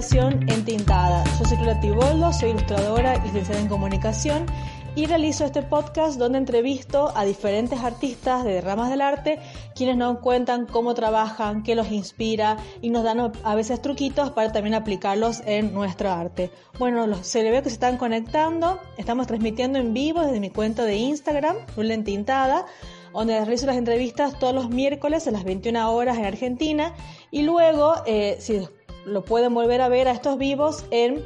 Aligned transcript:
Inspiración 0.00 0.48
Entintada. 0.48 1.24
Yo 1.38 1.44
soy 1.44 1.58
Clara 1.58 1.78
Tiboldo, 1.78 2.32
soy 2.32 2.50
ilustradora 2.50 3.18
y 3.18 3.20
licenciada 3.20 3.60
en 3.60 3.68
comunicación 3.68 4.46
y 4.94 5.04
realizo 5.04 5.44
este 5.44 5.60
podcast 5.60 6.18
donde 6.18 6.38
entrevisto 6.38 7.12
a 7.14 7.26
diferentes 7.26 7.78
artistas 7.80 8.42
de 8.42 8.62
ramas 8.62 8.88
del 8.88 9.02
arte 9.02 9.38
quienes 9.74 9.98
nos 9.98 10.20
cuentan 10.20 10.64
cómo 10.64 10.94
trabajan, 10.94 11.62
qué 11.62 11.74
los 11.74 11.92
inspira 11.92 12.56
y 12.80 12.88
nos 12.88 13.04
dan 13.04 13.30
a 13.44 13.54
veces 13.54 13.82
truquitos 13.82 14.30
para 14.30 14.50
también 14.52 14.72
aplicarlos 14.72 15.42
en 15.44 15.74
nuestro 15.74 16.10
arte. 16.10 16.50
Bueno, 16.78 17.06
se 17.22 17.42
le 17.42 17.50
que 17.62 17.68
se 17.68 17.74
están 17.74 17.98
conectando, 17.98 18.80
estamos 18.96 19.26
transmitiendo 19.26 19.78
en 19.78 19.92
vivo 19.92 20.22
desde 20.22 20.40
mi 20.40 20.48
cuenta 20.48 20.86
de 20.86 20.96
Instagram, 20.96 21.56
Lula 21.76 21.92
Entintada, 21.92 22.64
donde 23.12 23.38
realizo 23.38 23.66
las 23.66 23.76
entrevistas 23.76 24.38
todos 24.38 24.54
los 24.54 24.70
miércoles 24.70 25.26
a 25.28 25.30
las 25.30 25.44
21 25.44 25.92
horas 25.92 26.16
en 26.16 26.24
Argentina 26.24 26.94
y 27.30 27.42
luego, 27.42 27.94
eh, 28.06 28.36
si 28.40 28.60
lo 29.04 29.24
pueden 29.24 29.54
volver 29.54 29.80
a 29.80 29.88
ver 29.88 30.08
a 30.08 30.12
estos 30.12 30.38
vivos 30.38 30.84
en 30.90 31.24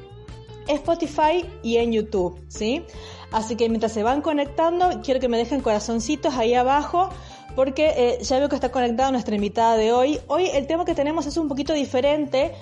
Spotify 0.69 1.45
y 1.63 1.77
en 1.77 1.93
YouTube, 1.93 2.39
¿sí? 2.49 2.85
Así 3.33 3.57
que 3.57 3.69
mientras 3.69 3.93
se 3.93 4.03
van 4.03 4.23
conectando, 4.23 5.01
quiero 5.03 5.21
que 5.21 5.29
me 5.29 5.37
dejen 5.37 5.61
corazoncitos 5.61 6.35
ahí 6.35 6.55
abajo 6.55 7.11
porque 7.55 7.93
eh, 7.97 8.19
ya 8.23 8.39
veo 8.39 8.49
que 8.49 8.55
está 8.55 8.71
conectada 8.71 9.11
nuestra 9.11 9.35
invitada 9.35 9.77
de 9.77 9.93
hoy. 9.93 10.21
Hoy 10.27 10.47
el 10.53 10.67
tema 10.67 10.85
que 10.85 10.95
tenemos 10.95 11.27
es 11.27 11.37
un 11.37 11.49
poquito 11.49 11.73
diferente. 11.73 12.53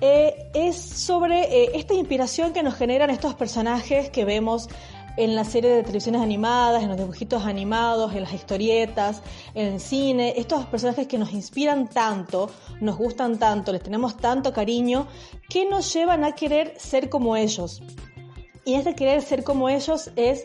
Eh, 0.00 0.50
es 0.54 0.76
sobre 0.76 1.42
eh, 1.42 1.70
esta 1.74 1.94
inspiración 1.94 2.52
que 2.52 2.62
nos 2.62 2.74
generan 2.74 3.10
estos 3.10 3.34
personajes 3.34 4.10
que 4.10 4.24
vemos 4.24 4.68
en 5.16 5.34
la 5.34 5.44
serie 5.44 5.70
de 5.70 5.82
televisiones 5.82 6.22
animadas, 6.22 6.82
en 6.82 6.88
los 6.88 6.98
dibujitos 6.98 7.44
animados, 7.44 8.14
en 8.14 8.22
las 8.22 8.32
historietas, 8.32 9.22
en 9.54 9.74
el 9.74 9.80
cine, 9.80 10.34
estos 10.36 10.64
personajes 10.66 11.06
que 11.06 11.18
nos 11.18 11.32
inspiran 11.32 11.88
tanto, 11.88 12.50
nos 12.80 12.96
gustan 12.96 13.38
tanto, 13.38 13.72
les 13.72 13.82
tenemos 13.82 14.16
tanto 14.16 14.52
cariño, 14.52 15.06
que 15.48 15.68
nos 15.68 15.92
llevan 15.92 16.24
a 16.24 16.32
querer 16.32 16.74
ser 16.78 17.08
como 17.08 17.36
ellos. 17.36 17.82
Y 18.64 18.74
este 18.74 18.94
querer 18.94 19.22
ser 19.22 19.44
como 19.44 19.68
ellos 19.68 20.10
es 20.16 20.44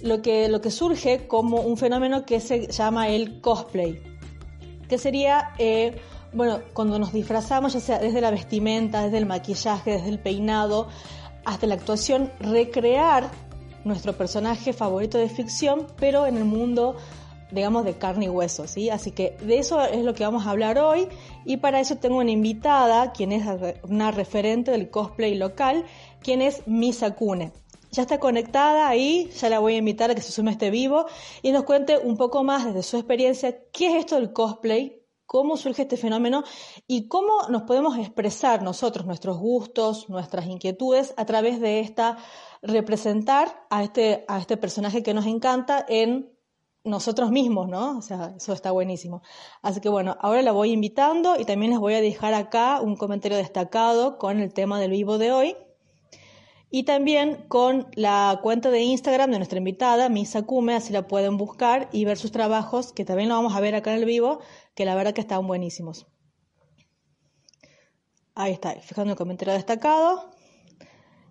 lo 0.00 0.22
que, 0.22 0.48
lo 0.48 0.60
que 0.60 0.70
surge 0.70 1.26
como 1.26 1.60
un 1.60 1.76
fenómeno 1.76 2.24
que 2.24 2.40
se 2.40 2.68
llama 2.68 3.08
el 3.08 3.40
cosplay, 3.40 4.00
que 4.88 4.98
sería, 4.98 5.52
eh, 5.58 6.00
bueno, 6.32 6.60
cuando 6.72 6.98
nos 6.98 7.12
disfrazamos, 7.12 7.72
ya 7.72 7.80
sea 7.80 7.98
desde 7.98 8.20
la 8.20 8.30
vestimenta, 8.30 9.02
desde 9.02 9.18
el 9.18 9.26
maquillaje, 9.26 9.92
desde 9.92 10.08
el 10.08 10.20
peinado, 10.20 10.88
hasta 11.44 11.66
la 11.66 11.74
actuación, 11.74 12.32
recrear 12.40 13.30
nuestro 13.86 14.14
personaje 14.14 14.72
favorito 14.72 15.16
de 15.16 15.28
ficción, 15.28 15.86
pero 15.98 16.26
en 16.26 16.36
el 16.36 16.44
mundo, 16.44 16.96
digamos, 17.52 17.84
de 17.84 17.96
carne 17.96 18.26
y 18.26 18.28
hueso, 18.28 18.66
¿sí? 18.66 18.90
Así 18.90 19.12
que 19.12 19.36
de 19.42 19.58
eso 19.58 19.80
es 19.80 20.04
lo 20.04 20.12
que 20.12 20.24
vamos 20.24 20.46
a 20.46 20.50
hablar 20.50 20.78
hoy 20.78 21.08
y 21.44 21.58
para 21.58 21.80
eso 21.80 21.96
tengo 21.96 22.18
una 22.18 22.32
invitada, 22.32 23.12
quien 23.12 23.30
es 23.30 23.46
una 23.84 24.10
referente 24.10 24.72
del 24.72 24.90
cosplay 24.90 25.36
local, 25.36 25.84
quien 26.20 26.42
es 26.42 26.66
Misa 26.66 27.14
Kune. 27.14 27.52
Ya 27.92 28.02
está 28.02 28.18
conectada 28.18 28.88
ahí, 28.88 29.30
ya 29.38 29.48
la 29.48 29.60
voy 29.60 29.74
a 29.74 29.78
invitar 29.78 30.10
a 30.10 30.14
que 30.16 30.20
se 30.20 30.32
sume 30.32 30.50
a 30.50 30.52
este 30.52 30.70
vivo 30.70 31.06
y 31.40 31.52
nos 31.52 31.62
cuente 31.62 31.96
un 31.96 32.16
poco 32.16 32.42
más 32.42 32.66
desde 32.66 32.82
su 32.82 32.96
experiencia 32.96 33.56
qué 33.72 33.86
es 33.86 33.94
esto 33.94 34.16
del 34.16 34.32
cosplay, 34.32 35.00
cómo 35.26 35.56
surge 35.56 35.82
este 35.82 35.96
fenómeno 35.96 36.44
y 36.86 37.08
cómo 37.08 37.48
nos 37.48 37.62
podemos 37.62 37.96
expresar 37.98 38.62
nosotros, 38.62 39.06
nuestros 39.06 39.38
gustos, 39.38 40.08
nuestras 40.08 40.46
inquietudes 40.46 41.14
a 41.16 41.24
través 41.26 41.60
de 41.60 41.80
esta 41.80 42.18
representar 42.66 43.66
a 43.70 43.82
este, 43.82 44.24
a 44.28 44.38
este 44.38 44.56
personaje 44.56 45.02
que 45.02 45.14
nos 45.14 45.26
encanta 45.26 45.84
en 45.88 46.36
nosotros 46.84 47.30
mismos, 47.30 47.68
¿no? 47.68 47.98
O 47.98 48.02
sea, 48.02 48.34
eso 48.36 48.52
está 48.52 48.70
buenísimo. 48.70 49.22
Así 49.62 49.80
que 49.80 49.88
bueno, 49.88 50.16
ahora 50.20 50.42
la 50.42 50.52
voy 50.52 50.72
invitando 50.72 51.38
y 51.38 51.44
también 51.44 51.72
les 51.72 51.80
voy 51.80 51.94
a 51.94 52.00
dejar 52.00 52.34
acá 52.34 52.80
un 52.80 52.96
comentario 52.96 53.36
destacado 53.36 54.18
con 54.18 54.40
el 54.40 54.52
tema 54.52 54.80
del 54.80 54.92
vivo 54.92 55.18
de 55.18 55.32
hoy. 55.32 55.56
Y 56.70 56.82
también 56.82 57.46
con 57.48 57.88
la 57.94 58.40
cuenta 58.42 58.70
de 58.70 58.82
Instagram 58.82 59.30
de 59.30 59.38
nuestra 59.38 59.58
invitada, 59.58 60.08
Misa 60.08 60.42
Kume, 60.42 60.74
así 60.74 60.92
la 60.92 61.06
pueden 61.06 61.36
buscar 61.36 61.88
y 61.92 62.04
ver 62.04 62.18
sus 62.18 62.32
trabajos, 62.32 62.92
que 62.92 63.04
también 63.04 63.28
lo 63.28 63.36
vamos 63.36 63.54
a 63.54 63.60
ver 63.60 63.74
acá 63.74 63.92
en 63.92 64.00
el 64.00 64.04
vivo, 64.04 64.40
que 64.74 64.84
la 64.84 64.94
verdad 64.94 65.14
que 65.14 65.20
están 65.20 65.46
buenísimos. 65.46 66.06
Ahí 68.34 68.52
está, 68.52 68.72
fijando 68.80 69.12
el 69.12 69.16
comentario 69.16 69.54
destacado. 69.54 70.35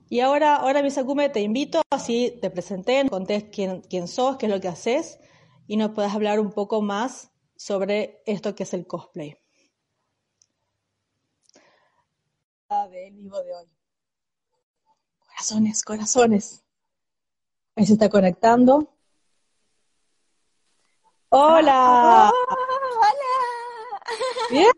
Y 0.07 0.19
ahora, 0.19 0.57
ahora 0.57 0.83
Misakume, 0.83 1.29
te 1.29 1.41
invito, 1.41 1.81
así 1.89 2.37
te 2.41 2.51
presenté, 2.51 3.07
contés 3.09 3.45
quién, 3.51 3.81
quién 3.81 4.07
sos, 4.07 4.37
qué 4.37 4.45
es 4.45 4.51
lo 4.51 4.61
que 4.61 4.67
haces 4.67 5.19
y 5.67 5.77
nos 5.77 5.91
puedas 5.91 6.13
hablar 6.13 6.39
un 6.39 6.51
poco 6.51 6.81
más 6.81 7.31
sobre 7.55 8.21
esto 8.25 8.53
que 8.53 8.63
es 8.63 8.73
el 8.73 8.85
cosplay. 8.85 9.37
Del 12.91 13.13
vivo 13.13 13.41
de 13.41 13.55
hoy. 13.55 13.69
Corazones, 15.19 15.83
corazones. 15.83 16.63
Ahí 17.75 17.85
se 17.85 17.93
está 17.93 18.09
conectando. 18.09 18.93
¡Hola! 21.29 22.27
Ah, 22.27 22.31
¡Hola! 22.99 24.49
¿Bien? 24.51 24.71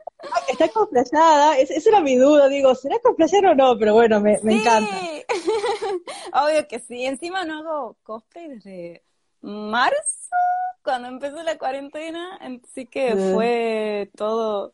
Está 0.58 0.70
cosplayada, 0.70 1.58
esa 1.60 1.90
era 1.90 2.02
mi 2.02 2.16
duda, 2.16 2.50
digo, 2.50 2.74
¿será 2.74 2.98
cosplayar 3.00 3.46
o 3.46 3.56
no? 3.56 3.78
Pero 3.78 3.94
bueno, 3.94 4.20
me, 4.20 4.40
me 4.42 4.56
encanta. 4.56 4.96
Obvio 6.34 6.68
que 6.68 6.80
sí, 6.80 7.06
encima 7.06 7.46
no 7.46 7.60
hago 7.60 7.98
cosplay 8.04 8.50
desde 8.50 9.04
marzo, 9.42 10.36
cuando 10.84 11.08
empezó 11.08 11.44
la 11.44 11.58
cuarentena, 11.58 12.40
así 12.42 12.88
que 12.88 13.16
fue 13.34 14.10
todo, 14.16 14.74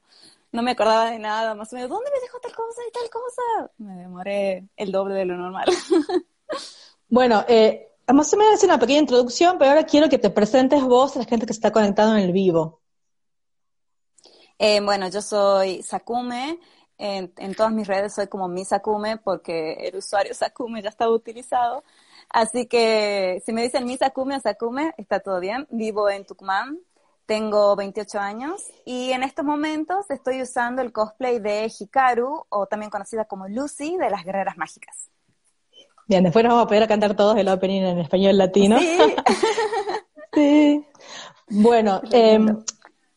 no 0.52 0.62
me 0.62 0.72
acordaba 0.72 1.12
de 1.12 1.20
nada, 1.20 1.54
más 1.56 1.74
o 1.74 1.76
menos, 1.76 1.90
¿dónde 1.90 2.12
me 2.12 2.22
dejó 2.22 2.40
tal 2.40 2.56
cosa 2.56 2.82
y 2.88 2.92
tal 2.92 3.10
cosa? 3.10 3.72
Me 3.78 3.96
demoré 3.96 4.68
el 4.78 4.92
doble 4.92 5.16
de 5.16 5.26
lo 5.26 5.36
normal. 5.36 5.66
bueno, 7.10 7.44
eh, 7.48 7.90
más 8.14 8.34
o 8.34 8.38
menos 8.38 8.64
una 8.64 8.80
pequeña 8.80 9.00
introducción, 9.00 9.58
pero 9.58 9.72
ahora 9.72 9.86
quiero 9.86 10.10
que 10.10 10.20
te 10.20 10.30
presentes 10.30 10.82
vos 10.84 11.16
a 11.16 11.20
la 11.20 11.26
gente 11.26 11.46
que 11.46 11.54
se 11.54 11.58
está 11.58 11.72
conectando 11.72 12.16
en 12.16 12.24
el 12.24 12.32
vivo. 12.32 12.83
Eh, 14.60 14.82
bueno, 14.82 15.10
yo 15.10 15.22
soy 15.22 15.82
Sakume. 15.84 16.60
En, 16.98 17.56
todas 17.56 17.74
mis 17.74 17.88
redes 17.88 18.14
soy 18.14 18.28
como 18.28 18.48
mi 18.48 18.64
Sakume 18.64 19.18
porque 19.18 19.74
el 19.74 19.98
usuario 19.98 20.34
Sakume 20.36 20.82
ya 20.82 20.90
estaba 20.90 21.12
utilizado. 21.12 21.84
Así 22.30 22.66
que 22.68 23.42
si 23.46 23.54
me 23.54 23.64
dicen 23.64 23.86
mi 23.86 23.98
Sakume 23.98 24.38
o 24.38 24.40
Sakume, 24.40 24.94
está 24.98 25.20
todo 25.20 25.40
bien. 25.40 25.68
Vivo 25.70 26.10
en 26.10 26.26
Tucumán. 26.26 26.80
Tengo 27.26 27.76
28 27.76 28.20
años 28.20 28.62
y 28.86 29.12
en 29.12 29.24
estos 29.24 29.46
momentos 29.46 30.10
estoy 30.10 30.42
usando 30.42 30.82
el 30.82 30.92
cosplay 30.92 31.40
de 31.40 31.72
Hikaru, 31.80 32.46
o 32.50 32.66
también 32.66 32.90
conocida 32.92 33.24
como 33.24 33.48
Lucy, 33.48 33.96
de 33.96 34.10
las 34.10 34.26
Guerreras 34.26 34.58
Mágicas. 34.58 35.10
Bien, 36.06 36.22
después 36.22 36.44
nos 36.44 36.52
vamos 36.52 36.66
a 36.66 36.68
poder 36.68 36.88
cantar 36.88 37.16
todos 37.16 37.38
el 37.38 37.48
opening 37.48 37.82
en 37.82 38.00
español 38.00 38.38
latino. 38.38 38.78
Sí. 38.78 38.98
sí. 40.34 40.86
Bueno, 41.48 42.02
eh, 42.12 42.40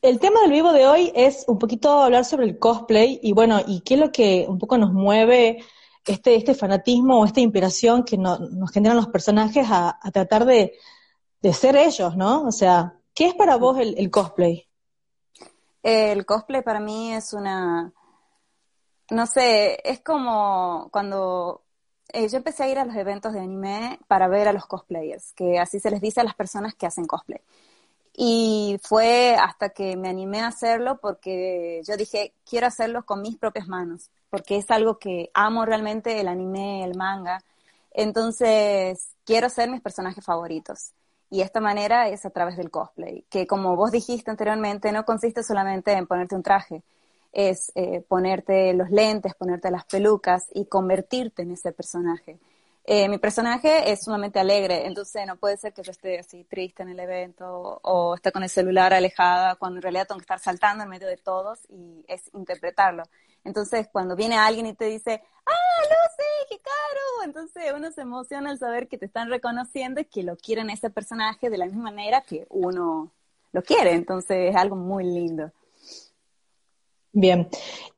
el 0.07 0.21
tema 0.21 0.41
del 0.41 0.53
vivo 0.53 0.73
de 0.73 0.87
hoy 0.87 1.13
es 1.17 1.45
un 1.49 1.59
poquito 1.59 2.01
hablar 2.01 2.25
sobre 2.25 2.45
el 2.45 2.61
cosplay 2.61 3.19
y 3.25 3.33
bueno, 3.33 3.61
y 3.67 3.81
qué 3.81 3.95
es 3.95 4.01
lo 4.01 4.13
que 4.13 4.47
un 4.49 4.57
poco 4.57 4.79
nos 4.79 4.93
mueve 4.93 5.65
este, 6.07 6.37
este 6.37 6.55
fanatismo 6.55 7.21
o 7.21 7.25
esta 7.25 7.41
inspiración 7.41 8.05
que 8.05 8.17
nos 8.17 8.71
generan 8.71 8.97
los 8.97 9.09
personajes 9.09 9.67
a, 9.69 9.99
tratar 10.13 10.45
de, 10.45 10.75
ser 11.53 11.77
ellos, 11.77 12.17
¿no? 12.17 12.45
O 12.45 12.53
sea, 12.53 12.95
¿qué 13.15 13.27
es 13.27 13.35
para 13.35 13.57
vos 13.57 13.79
el, 13.81 14.11
cosplay? 14.11 14.69
El 15.83 16.25
cosplay 16.25 16.63
para 16.63 16.79
mí 16.79 17.13
es 17.13 17.33
una, 17.33 17.93
no 19.11 19.27
sé, 19.27 19.81
es 19.83 20.01
como 20.03 20.89
cuando 20.93 21.65
eh, 22.13 22.29
yo 22.29 22.37
empecé 22.37 22.63
a 22.63 22.69
ir 22.69 22.79
a 22.79 22.85
los 22.85 22.95
eventos 22.95 23.33
de 23.33 23.41
anime 23.41 23.99
para 24.07 24.29
ver 24.29 24.47
a 24.47 24.53
los 24.53 24.67
cosplayers, 24.67 25.33
que 25.33 25.59
así 25.59 25.81
se 25.81 25.91
les 25.91 26.01
dice 26.01 26.21
a 26.21 26.25
las 26.25 26.35
personas 26.37 26.77
que 26.77 26.87
hacen 26.87 27.07
cosplay. 27.07 27.41
Y 28.19 28.79
fue 28.83 29.37
hasta 29.39 29.69
que 29.69 29.95
me 29.95 30.09
animé 30.09 30.41
a 30.41 30.47
hacerlo 30.47 30.99
porque 31.03 31.83
yo 31.87 31.99
dije, 31.99 32.33
quiero 32.49 32.67
hacerlo 32.67 33.05
con 33.05 33.21
mis 33.21 33.37
propias 33.37 33.69
manos, 33.69 34.09
porque 34.31 34.57
es 34.57 34.71
algo 34.71 34.99
que 34.99 35.31
amo 35.35 35.67
realmente, 35.67 36.19
el 36.19 36.29
anime, 36.29 36.83
el 36.83 36.97
manga. 36.97 37.43
Entonces, 37.93 39.11
quiero 39.27 39.51
ser 39.51 39.71
mis 39.71 39.83
personajes 39.83 40.25
favoritos. 40.25 40.93
Y 41.29 41.43
esta 41.43 41.61
manera 41.61 42.09
es 42.09 42.25
a 42.25 42.31
través 42.31 42.57
del 42.57 42.71
cosplay, 42.71 43.25
que 43.29 43.47
como 43.47 43.77
vos 43.77 43.91
dijiste 43.91 44.31
anteriormente, 44.31 44.93
no 44.93 45.05
consiste 45.05 45.43
solamente 45.43 45.93
en 45.93 46.07
ponerte 46.07 46.37
un 46.37 46.43
traje, 46.43 46.83
es 47.33 47.71
eh, 47.75 48.03
ponerte 48.09 48.73
los 48.73 48.91
lentes, 48.91 49.35
ponerte 49.35 49.71
las 49.71 49.85
pelucas 49.85 50.47
y 50.55 50.67
convertirte 50.67 51.43
en 51.43 51.51
ese 51.51 51.73
personaje. 51.73 52.39
Eh, 52.89 53.09
mi 53.09 53.19
personaje 53.19 53.91
es 53.91 54.05
sumamente 54.05 54.39
alegre, 54.39 54.87
entonces 54.87 55.27
no 55.27 55.35
puede 55.35 55.57
ser 55.57 55.73
que 55.73 55.83
yo 55.83 55.91
esté 55.91 56.21
así 56.21 56.45
triste 56.45 56.85
en 56.85 56.91
el 56.91 57.01
evento 57.01 57.81
o 57.83 58.15
esté 58.15 58.31
con 58.31 58.45
el 58.45 58.49
celular 58.49 58.95
alejada, 58.95 59.57
cuando 59.57 59.79
en 59.79 59.83
realidad 59.83 60.07
tengo 60.07 60.21
que 60.21 60.23
estar 60.23 60.39
saltando 60.39 60.85
en 60.85 60.91
medio 60.91 61.09
de 61.09 61.17
todos 61.17 61.59
y 61.69 62.05
es 62.07 62.31
interpretarlo. 62.33 63.03
Entonces, 63.43 63.89
cuando 63.91 64.15
viene 64.15 64.37
alguien 64.37 64.67
y 64.67 64.75
te 64.75 64.85
dice, 64.85 65.21
¡ah, 65.47 65.83
Lucy, 65.83 66.49
qué 66.49 66.61
caro! 66.61 67.25
Entonces 67.25 67.73
uno 67.75 67.91
se 67.91 68.03
emociona 68.03 68.51
al 68.51 68.59
saber 68.59 68.87
que 68.87 68.99
te 68.99 69.07
están 69.07 69.31
reconociendo 69.31 70.01
y 70.01 70.05
que 70.05 70.23
lo 70.23 70.37
quieren 70.37 70.71
ese 70.71 70.89
personaje 70.89 71.51
de 71.51 71.59
la 71.59 71.67
misma 71.67 71.91
manera 71.91 72.21
que 72.21 72.47
uno 72.51 73.11
lo 73.51 73.63
quiere. 73.63 73.95
Entonces 73.95 74.51
es 74.51 74.55
algo 74.55 74.77
muy 74.77 75.03
lindo. 75.03 75.51
Bien. 77.11 77.49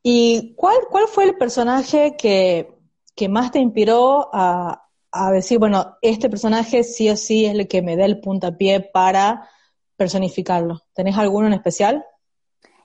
¿Y 0.03 0.55
cuál, 0.55 0.79
cuál 0.91 1.09
fue 1.09 1.25
el 1.25 1.37
personaje 1.37 2.17
que, 2.17 2.78
más 3.27 3.51
te 3.51 3.59
inspiró 3.59 4.29
a, 4.33 4.85
decir, 5.33 5.59
bueno, 5.59 5.97
este 6.03 6.29
personaje 6.29 6.85
sí 6.85 7.09
o 7.09 7.17
sí 7.17 7.47
es 7.47 7.55
el 7.55 7.67
que 7.67 7.81
me 7.81 7.97
da 7.97 8.05
el 8.05 8.21
puntapié 8.21 8.81
para 8.81 9.49
personificarlo? 9.97 10.83
¿Tenés 10.93 11.17
alguno 11.17 11.47
en 11.47 11.55
especial? 11.55 12.05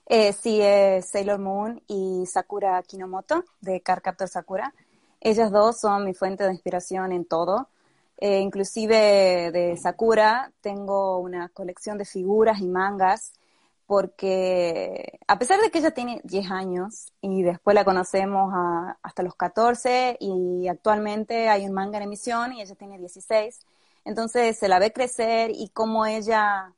Eh, 0.06 0.32
sí, 0.32 0.60
es 0.60 1.10
Sailor 1.10 1.38
Moon 1.38 1.82
y 1.86 2.24
Sakura 2.26 2.82
Kinomoto 2.82 3.44
de 3.60 3.82
Car 3.82 4.02
Captor 4.02 4.28
Sakura. 4.28 4.74
Ellas 5.20 5.52
dos 5.52 5.78
son 5.78 6.04
mi 6.04 6.14
fuente 6.14 6.44
de 6.44 6.52
inspiración 6.52 7.12
en 7.12 7.24
todo. 7.24 7.68
Eh, 8.18 8.40
inclusive 8.40 9.50
de 9.52 9.76
Sakura 9.76 10.52
tengo 10.60 11.18
una 11.18 11.48
colección 11.50 11.98
de 11.98 12.04
figuras 12.04 12.60
y 12.60 12.66
mangas 12.66 13.34
porque 13.86 15.18
a 15.26 15.38
pesar 15.38 15.60
de 15.60 15.70
que 15.70 15.78
ella 15.78 15.90
tiene 15.90 16.20
10 16.24 16.50
años 16.50 17.12
y 17.20 17.42
después 17.42 17.74
la 17.74 17.84
conocemos 17.84 18.52
hasta 19.02 19.22
los 19.22 19.34
14 19.34 20.16
y 20.20 20.68
actualmente 20.68 21.48
hay 21.48 21.66
un 21.66 21.72
manga 21.72 21.98
en 21.98 22.04
emisión 22.04 22.52
y 22.52 22.62
ella 22.62 22.74
tiene 22.74 22.98
16, 22.98 23.60
entonces 24.04 24.58
se 24.58 24.68
la 24.68 24.78
ve 24.78 24.92
crecer 24.92 25.50
y 25.54 25.68
como 25.68 26.06
ella 26.06 26.72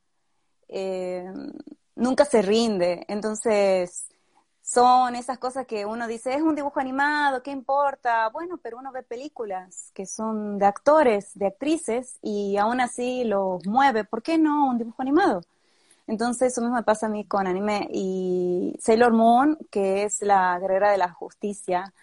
eh, 0.67 1.31
nunca 1.95 2.25
se 2.25 2.41
rinde, 2.41 3.05
entonces 3.07 4.07
son 4.61 5.15
esas 5.15 5.37
cosas 5.37 5.65
que 5.65 5.85
uno 5.85 6.07
dice, 6.07 6.33
es 6.33 6.41
un 6.41 6.55
dibujo 6.55 6.81
animado, 6.81 7.41
¿qué 7.41 7.51
importa? 7.51 8.27
Bueno, 8.29 8.57
pero 8.61 8.77
uno 8.77 8.91
ve 8.91 9.01
películas 9.01 9.91
que 9.93 10.05
son 10.05 10.57
de 10.57 10.65
actores, 10.65 11.31
de 11.35 11.47
actrices 11.47 12.17
y 12.21 12.57
aún 12.57 12.81
así 12.81 13.23
los 13.23 13.65
mueve, 13.65 14.03
¿por 14.03 14.21
qué 14.21 14.37
no 14.37 14.67
un 14.69 14.77
dibujo 14.77 15.01
animado? 15.01 15.41
Entonces 16.07 16.53
eso 16.53 16.61
mismo 16.61 16.77
me 16.77 16.83
pasa 16.83 17.07
a 17.07 17.09
mí 17.09 17.25
con 17.25 17.47
anime. 17.47 17.87
Y 17.91 18.75
Sailor 18.81 19.13
Moon, 19.13 19.57
que 19.69 20.03
es 20.03 20.21
la 20.21 20.57
guerrera 20.59 20.91
de 20.91 20.97
la 20.97 21.11
justicia, 21.11 21.93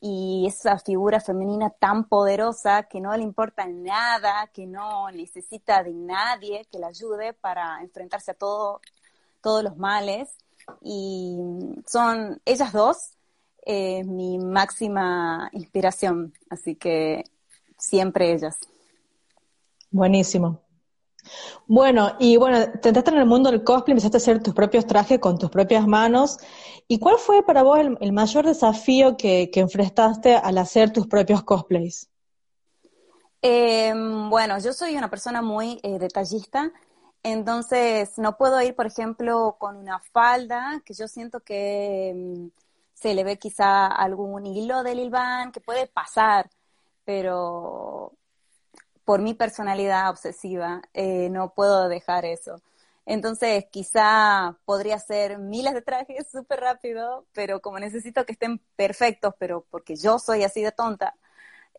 y 0.00 0.46
esa 0.48 0.78
figura 0.78 1.20
femenina 1.20 1.68
tan 1.70 2.04
poderosa 2.04 2.84
que 2.84 3.00
no 3.00 3.14
le 3.14 3.22
importa 3.22 3.66
nada, 3.66 4.48
que 4.52 4.66
no 4.66 5.10
necesita 5.10 5.82
de 5.82 5.92
nadie 5.92 6.66
que 6.72 6.78
la 6.78 6.88
ayude 6.88 7.34
para 7.34 7.82
enfrentarse 7.82 8.30
a 8.30 8.34
todo, 8.34 8.80
todos 9.42 9.62
los 9.62 9.76
males. 9.76 10.36
Y 10.82 11.36
son 11.86 12.40
ellas 12.46 12.72
dos 12.72 13.14
eh, 13.66 14.04
mi 14.04 14.38
máxima 14.38 15.50
inspiración, 15.52 16.32
así 16.48 16.76
que 16.76 17.24
siempre 17.78 18.32
ellas. 18.32 18.58
Buenísimo. 19.90 20.60
Bueno, 21.66 22.16
y 22.18 22.36
bueno, 22.36 22.58
te 22.80 22.88
entraste 22.88 23.12
en 23.12 23.18
el 23.18 23.26
mundo 23.26 23.50
del 23.50 23.62
cosplay, 23.62 23.92
empezaste 23.92 24.16
a 24.16 24.18
hacer 24.18 24.42
tus 24.42 24.54
propios 24.54 24.86
trajes 24.86 25.18
con 25.18 25.38
tus 25.38 25.50
propias 25.50 25.86
manos. 25.86 26.38
¿Y 26.88 26.98
cuál 26.98 27.18
fue 27.18 27.44
para 27.44 27.62
vos 27.62 27.78
el, 27.78 28.12
mayor 28.12 28.44
desafío 28.44 29.16
que, 29.16 29.50
enfrentaste 29.54 30.34
al 30.34 30.58
hacer 30.58 30.92
tus 30.92 31.06
propios 31.06 31.42
cosplays? 31.44 32.08
Em, 33.42 34.28
bueno, 34.28 34.58
yo 34.58 34.72
soy 34.72 34.96
una 34.96 35.08
persona 35.08 35.40
muy 35.40 35.78
eh, 35.82 35.98
detallista, 35.98 36.72
entonces 37.22 38.18
no 38.18 38.36
puedo 38.36 38.60
ir, 38.60 38.74
por 38.74 38.86
ejemplo, 38.86 39.56
con 39.58 39.76
una 39.76 40.00
falda 40.00 40.82
que 40.84 40.92
yo 40.92 41.06
siento 41.06 41.40
que 41.40 42.10
em, 42.10 42.50
se 42.94 43.14
le 43.14 43.24
ve 43.24 43.38
quizá 43.38 43.86
algún 43.86 44.44
hilo 44.46 44.82
del 44.82 44.98
ilván 44.98 45.52
que 45.52 45.60
puede 45.60 45.86
pasar, 45.86 46.50
pero 47.04 48.12
por 49.10 49.22
mi 49.22 49.34
personalidad 49.34 50.08
obsesiva, 50.08 50.82
eh, 50.94 51.30
no 51.30 51.52
puedo 51.52 51.88
dejar 51.88 52.24
eso. 52.24 52.62
Entonces, 53.06 53.64
quizá 53.68 54.56
podría 54.64 54.94
hacer 54.94 55.38
miles 55.38 55.74
de 55.74 55.82
trajes 55.82 56.28
súper 56.30 56.60
rápido, 56.60 57.26
pero 57.32 57.60
como 57.60 57.80
necesito 57.80 58.24
que 58.24 58.34
estén 58.34 58.60
perfectos, 58.76 59.34
pero 59.36 59.66
porque 59.68 59.96
yo 59.96 60.20
soy 60.20 60.44
así 60.44 60.62
de 60.62 60.70
tonta, 60.70 61.16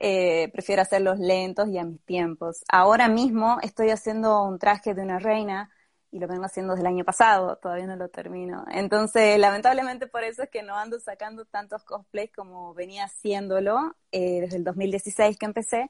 eh, 0.02 0.50
prefiero 0.52 0.82
hacerlos 0.82 1.20
lentos 1.20 1.70
y 1.70 1.78
a 1.78 1.86
mis 1.86 2.02
tiempos. 2.02 2.66
Ahora 2.70 3.08
mismo 3.08 3.60
estoy 3.64 3.92
haciendo 3.92 4.44
un 4.44 4.60
traje 4.60 4.94
de 4.94 5.02
una 5.02 5.18
reina 5.18 5.72
y 6.12 6.20
lo 6.20 6.28
vengo 6.28 6.44
haciendo 6.44 6.74
desde 6.74 6.82
el 6.86 6.94
año 6.94 7.06
pasado, 7.06 7.56
todavía 7.56 7.88
no 7.88 7.96
lo 7.96 8.10
termino. 8.10 8.66
Entonces, 8.72 9.40
lamentablemente 9.40 10.06
por 10.06 10.26
eso 10.26 10.44
es 10.44 10.50
que 10.50 10.64
no 10.64 10.76
ando 10.76 11.00
sacando 11.00 11.46
tantos 11.46 11.86
cosplays 11.86 12.34
como 12.34 12.74
venía 12.74 13.06
haciéndolo 13.06 13.96
eh, 14.12 14.42
desde 14.42 14.58
el 14.58 14.66
2016 14.66 15.38
que 15.38 15.46
empecé 15.46 15.90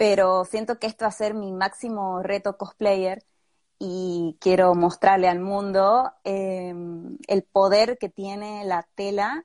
pero 0.00 0.46
siento 0.46 0.78
que 0.78 0.86
esto 0.86 1.04
va 1.04 1.10
a 1.10 1.12
ser 1.12 1.34
mi 1.34 1.52
máximo 1.52 2.22
reto 2.22 2.56
cosplayer 2.56 3.22
y 3.78 4.38
quiero 4.40 4.74
mostrarle 4.74 5.28
al 5.28 5.40
mundo 5.40 6.10
em, 6.24 7.18
el 7.28 7.42
poder 7.42 7.98
que 7.98 8.08
tiene 8.08 8.64
la 8.64 8.88
tela 8.94 9.44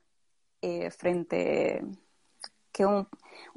eh, 0.62 0.90
frente 0.90 1.82
que 2.72 2.86
un, 2.86 3.06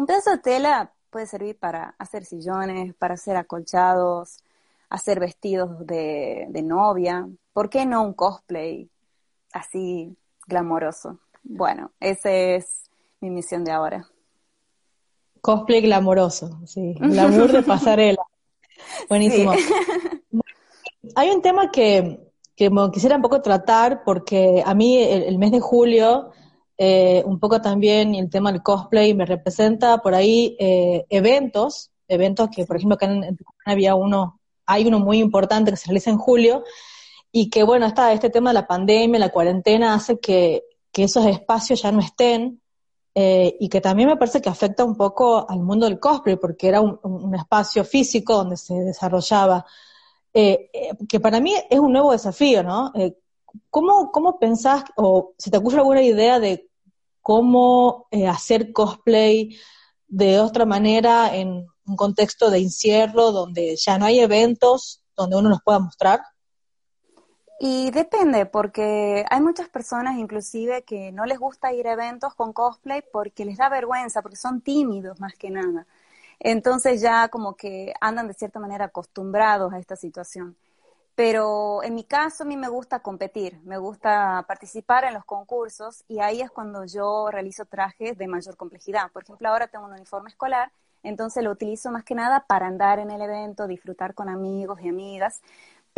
pedazo 0.05 0.31
de 0.31 0.37
tela 0.39 0.93
puede 1.09 1.25
servir 1.25 1.57
para 1.57 1.95
hacer 1.99 2.25
sillones, 2.25 2.93
para 2.95 3.13
hacer 3.13 3.37
acolchados, 3.37 4.43
hacer 4.89 5.21
vestidos 5.21 5.87
de, 5.87 6.47
de 6.49 6.63
novia. 6.63 7.29
¿Por 7.53 7.69
qué 7.69 7.85
no 7.85 8.03
un 8.03 8.13
cosplay 8.13 8.89
así 9.53 10.17
glamoroso? 10.47 11.17
Bueno, 11.43 11.93
esa 12.01 12.29
es 12.29 12.89
mi 13.21 13.29
misión 13.29 13.63
de 13.63 13.71
ahora. 13.71 14.05
Cosplay 15.41 15.81
glamoroso, 15.81 16.59
sí. 16.65 16.93
Glamour 16.99 17.51
de 17.51 17.63
pasarela. 17.63 18.23
Buenísimo. 19.07 19.53
Hay 21.15 21.29
un 21.29 21.41
tema 21.41 21.71
que, 21.71 22.19
que 22.55 22.69
quisiera 22.91 23.15
un 23.15 23.21
poco 23.21 23.41
tratar, 23.41 24.03
porque 24.03 24.61
a 24.65 24.73
mí 24.73 24.97
el, 24.97 25.37
mes 25.37 25.51
de 25.51 25.59
julio, 25.59 26.31
eh, 26.77 27.23
un 27.25 27.39
poco 27.39 27.61
también 27.61 28.15
el 28.15 28.29
tema 28.29 28.51
del 28.51 28.61
cosplay 28.61 29.13
me 29.13 29.25
representa 29.25 29.99
por 29.99 30.13
ahí 30.13 30.55
eh, 30.59 31.05
eventos, 31.09 31.91
eventos 32.07 32.49
que, 32.49 32.65
por 32.65 32.75
ejemplo, 32.75 32.95
acá 32.95 33.05
en, 33.05 33.37
había 33.65 33.95
uno, 33.95 34.39
hay 34.65 34.85
uno 34.85 34.99
muy 34.99 35.19
importante 35.19 35.71
que 35.71 35.77
se 35.77 35.87
realiza 35.87 36.09
en 36.09 36.17
julio, 36.17 36.63
y 37.31 37.49
que, 37.49 37.63
bueno, 37.63 37.85
está 37.85 38.11
este 38.11 38.29
tema 38.29 38.49
de 38.49 38.55
la 38.55 38.67
pandemia, 38.67 39.19
la 39.19 39.29
cuarentena, 39.29 39.93
hace 39.93 40.19
que, 40.19 40.63
que 40.91 41.03
esos 41.03 41.25
espacios 41.25 41.81
ya 41.81 41.91
no 41.91 41.99
estén, 41.99 42.61
eh, 43.15 43.57
y 43.59 43.69
que 43.69 43.81
también 43.81 44.09
me 44.09 44.17
parece 44.17 44.41
que 44.41 44.49
afecta 44.49 44.83
un 44.85 44.95
poco 44.95 45.49
al 45.49 45.59
mundo 45.59 45.85
del 45.85 45.99
cosplay, 45.99 46.37
porque 46.37 46.67
era 46.67 46.81
un, 46.81 47.35
espacio 47.35 47.83
físico 47.83 48.35
donde 48.35 48.57
se 48.57 48.73
desarrollaba, 48.75 49.65
eh, 50.33 50.69
eh, 50.73 50.89
que 51.07 51.19
para 51.19 51.39
mí 51.39 51.53
es 51.69 51.79
un 51.79 51.91
nuevo 51.91 52.11
desafío, 52.11 52.63
¿no? 52.63 52.93
¿cómo, 53.69 54.11
¿Cómo 54.11 54.39
pensás, 54.39 54.83
o 54.95 55.33
si 55.37 55.49
te 55.49 55.57
ocurre 55.57 55.77
alguna 55.79 56.03
idea 56.03 56.39
de 56.39 56.69
cómo 57.21 58.07
hacer 58.27 58.71
cosplay 58.71 59.57
de 60.07 60.39
otra 60.39 60.65
manera 60.65 61.35
en 61.35 61.65
un 61.85 61.95
contexto 61.95 62.49
de 62.51 62.59
encierro, 62.59 63.31
donde 63.31 63.75
ya 63.75 63.97
no 63.97 64.05
hay 64.05 64.19
eventos 64.19 65.03
donde 65.15 65.35
uno 65.37 65.49
nos 65.49 65.61
pueda 65.63 65.79
mostrar? 65.79 66.21
Y 67.61 67.91
depende, 67.91 68.45
porque 68.45 69.25
hay 69.29 69.41
muchas 69.41 69.67
personas 69.67 70.17
inclusive 70.17 70.83
que 70.83 71.11
no 71.11 71.25
les 71.25 71.37
gusta 71.37 71.73
ir 71.73 71.87
a 71.89 71.93
eventos 71.93 72.33
con 72.33 72.53
cosplay 72.53 73.03
porque 73.11 73.43
les 73.43 73.57
da 73.57 73.67
vergüenza, 73.67 74.21
porque 74.21 74.37
son 74.37 74.61
tímidos 74.61 75.19
más 75.19 75.33
que 75.35 75.49
nada. 75.49 75.85
Entonces 76.39 77.01
ya 77.01 77.27
como 77.27 77.55
que 77.57 77.93
andan 77.99 78.27
de 78.29 78.33
cierta 78.33 78.59
manera 78.59 78.85
acostumbrados 78.85 79.73
a 79.73 79.79
esta 79.79 79.97
situación. 79.97 80.55
Pero 81.15 81.83
en 81.83 81.95
mi 81.95 82.05
caso 82.05 82.43
a 82.43 82.47
mí 82.47 82.55
me 82.55 82.69
gusta 82.69 83.01
competir, 83.01 83.59
me 83.65 83.77
gusta 83.77 84.45
participar 84.47 85.03
en 85.03 85.13
los 85.15 85.25
concursos 85.25 86.05
y 86.07 86.19
ahí 86.21 86.41
es 86.41 86.51
cuando 86.51 86.85
yo 86.85 87.29
realizo 87.29 87.65
trajes 87.65 88.17
de 88.17 88.27
mayor 88.27 88.55
complejidad. 88.55 89.11
Por 89.11 89.23
ejemplo, 89.23 89.49
ahora 89.49 89.67
tengo 89.67 89.85
un 89.85 89.93
uniforme 89.93 90.29
escolar, 90.29 90.71
entonces 91.03 91.43
lo 91.43 91.51
utilizo 91.51 91.91
más 91.91 92.05
que 92.05 92.15
nada 92.15 92.45
para 92.47 92.67
andar 92.67 92.99
en 92.99 93.11
el 93.11 93.21
evento, 93.21 93.67
disfrutar 93.67 94.13
con 94.13 94.29
amigos 94.29 94.79
y 94.81 94.89
amigas, 94.89 95.41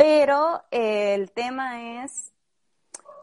pero 0.02 0.64
eh, 0.72 1.14
el 1.14 1.30
tema 1.30 2.02
es 2.02 2.32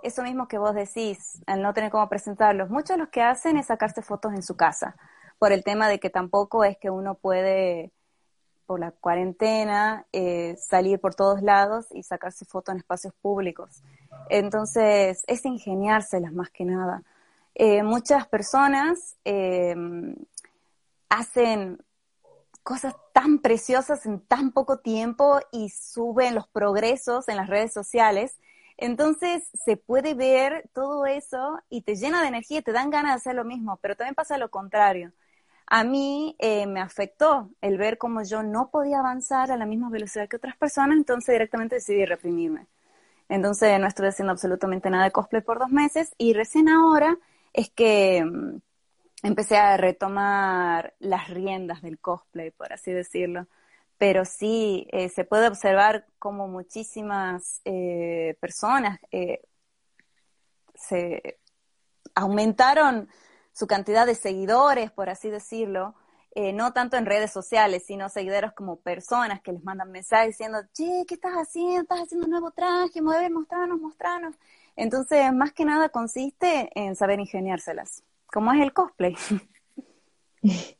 eso 0.01 0.23
mismo 0.23 0.47
que 0.47 0.57
vos 0.57 0.73
decís, 0.73 1.41
al 1.45 1.61
no 1.61 1.73
tener 1.73 1.91
cómo 1.91 2.07
presentarlos. 2.07 2.69
Muchos 2.69 2.91
de 2.95 2.99
los 2.99 3.09
que 3.09 3.21
hacen 3.21 3.57
es 3.57 3.65
sacarse 3.65 4.01
fotos 4.01 4.31
en 4.31 4.41
su 4.41 4.55
casa, 4.55 4.95
por 5.39 5.51
el 5.51 5.65
tema 5.65 5.89
de 5.89 5.99
que 5.99 6.09
tampoco 6.09 6.63
es 6.63 6.77
que 6.77 6.89
uno 6.89 7.15
puede, 7.15 7.91
por 8.65 8.79
la 8.79 8.91
cuarentena, 8.91 10.05
eh, 10.13 10.55
salir 10.55 11.01
por 11.01 11.15
todos 11.15 11.41
lados 11.41 11.87
y 11.91 12.03
sacarse 12.03 12.45
fotos 12.45 12.71
en 12.71 12.79
espacios 12.79 13.13
públicos. 13.21 13.83
Entonces, 14.29 15.25
es 15.27 15.43
ingeniárselas 15.43 16.31
más 16.31 16.49
que 16.49 16.63
nada. 16.63 17.03
Eh, 17.55 17.83
muchas 17.83 18.25
personas 18.25 19.17
hacen 21.09 21.83
cosas 22.69 22.95
tan 23.13 23.39
preciosas 23.39 24.05
en 24.05 24.19
tan 24.19 24.51
poco 24.51 24.77
tiempo 24.77 25.39
y 25.51 25.69
suben 25.69 26.35
los 26.35 26.47
progresos 26.47 27.27
en 27.27 27.37
las 27.37 27.47
redes 27.47 27.73
sociales. 27.73 28.37
Entonces 28.77 29.49
se 29.55 29.75
puede 29.75 30.13
ver 30.13 30.69
todo 30.71 31.07
eso 31.07 31.57
y 31.71 31.81
te 31.81 31.95
llena 31.95 32.21
de 32.21 32.27
energía 32.27 32.61
te 32.61 32.71
dan 32.71 32.91
ganas 32.91 33.13
de 33.13 33.15
hacer 33.15 33.35
lo 33.35 33.43
mismo, 33.43 33.79
pero 33.81 33.95
también 33.95 34.13
pasa 34.13 34.37
lo 34.37 34.51
contrario. 34.51 35.11
A 35.65 35.83
mí 35.83 36.35
eh, 36.37 36.67
me 36.67 36.79
afectó 36.79 37.49
el 37.61 37.79
ver 37.79 37.97
cómo 37.97 38.21
yo 38.21 38.43
no 38.43 38.69
podía 38.69 38.99
avanzar 38.99 39.51
a 39.51 39.57
la 39.57 39.65
misma 39.65 39.89
velocidad 39.89 40.29
que 40.29 40.37
otras 40.37 40.55
personas, 40.55 40.95
entonces 40.95 41.33
directamente 41.33 41.77
decidí 41.77 42.05
reprimirme. 42.05 42.67
Entonces 43.29 43.79
no 43.79 43.87
estoy 43.87 44.09
haciendo 44.09 44.31
absolutamente 44.33 44.91
nada 44.91 45.05
de 45.05 45.11
cosplay 45.11 45.41
por 45.41 45.57
dos 45.57 45.71
meses 45.71 46.13
y 46.19 46.33
recién 46.33 46.69
ahora 46.69 47.17
es 47.51 47.71
que 47.71 48.23
mm, 48.23 48.59
empecé 49.23 49.57
a 49.57 49.77
retomar 49.77 50.95
las 50.99 51.29
riendas 51.29 51.81
del 51.81 51.99
cosplay, 51.99 52.51
por 52.51 52.73
así 52.73 52.91
decirlo. 52.91 53.47
Pero 53.97 54.25
sí, 54.25 54.87
eh, 54.91 55.09
se 55.09 55.25
puede 55.25 55.47
observar 55.47 56.05
como 56.19 56.47
muchísimas 56.47 57.61
eh, 57.65 58.37
personas 58.39 58.99
eh, 59.11 59.41
se 60.75 61.39
aumentaron 62.15 63.09
su 63.53 63.67
cantidad 63.67 64.05
de 64.05 64.15
seguidores, 64.15 64.91
por 64.91 65.09
así 65.09 65.29
decirlo, 65.29 65.95
no 66.53 66.71
tanto 66.71 66.95
en 66.95 67.05
redes 67.05 67.31
sociales, 67.33 67.83
sino 67.85 68.07
seguidores 68.07 68.53
como 68.53 68.79
personas 68.79 69.41
que 69.41 69.51
les 69.51 69.63
mandan 69.63 69.91
mensajes 69.91 70.29
diciendo, 70.29 70.59
che, 70.73 71.03
¿qué 71.05 71.15
estás 71.15 71.33
haciendo? 71.33 71.81
¿Estás 71.81 72.03
haciendo 72.03 72.25
un 72.27 72.31
nuevo 72.31 72.51
traje? 72.51 73.01
Mueve, 73.01 73.29
mostranos, 73.29 73.81
mostranos. 73.81 74.35
Entonces, 74.77 75.33
más 75.33 75.51
que 75.51 75.65
nada 75.65 75.89
consiste 75.89 76.69
en 76.75 76.95
saber 76.95 77.19
ingeniárselas. 77.19 78.03
¿Cómo 78.31 78.53
es 78.53 78.61
el 78.61 78.73
cosplay? 78.73 79.15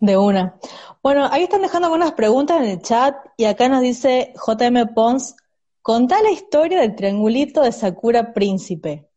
De 0.00 0.16
una. 0.16 0.58
Bueno, 1.02 1.28
ahí 1.30 1.44
están 1.44 1.62
dejando 1.62 1.86
algunas 1.86 2.12
preguntas 2.12 2.58
en 2.58 2.64
el 2.64 2.82
chat 2.82 3.14
y 3.36 3.44
acá 3.44 3.68
nos 3.68 3.82
dice 3.82 4.34
JM 4.34 4.92
Pons, 4.94 5.36
contá 5.80 6.20
la 6.22 6.30
historia 6.30 6.80
del 6.80 6.96
triangulito 6.96 7.62
de 7.62 7.70
Sakura 7.70 8.32
Príncipe. 8.32 9.08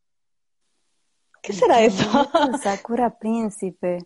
¿Qué 1.42 1.52
será 1.52 1.80
eso? 1.80 2.04
Sakura 2.62 3.18
Príncipe. 3.18 3.98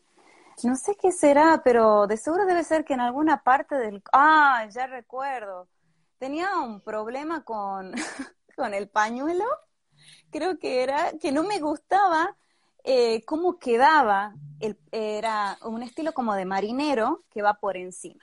No 0.62 0.76
sé 0.76 0.97
qué 1.00 1.12
será, 1.12 1.61
pero 1.62 2.07
de 2.07 2.17
seguro 2.17 2.47
debe 2.47 2.64
ser 2.64 2.85
que 2.85 2.95
en 2.95 3.00
alguna 3.00 3.43
parte 3.43 3.75
del... 3.76 4.02
Ah, 4.12 4.67
ya 4.71 4.87
recuerdo. 4.87 5.69
Tenía 6.19 6.59
un 6.59 6.81
problema 6.81 7.45
con, 7.45 7.93
con 8.57 8.75
el 8.75 8.88
pañuelo. 8.88 9.45
Creo 10.31 10.59
que 10.59 10.83
era 10.83 11.12
que 11.19 11.33
no 11.33 11.43
me 11.43 11.61
gustaba 11.61 12.37
eh, 12.84 13.22
cómo 13.25 13.58
quedaba, 13.58 14.34
el, 14.60 14.78
era 14.92 15.58
un 15.64 15.82
estilo 15.82 16.12
como 16.12 16.34
de 16.34 16.44
marinero 16.44 17.25
que 17.30 17.42
va 17.42 17.54
por 17.54 17.76
encima. 17.76 18.22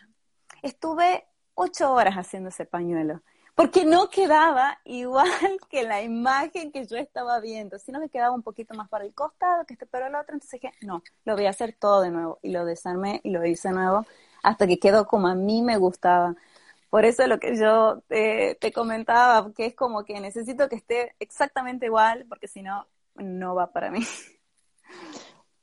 Estuve 0.61 1.25
ocho 1.53 1.91
horas 1.91 2.15
haciendo 2.15 2.49
ese 2.49 2.65
pañuelo, 2.65 3.21
porque 3.55 3.85
no 3.85 4.09
quedaba 4.09 4.79
igual 4.85 5.29
que 5.69 5.83
la 5.83 6.01
imagen 6.01 6.71
que 6.71 6.85
yo 6.85 6.97
estaba 6.97 7.39
viendo, 7.39 7.79
sino 7.79 7.99
que 7.99 8.09
quedaba 8.09 8.35
un 8.35 8.43
poquito 8.43 8.75
más 8.75 8.89
para 8.89 9.05
el 9.05 9.13
costado, 9.13 9.65
que 9.65 9.73
este 9.73 9.85
pero 9.85 10.07
el 10.07 10.15
otro, 10.15 10.35
entonces 10.35 10.61
dije, 10.61 10.73
no, 10.81 11.01
lo 11.25 11.35
voy 11.35 11.45
a 11.47 11.51
hacer 11.51 11.75
todo 11.79 12.01
de 12.01 12.11
nuevo, 12.11 12.39
y 12.41 12.51
lo 12.51 12.65
desarmé 12.65 13.21
y 13.23 13.31
lo 13.31 13.45
hice 13.45 13.71
nuevo, 13.71 14.05
hasta 14.43 14.67
que 14.67 14.79
quedó 14.79 15.07
como 15.07 15.27
a 15.27 15.35
mí 15.35 15.61
me 15.61 15.77
gustaba. 15.77 16.35
Por 16.89 17.03
eso 17.05 17.27
lo 17.27 17.39
que 17.39 17.57
yo 17.57 18.01
te 18.07 18.71
comentaba, 18.73 19.51
que 19.53 19.65
es 19.65 19.75
como 19.75 20.05
que 20.05 20.19
necesito 20.21 20.69
que 20.69 20.77
esté 20.77 21.15
exactamente 21.19 21.87
igual, 21.87 22.25
porque 22.29 22.47
si 22.47 22.61
no, 22.61 22.87
no 23.15 23.55
va 23.55 23.71
para 23.71 23.91
mí. 23.91 23.99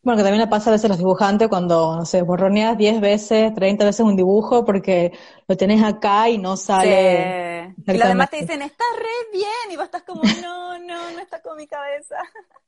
Bueno, 0.03 0.19
que 0.19 0.23
también 0.23 0.43
le 0.43 0.49
pasa 0.49 0.69
a 0.69 0.73
veces 0.73 0.85
a 0.85 0.89
los 0.89 0.99
dibujantes 0.99 1.49
cuando, 1.49 1.97
no 1.97 2.05
sé, 2.05 2.21
borroneas 2.21 2.77
10 2.77 3.01
veces, 3.01 3.55
30 3.55 3.87
veces 3.87 4.01
un 4.01 4.17
dibujo 4.17 4.63
porque 4.65 5.13
lo 5.49 5.57
tenés 5.57 5.83
acá 5.83 6.29
y 6.29 6.37
no 6.37 6.59
sale. 6.59 7.75
Sí. 7.87 7.93
Y 7.93 7.97
los 7.97 8.09
demás 8.09 8.29
te 8.29 8.37
dicen, 8.37 8.61
está 8.61 8.85
re 8.99 9.33
bien, 9.33 9.73
y 9.73 9.77
vos 9.77 9.87
estás 9.87 10.03
como, 10.03 10.23
no, 10.43 10.79
no, 10.79 11.11
no 11.11 11.19
está 11.19 11.41
con 11.41 11.57
mi 11.57 11.67
cabeza. 11.67 12.17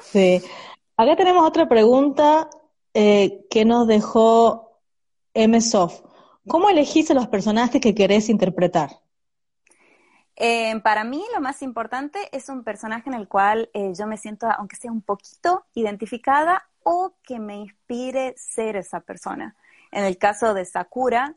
Sí. 0.00 0.42
Acá 0.96 1.14
tenemos 1.16 1.46
otra 1.46 1.68
pregunta 1.68 2.48
eh, 2.94 3.46
que 3.50 3.64
nos 3.64 3.86
dejó 3.86 4.80
MSoft. 5.34 6.00
¿Cómo 6.48 6.70
elegís 6.70 7.10
a 7.10 7.14
los 7.14 7.28
personajes 7.28 7.80
que 7.80 7.94
querés 7.94 8.28
interpretar? 8.28 9.01
Eh, 10.36 10.80
para 10.80 11.04
mí 11.04 11.22
lo 11.34 11.40
más 11.40 11.62
importante 11.62 12.28
es 12.32 12.48
un 12.48 12.64
personaje 12.64 13.10
en 13.10 13.14
el 13.14 13.28
cual 13.28 13.70
eh, 13.74 13.92
yo 13.94 14.06
me 14.06 14.16
siento, 14.16 14.48
aunque 14.50 14.76
sea 14.76 14.90
un 14.90 15.02
poquito, 15.02 15.64
identificada 15.74 16.66
o 16.82 17.14
que 17.22 17.38
me 17.38 17.56
inspire 17.56 18.34
ser 18.36 18.76
esa 18.76 19.00
persona. 19.00 19.54
En 19.90 20.04
el 20.04 20.16
caso 20.16 20.54
de 20.54 20.64
Sakura, 20.64 21.34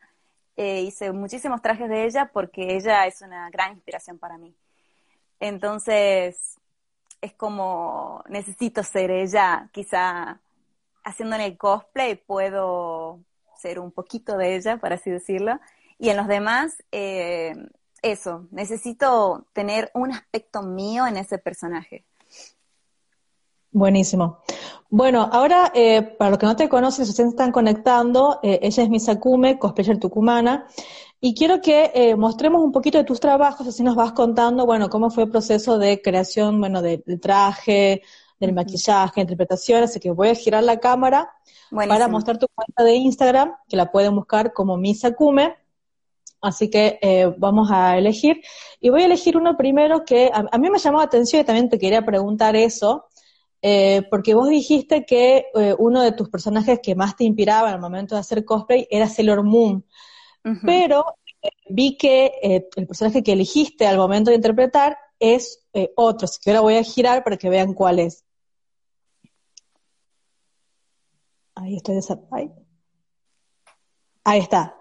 eh, 0.56 0.82
hice 0.82 1.12
muchísimos 1.12 1.62
trajes 1.62 1.90
de 1.90 2.06
ella 2.06 2.32
porque 2.32 2.76
ella 2.76 3.06
es 3.06 3.22
una 3.22 3.50
gran 3.50 3.74
inspiración 3.74 4.18
para 4.18 4.38
mí. 4.38 4.56
Entonces, 5.40 6.58
es 7.22 7.34
como 7.34 8.24
necesito 8.30 8.82
ser 8.84 9.12
ella, 9.12 9.70
quizá 9.74 10.40
haciendo 11.04 11.36
en 11.36 11.42
el 11.42 11.58
cosplay 11.58 12.16
puedo 12.16 13.20
ser 13.58 13.80
un 13.80 13.92
poquito 13.92 14.38
de 14.38 14.56
ella, 14.56 14.78
por 14.78 14.94
así 14.94 15.12
decirlo. 15.12 15.60
Y 15.98 16.10
en 16.10 16.18
los 16.18 16.28
demás, 16.28 16.84
eso, 18.06 18.48
necesito 18.52 19.48
tener 19.52 19.90
un 19.96 20.12
aspecto 20.12 20.62
mío 20.62 21.08
en 21.08 21.18
ese 21.18 21.40
personaje. 21.40 22.06
Buenísimo. 23.72 24.40
Bueno, 24.90 25.28
ahora, 25.32 25.72
eh, 25.74 26.02
para 26.02 26.30
los 26.30 26.40
que 26.40 26.46
no 26.46 26.56
te 26.56 26.70
conocen, 26.70 27.06
si 27.06 27.12
ustedes 27.12 27.32
están 27.32 27.52
conectando, 27.52 28.40
eh, 28.44 28.60
ella 28.62 28.84
es 28.84 28.90
Misakume, 28.90 29.58
cosplayer 29.58 29.98
tucumana, 29.98 30.68
y 31.20 31.34
quiero 31.34 31.60
que 31.62 31.92
eh, 31.96 32.16
mostremos 32.16 32.62
un 32.62 32.72
poquito 32.72 33.00
de 33.00 33.04
tus 33.04 33.20
trabajos, 33.20 33.68
así 33.68 33.84
nos 33.84 33.96
vas 33.96 34.12
contando, 34.12 34.66
bueno, 34.66 34.88
cómo 34.88 35.10
fue 35.10 35.24
el 35.24 35.32
proceso 35.32 35.80
de 35.80 36.02
creación, 36.02 36.60
bueno, 36.60 36.82
del 36.82 37.04
traje, 37.20 38.04
del 38.40 38.54
maquillaje, 38.54 39.22
interpretación, 39.22 39.84
así 39.84 40.00
que 40.00 40.12
voy 40.12 40.30
a 40.30 40.36
girar 40.36 40.64
la 40.64 40.80
cámara 40.80 41.32
para 41.72 42.08
mostrar 42.08 42.38
tu 42.38 42.48
cuenta 42.54 42.84
de 42.84 42.96
Instagram, 42.96 43.56
que 43.68 43.76
la 43.76 43.92
pueden 43.92 44.16
buscar 44.16 44.54
como 44.54 44.78
Misakume, 44.78 45.56
Así 46.46 46.70
que 46.70 47.00
eh, 47.02 47.34
vamos 47.38 47.72
a 47.72 47.98
elegir. 47.98 48.40
Y 48.80 48.90
voy 48.90 49.02
a 49.02 49.06
elegir 49.06 49.36
uno 49.36 49.58
primero 49.58 50.06
que 50.06 50.30
a, 50.32 50.58
mí 50.60 50.70
me 50.70 50.78
llamó 50.78 51.00
la 51.00 51.06
atención 51.06 51.42
y 51.42 51.46
también 51.46 51.70
te 51.70 51.80
quería 51.80 52.06
preguntar 52.06 52.56
eso, 52.56 53.06
eh, 53.64 54.04
porque 54.12 54.36
vos 54.36 54.48
dijiste 54.48 55.06
que 55.06 55.48
eh, 55.56 55.76
uno 55.80 56.04
de 56.04 56.12
tus 56.12 56.30
personajes 56.30 56.80
que 56.84 56.94
más 56.94 57.16
te 57.16 57.24
inspiraba 57.24 57.72
el 57.72 57.80
momento 57.80 58.14
de 58.14 58.22
hacer 58.22 58.46
cosplay 58.46 58.88
era 58.92 59.10
Sailor 59.10 59.44
Moon. 59.44 59.84
Pero 60.64 61.06
vi 61.68 61.98
que 61.98 62.68
el 62.76 62.86
personaje 62.86 63.24
que 63.24 63.32
elegiste 63.32 63.88
al 63.88 63.98
momento 63.98 64.30
de 64.30 64.36
interpretar 64.36 64.96
es 65.20 65.66
otro, 65.96 66.26
así 66.26 66.40
que 66.40 66.52
ahora 66.52 66.62
voy 66.62 66.76
a 66.76 66.84
girar 66.84 67.24
para 67.24 67.36
que 67.36 67.50
vean 67.50 67.74
cuál 67.74 67.98
es. 67.98 68.24
Ahí 71.56 71.78
estoy 71.78 71.98
ahí. 72.32 72.52
ahí 74.24 74.40
está. 74.40 74.76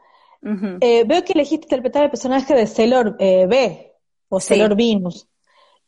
Eh, 0.80 1.04
veo 1.04 1.24
que 1.24 1.32
elegiste 1.32 1.66
interpretar 1.66 2.04
el 2.04 2.10
personaje 2.10 2.54
de 2.54 2.66
Sailor 2.66 3.16
eh, 3.18 3.46
B 3.46 3.92
o 4.28 4.40
Sailor 4.40 4.76
Venus. 4.76 5.26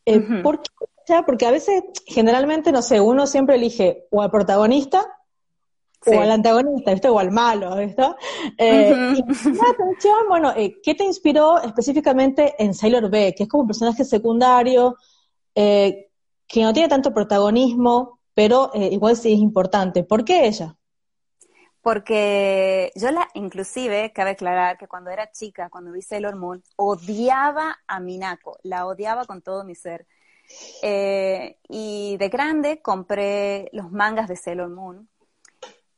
Eh, 0.05 0.19
¿Por 0.41 0.61
qué? 0.61 1.15
Porque 1.25 1.45
a 1.45 1.51
veces, 1.51 1.83
generalmente, 2.05 2.71
no 2.71 2.81
sé, 2.81 2.99
uno 2.99 3.27
siempre 3.27 3.55
elige 3.55 4.07
o 4.09 4.21
al 4.21 4.31
protagonista 4.31 5.05
o 6.05 6.19
al 6.21 6.31
antagonista, 6.31 6.91
¿viste? 6.91 7.09
O 7.09 7.19
al 7.19 7.31
malo, 7.31 7.75
¿viste? 7.75 8.03
Y 8.57 9.23
me 9.23 9.69
atención, 9.69 10.19
bueno, 10.27 10.53
¿qué 10.83 10.95
te 10.95 11.03
inspiró 11.03 11.61
específicamente 11.61 12.55
en 12.57 12.73
Sailor 12.73 13.09
B? 13.09 13.35
Que 13.35 13.43
es 13.43 13.49
como 13.49 13.61
un 13.61 13.67
personaje 13.67 14.05
secundario, 14.05 14.95
que 15.53 16.09
no 16.55 16.73
tiene 16.73 16.87
tanto 16.87 17.13
protagonismo, 17.13 18.19
pero 18.33 18.71
igual 18.73 19.17
sí 19.17 19.33
es 19.33 19.39
importante. 19.39 20.03
¿Por 20.03 20.23
qué 20.23 20.47
ella? 20.47 20.77
Porque 21.87 22.91
yo 22.95 23.11
la, 23.11 23.29
inclusive, 23.33 24.11
cabe 24.11 24.31
aclarar 24.31 24.77
que 24.77 24.89
cuando 24.89 25.09
era 25.09 25.31
chica, 25.31 25.69
cuando 25.69 25.93
vi 25.93 26.01
Sailor 26.01 26.35
Moon, 26.35 26.61
odiaba 26.75 27.79
a 27.87 28.01
Minako, 28.01 28.59
la 28.63 28.85
odiaba 28.85 29.23
con 29.23 29.41
todo 29.41 29.63
mi 29.63 29.73
ser. 29.73 30.05
Eh, 30.83 31.57
y 31.69 32.17
de 32.17 32.27
grande 32.27 32.81
compré 32.81 33.69
los 33.71 33.89
mangas 33.89 34.27
de 34.27 34.35
Sailor 34.35 34.67
Moon 34.67 35.07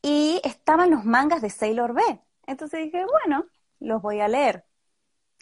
y 0.04 0.40
estaban 0.44 0.92
los 0.92 1.06
mangas 1.06 1.42
de 1.42 1.50
Sailor 1.50 1.96
B. 1.96 2.04
Entonces 2.46 2.84
dije, 2.84 3.04
bueno, 3.06 3.48
los 3.80 4.00
voy 4.00 4.20
a 4.20 4.28
leer. 4.28 4.66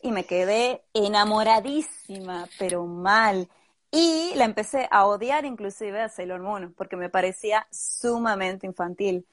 Y 0.02 0.14
me 0.14 0.24
quedé 0.26 0.86
enamoradísima, 0.94 2.48
pero 2.58 2.86
mal. 2.86 3.50
Y 3.92 4.32
la 4.36 4.46
empecé 4.46 4.88
a 4.92 5.08
odiar 5.08 5.44
inclusive 5.44 6.00
a 6.00 6.08
Sailor 6.08 6.40
Moon, 6.40 6.74
porque 6.78 6.96
me 6.96 7.10
parecía 7.10 7.68
sumamente 7.70 8.66
infantil 8.66 9.28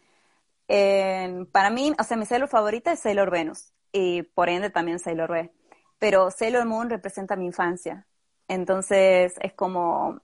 para 0.66 1.71
mí, 1.71 1.92
o 1.99 2.02
sea, 2.04 2.16
mi 2.16 2.26
Sailor 2.26 2.49
favorita 2.49 2.92
es 2.92 3.00
Sailor 3.00 3.30
Venus 3.30 3.73
y 3.92 4.23
por 4.23 4.49
ende 4.49 4.71
también 4.71 4.99
Sailor 4.99 5.30
B. 5.30 5.52
Pero 5.99 6.30
Sailor 6.30 6.66
Moon 6.66 6.90
representa 6.90 7.37
mi 7.37 7.47
infancia. 7.47 8.06
Entonces 8.49 9.35
es 9.40 9.52
como 9.54 10.21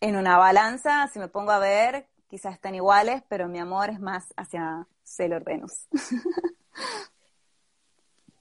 en 0.00 0.16
una 0.16 0.38
balanza, 0.38 1.08
si 1.12 1.18
me 1.18 1.28
pongo 1.28 1.50
a 1.50 1.58
ver, 1.58 2.06
quizás 2.28 2.54
están 2.54 2.74
iguales, 2.74 3.22
pero 3.28 3.48
mi 3.48 3.58
amor 3.58 3.90
es 3.90 4.00
más 4.00 4.32
hacia 4.36 4.86
Sailor 5.02 5.44
Venus. 5.44 5.86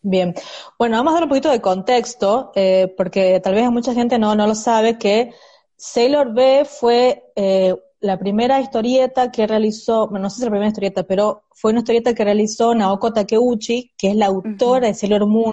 Bien, 0.02 0.36
bueno, 0.78 0.98
vamos 0.98 1.12
a 1.12 1.16
dar 1.16 1.24
un 1.24 1.30
poquito 1.30 1.50
de 1.50 1.60
contexto, 1.60 2.52
eh, 2.56 2.94
porque 2.96 3.42
tal 3.42 3.56
vez 3.56 3.70
mucha 3.72 3.94
gente 3.94 4.18
no, 4.18 4.36
no 4.36 4.48
lo 4.48 4.56
sabe, 4.56 4.98
que 4.98 5.34
Sailor 5.76 6.34
B 6.34 6.66
fue 6.66 7.26
eh, 7.36 7.76
la 8.00 8.20
primera 8.20 8.60
historieta 8.60 9.32
que 9.32 9.48
realizó, 9.48 10.08
bueno, 10.08 10.24
no 10.24 10.30
sé 10.30 10.38
si 10.38 10.42
es 10.42 10.46
la 10.46 10.51
primera 10.51 10.70
historieta, 10.70 11.04
pero 11.04 11.46
fue 11.51 11.72
una 11.72 11.80
historieta 11.80 12.13
que 12.13 12.24
realizó 12.24 12.75
Naoko 12.75 13.12
Takeuchi, 13.12 13.94
que 13.98 14.10
es 14.10 14.16
la 14.16 14.27
autora 14.27 14.88
de 14.88 14.94
Sailor 14.94 15.25
Moon. 15.25 15.51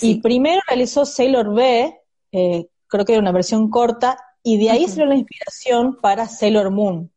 Y 0.00 0.20
primero 0.20 0.60
realizó 0.68 1.06
Sailor 1.06 1.54
B, 1.54 1.98
eh, 2.32 2.68
creo 2.86 3.04
que 3.04 3.12
era 3.12 3.22
una 3.22 3.32
versión 3.32 3.70
corta, 3.70 4.18
y 4.42 4.58
de 4.58 4.70
ahí 4.70 4.86
salió 4.86 5.06
la 5.06 5.16
inspiración 5.16 5.98
para 6.00 6.28
Sailor 6.28 6.70
Moon. 6.70 7.10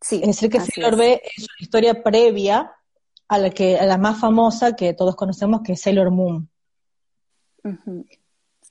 Sí, 0.00 0.16
es 0.16 0.28
decir, 0.28 0.50
que 0.50 0.60
Sailor 0.60 0.96
B 0.96 1.20
es 1.36 1.44
una 1.44 1.60
historia 1.60 2.02
previa 2.02 2.72
a 3.28 3.38
la, 3.38 3.50
que, 3.50 3.78
a 3.78 3.86
la 3.86 3.98
más 3.98 4.20
famosa 4.20 4.76
que 4.76 4.94
todos 4.94 5.16
conocemos, 5.16 5.62
que 5.62 5.72
es 5.72 5.80
Sailor 5.80 6.10
Moon. 6.10 6.48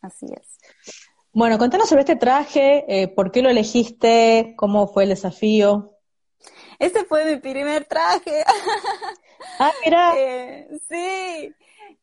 Así 0.01 0.25
es. 0.25 0.57
Bueno, 1.33 1.57
contanos 1.57 1.87
sobre 1.87 2.01
este 2.01 2.17
traje, 2.17 2.83
eh, 2.89 3.07
por 3.07 3.31
qué 3.31 3.41
lo 3.41 3.49
elegiste, 3.49 4.53
cómo 4.57 4.87
fue 4.87 5.03
el 5.03 5.09
desafío. 5.09 5.95
Este 6.77 7.05
fue 7.05 7.23
mi 7.23 7.39
primer 7.39 7.85
traje. 7.85 8.43
Ah, 9.59 9.71
mira. 9.83 10.13
Eh, 10.17 10.67
sí, 10.89 11.55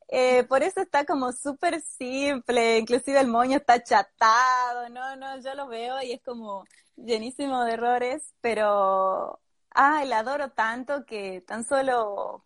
eh, 0.09 0.45
por 0.45 0.63
eso 0.63 0.81
está 0.81 1.05
como 1.05 1.33
súper 1.33 1.81
simple, 1.83 2.79
inclusive 2.79 3.21
el 3.21 3.29
moño 3.29 3.59
está 3.59 3.83
chatado, 3.83 4.89
no, 4.89 5.15
no, 5.17 5.39
yo 5.41 5.55
lo 5.55 5.69
veo 5.69 6.01
y 6.03 6.13
es 6.13 6.23
como 6.23 6.65
llenísimo 6.97 7.65
de 7.65 7.73
errores, 7.75 8.33
pero, 8.41 9.39
ah, 9.75 10.05
la 10.07 10.21
adoro 10.21 10.51
tanto 10.53 11.05
que 11.05 11.43
tan 11.47 11.65
solo 11.65 12.45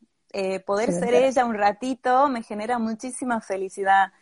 poder 0.66 0.92
ser 0.92 1.14
ella 1.14 1.44
un 1.44 1.54
ratito 1.54 2.28
me 2.28 2.42
genera 2.42 2.78
muchísima 2.78 3.40
felicidad. 3.40 4.12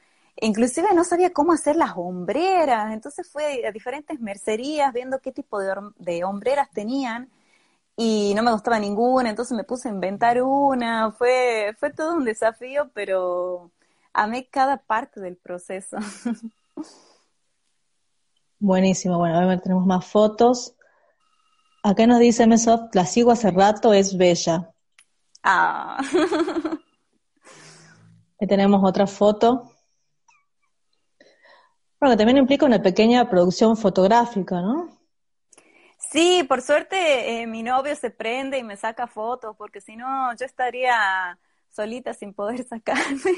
Inclusive 0.42 0.88
no 0.94 1.04
sabía 1.04 1.32
cómo 1.32 1.52
hacer 1.52 1.76
las 1.76 1.92
hombreras, 1.96 2.92
entonces 2.92 3.28
fue 3.30 3.66
a 3.66 3.72
diferentes 3.72 4.20
mercerías 4.20 4.92
viendo 4.92 5.20
qué 5.20 5.32
tipo 5.32 5.58
de, 5.60 6.24
hombreras 6.24 6.70
tenían 6.70 7.30
y 7.96 8.32
no 8.34 8.42
me 8.42 8.52
gustaba 8.52 8.78
ninguna, 8.78 9.28
entonces 9.30 9.56
me 9.56 9.64
puse 9.64 9.88
a 9.88 9.92
inventar 9.92 10.42
una, 10.42 11.12
fue, 11.12 11.74
fue 11.78 11.92
todo 11.92 12.14
un 12.14 12.24
desafío, 12.24 12.90
pero 12.94 13.70
amé 14.12 14.48
cada 14.48 14.78
parte 14.78 15.20
del 15.20 15.36
proceso. 15.36 15.98
Buenísimo, 18.58 19.18
bueno, 19.18 19.38
a 19.38 19.46
ver, 19.46 19.60
tenemos 19.60 19.86
más 19.86 20.06
fotos. 20.06 20.74
Acá 21.82 22.06
nos 22.06 22.18
dice 22.18 22.46
Mesoft, 22.46 22.94
la 22.94 23.06
sigo 23.06 23.30
hace 23.30 23.50
rato, 23.50 23.92
es 23.92 24.16
bella. 24.16 24.70
Ah. 25.42 25.98
Ahí 28.40 28.46
tenemos 28.46 28.82
otra 28.84 29.06
foto. 29.06 29.70
Bueno, 32.00 32.16
también 32.16 32.38
implica 32.38 32.64
una 32.64 32.80
pequeña 32.80 33.28
producción 33.28 33.76
fotográfica, 33.76 34.62
¿no? 34.62 34.88
Sí, 35.98 36.44
por 36.48 36.62
suerte 36.62 37.42
eh, 37.42 37.46
mi 37.46 37.62
novio 37.62 37.94
se 37.94 38.10
prende 38.10 38.58
y 38.58 38.64
me 38.64 38.76
saca 38.76 39.06
fotos, 39.06 39.54
porque 39.56 39.80
si 39.80 39.96
no 39.96 40.34
yo 40.34 40.46
estaría 40.46 41.38
solita 41.68 42.14
sin 42.14 42.32
poder 42.32 42.64
sacarme. 42.68 43.32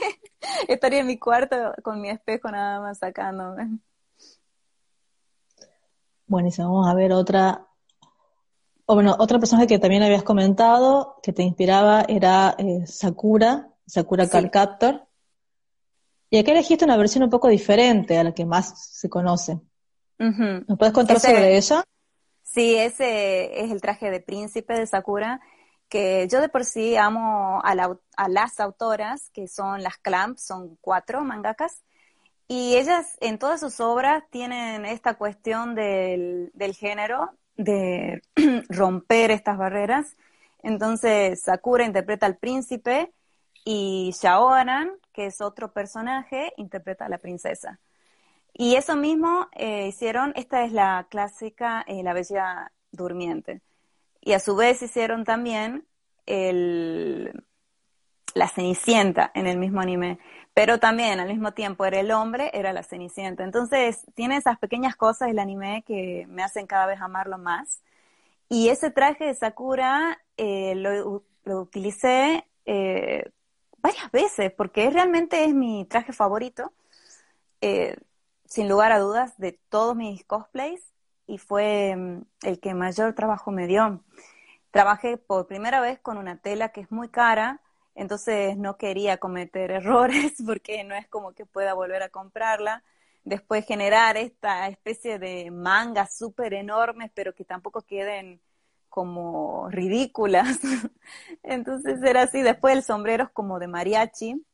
estaría 0.69 1.01
en 1.01 1.09
mi 1.09 1.19
cuarto 1.19 1.57
con 1.83 2.01
mi 2.01 2.09
espejo 2.09 2.51
nada 2.51 2.81
más 2.81 2.99
sacándome. 2.99 3.79
Buenísimo, 6.27 6.69
vamos 6.69 6.89
a 6.89 6.95
ver 6.95 7.13
otra. 7.13 7.67
O 8.87 8.95
bueno, 8.95 9.17
otra 9.19 9.39
persona 9.39 9.67
que 9.67 9.79
también 9.79 10.03
habías 10.03 10.23
comentado 10.23 11.17
que 11.23 11.33
te 11.33 11.43
inspiraba 11.43 12.05
era 12.09 12.55
eh, 12.59 12.87
Sakura, 12.87 13.69
Sakura 13.87 14.25
sí. 14.25 14.51
Y 16.33 16.39
acá 16.39 16.53
elegiste 16.53 16.87
una 16.87 16.97
versión 16.97 17.25
un 17.25 17.29
poco 17.29 17.49
diferente 17.49 18.17
a 18.17 18.25
la 18.25 18.33
que 18.33 18.47
más 18.47 18.87
se 18.91 19.11
conoce. 19.11 19.61
¿Me 20.17 20.77
puedes 20.79 20.95
contar 20.95 21.21
sobre 21.21 21.59
ella? 21.59 21.85
Sí, 22.43 22.75
ese 22.75 23.63
es 23.63 23.71
el 23.71 23.83
traje 23.83 24.11
de 24.11 24.21
príncipe 24.21 24.73
de 24.73 24.87
Sakura, 24.87 25.43
que 25.91 26.27
yo 26.31 26.41
de 26.41 26.49
por 26.49 26.65
sí 26.65 26.97
amo 26.97 27.61
a, 27.63 27.75
las 28.29 28.61
autoras, 28.61 29.29
que 29.35 29.47
son 29.47 29.83
las 29.83 29.99
Clamp, 29.99 30.39
son 30.39 30.79
cuatro 30.81 31.23
mangakas, 31.23 31.83
y 32.49 32.77
ellas 32.77 33.19
en 33.21 33.39
todas 33.39 33.61
sus 33.61 33.79
obras 33.81 34.25
tienen 34.31 34.87
esta 34.87 35.19
cuestión 35.19 35.75
del, 35.75 36.51
del 36.55 36.75
género, 36.75 37.29
de 37.59 38.23
romper 38.71 39.31
estas 39.31 39.59
barreras. 39.59 40.17
Entonces 40.63 41.43
Sakura 41.43 41.85
interpreta 41.85 42.25
al 42.25 42.39
príncipe 42.39 43.13
y 43.67 44.15
Shaoran 44.19 44.93
que 45.13 45.27
es 45.27 45.41
otro 45.41 45.73
personaje, 45.73 46.53
interpreta 46.57 47.07
a 47.07 47.09
la 47.09 47.19
princesa. 47.19 47.81
Y 48.55 48.75
eso 48.77 48.97
mismo 48.97 49.49
eh, 49.53 49.89
hicieron, 49.89 50.33
esta 50.37 50.65
es 50.65 50.73
la 50.73 51.07
clásica 51.11 51.85
eh, 51.87 52.03
La 52.03 52.13
Bella 52.13 52.73
Durmiente. 52.91 53.63
Y 54.21 54.33
a 54.33 54.41
su 54.41 54.55
vez 54.57 54.83
hicieron 54.83 55.25
también 55.25 55.87
el, 56.27 57.45
la 58.35 58.49
Cenicienta 58.49 59.31
en 59.35 59.47
el 59.47 59.59
mismo 59.59 59.81
anime. 59.81 60.19
Pero 60.55 60.79
también 60.79 61.19
al 61.19 61.29
mismo 61.29 61.53
tiempo 61.53 61.87
era 61.87 62.01
el 62.01 62.11
hombre, 62.11 62.51
era 62.53 62.73
la 62.73 62.83
Cenicienta. 62.83 63.43
Entonces 63.43 64.05
tiene 64.15 64.37
esas 64.37 64.59
pequeñas 64.59 64.97
cosas 64.97 65.31
el 65.31 65.39
anime 65.39 65.83
que 65.87 66.27
me 66.29 66.43
hacen 66.43 66.67
cada 66.67 66.87
vez 66.87 67.01
amarlo 67.01 67.39
más. 67.39 67.83
Y 68.49 68.69
ese 68.69 68.91
traje 68.91 69.25
de 69.25 69.35
Sakura 69.35 70.21
eh, 70.37 70.75
lo, 70.75 71.25
lo, 71.45 71.61
utilicé 71.61 72.47
varias 73.83 74.11
veces, 74.13 74.53
porque 74.53 74.89
realmente 74.91 75.45
es 75.45 75.55
mi 75.55 75.85
traje 75.85 76.13
favorito, 76.13 76.73
eh, 77.61 77.97
sin 78.47 78.69
lugar 78.69 78.93
a 78.93 78.99
dudas, 78.99 79.37
de 79.39 79.59
todos 79.69 79.97
mis 79.97 80.25
cosplays, 80.25 80.93
y 81.27 81.39
fue 81.39 81.95
mm, 81.97 82.23
el 82.43 82.61
que 82.61 82.75
mayor 82.75 83.15
trabajo 83.15 83.51
me 83.51 83.67
dio. 83.67 84.03
Trabajé 84.71 85.19
por 85.19 85.47
primera 85.47 85.81
vez 85.81 85.99
con 86.01 86.19
una 86.19 86.39
tela 86.39 86.71
que 86.71 86.83
es 86.83 86.91
muy 86.91 87.09
cara, 87.09 87.61
entonces 87.95 88.57
no 88.57 88.77
quería 88.79 89.19
cometer 89.19 89.71
errores 89.73 90.35
porque 90.47 90.85
no 90.85 90.95
es 90.95 91.09
como 91.09 91.33
que 91.33 91.47
pueda 91.47 91.75
volver 91.75 92.03
a 92.03 92.09
comprarla. 92.09 92.83
Después 93.25 93.65
generar 93.67 94.17
esta 94.17 94.67
especie 94.69 95.19
de 95.19 95.51
mangas 95.51 96.17
súper 96.17 96.55
enormes, 96.55 97.11
pero 97.15 97.35
que 97.35 97.45
tampoco 97.45 97.83
queden 97.83 98.41
como 98.93 99.71
ridículas. 99.71 100.59
Entonces 101.43 102.03
era 102.03 102.25
así. 102.25 102.43
Después 102.43 102.77
el 102.77 102.83
sombrero 102.85 103.25
es 103.25 103.31
como 103.31 103.59
de 103.59 103.67
mariachi, 103.67 104.45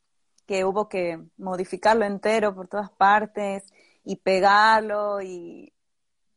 que 0.47 0.63
hubo 0.63 0.87
que 0.87 1.19
modificarlo 1.37 2.05
entero 2.05 2.55
por 2.55 2.69
todas 2.69 2.89
partes 2.89 3.73
y 4.05 4.15
pegarlo 4.15 5.21
y... 5.21 5.73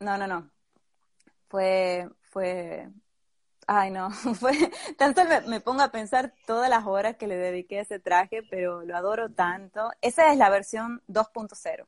No, 0.01 0.19
no, 0.19 0.27
no. 0.27 0.51
Fue, 1.49 2.11
fue, 2.23 2.91
ay 3.69 3.93
no, 3.93 4.11
fue, 4.41 4.53
solo 4.99 5.31
me, 5.47 5.61
pongo 5.61 5.83
a 5.83 5.93
pensar 5.93 6.35
todas 6.45 6.69
las 6.69 6.85
horas 6.85 7.17
que 7.17 7.29
le 7.29 7.37
dediqué 7.37 7.79
a 7.79 7.83
ese 7.83 8.01
traje, 8.01 8.43
pero 8.51 8.83
lo 8.83 8.97
adoro 8.97 9.31
tanto. 9.31 9.93
Esa 10.01 10.33
es 10.33 10.39
la 10.39 10.51
versión 10.51 11.03
2.0, 11.07 11.87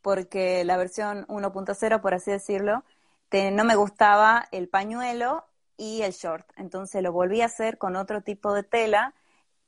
porque 0.00 0.62
la 0.62 0.76
versión 0.76 1.26
1.0, 1.26 2.00
por 2.00 2.14
así 2.14 2.30
decirlo, 2.30 2.84
no 3.30 3.64
me 3.64 3.76
gustaba 3.76 4.48
el 4.52 4.68
pañuelo 4.68 5.46
y 5.76 6.02
el 6.02 6.12
short. 6.12 6.46
Entonces 6.56 7.02
lo 7.02 7.12
volví 7.12 7.42
a 7.42 7.46
hacer 7.46 7.78
con 7.78 7.96
otro 7.96 8.22
tipo 8.22 8.52
de 8.52 8.62
tela 8.62 9.14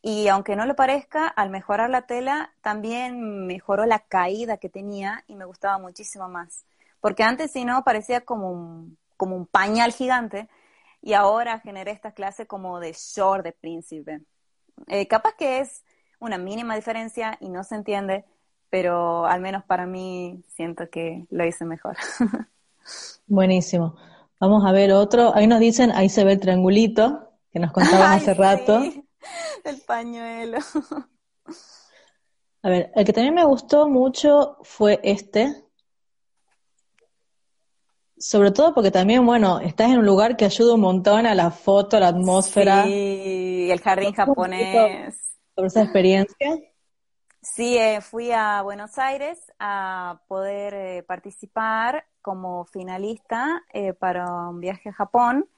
y 0.03 0.29
aunque 0.29 0.57
no 0.57 0.67
lo 0.67 0.75
parezca, 0.77 1.29
al 1.29 1.51
mejorar 1.51 1.91
la 1.91 2.03
tela 2.03 2.55
también 2.63 3.47
mejoró 3.47 3.85
la 3.87 4.01
caída 4.01 4.57
que 4.57 4.71
tenía 4.71 5.25
y 5.27 5.37
me 5.37 5.45
gustaba 5.45 5.79
muchísimo 5.79 6.29
más. 6.29 6.65
Porque 7.01 7.23
antes 7.23 7.53
si 7.53 7.65
no 7.65 7.85
parecía 7.85 8.23
como 8.23 8.51
un, 8.51 8.99
como 9.17 9.37
un 9.37 9.47
pañal 9.47 9.93
gigante 9.93 10.49
y 11.03 11.13
ahora 11.15 11.61
generé 11.61 11.93
esta 11.93 12.13
clase 12.13 12.47
como 12.47 12.81
de 12.81 12.93
short 12.93 13.45
de 13.45 13.53
príncipe. 13.53 14.21
Eh, 14.87 15.07
capaz 15.07 15.35
que 15.35 15.61
es 15.61 15.85
una 16.19 16.39
mínima 16.39 16.77
diferencia 16.77 17.37
y 17.41 17.51
no 17.51 17.65
se 17.65 17.75
entiende, 17.75 18.25
pero 18.71 19.27
al 19.27 19.41
menos 19.41 19.65
para 19.65 19.87
mí 19.87 20.43
siento 20.49 20.89
que 20.91 21.27
lo 21.31 21.45
hice 21.45 21.65
mejor. 21.65 21.97
Buenísimo. 23.27 23.97
Vamos 24.41 24.65
a 24.65 24.73
ver 24.73 24.93
otro. 24.93 25.35
Ahí 25.35 25.47
nos 25.47 25.61
dicen, 25.61 25.93
ahí 25.93 26.09
se 26.09 26.25
ve 26.25 26.33
el 26.33 26.41
triangulito 26.41 27.31
que 27.53 27.59
nos 27.59 27.73
contaban 27.73 28.13
hace 28.13 28.35
rato. 28.35 28.83
El 29.65 29.81
pañuelo. 29.87 30.59
A 32.63 32.69
ver, 32.69 32.91
el 32.95 33.05
que 33.05 33.13
también 33.13 33.35
me 33.35 33.45
gustó 33.45 33.89
mucho 33.89 34.59
fue 34.63 35.01
este. 35.03 35.65
Sobre 38.19 38.51
todo 38.51 38.75
porque 38.75 38.91
también, 38.91 39.25
bueno, 39.25 39.61
estás 39.61 39.91
en 39.91 39.99
un 39.99 40.07
lugar 40.07 40.37
que 40.37 40.45
ayuda 40.45 40.75
un 40.75 40.81
montón 40.81 41.27
a 41.27 41.35
la 41.35 41.51
foto, 41.51 41.97
a 41.97 42.01
la 42.01 42.09
atmósfera. 42.09 42.85
Sí, 42.85 43.69
el 43.71 43.81
jardín 43.81 44.13
japonés. 44.13 45.37
Sobre 45.55 45.69
esa 45.69 45.83
experiencia. 45.83 46.59
Sí, 47.43 47.79
eh, 47.79 48.03
fui 48.03 48.31
a 48.33 48.61
Buenos 48.61 48.99
Aires 48.99 49.39
a 49.59 50.21
poder 50.29 50.75
eh, 50.75 51.03
participar 51.03 52.05
como 52.23 52.65
finalista 52.67 53.63
eh, 53.73 53.93
para 53.93 54.49
un 54.49 54.61
viaje 54.61 54.91
a 54.91 54.93
Japón 54.93 55.49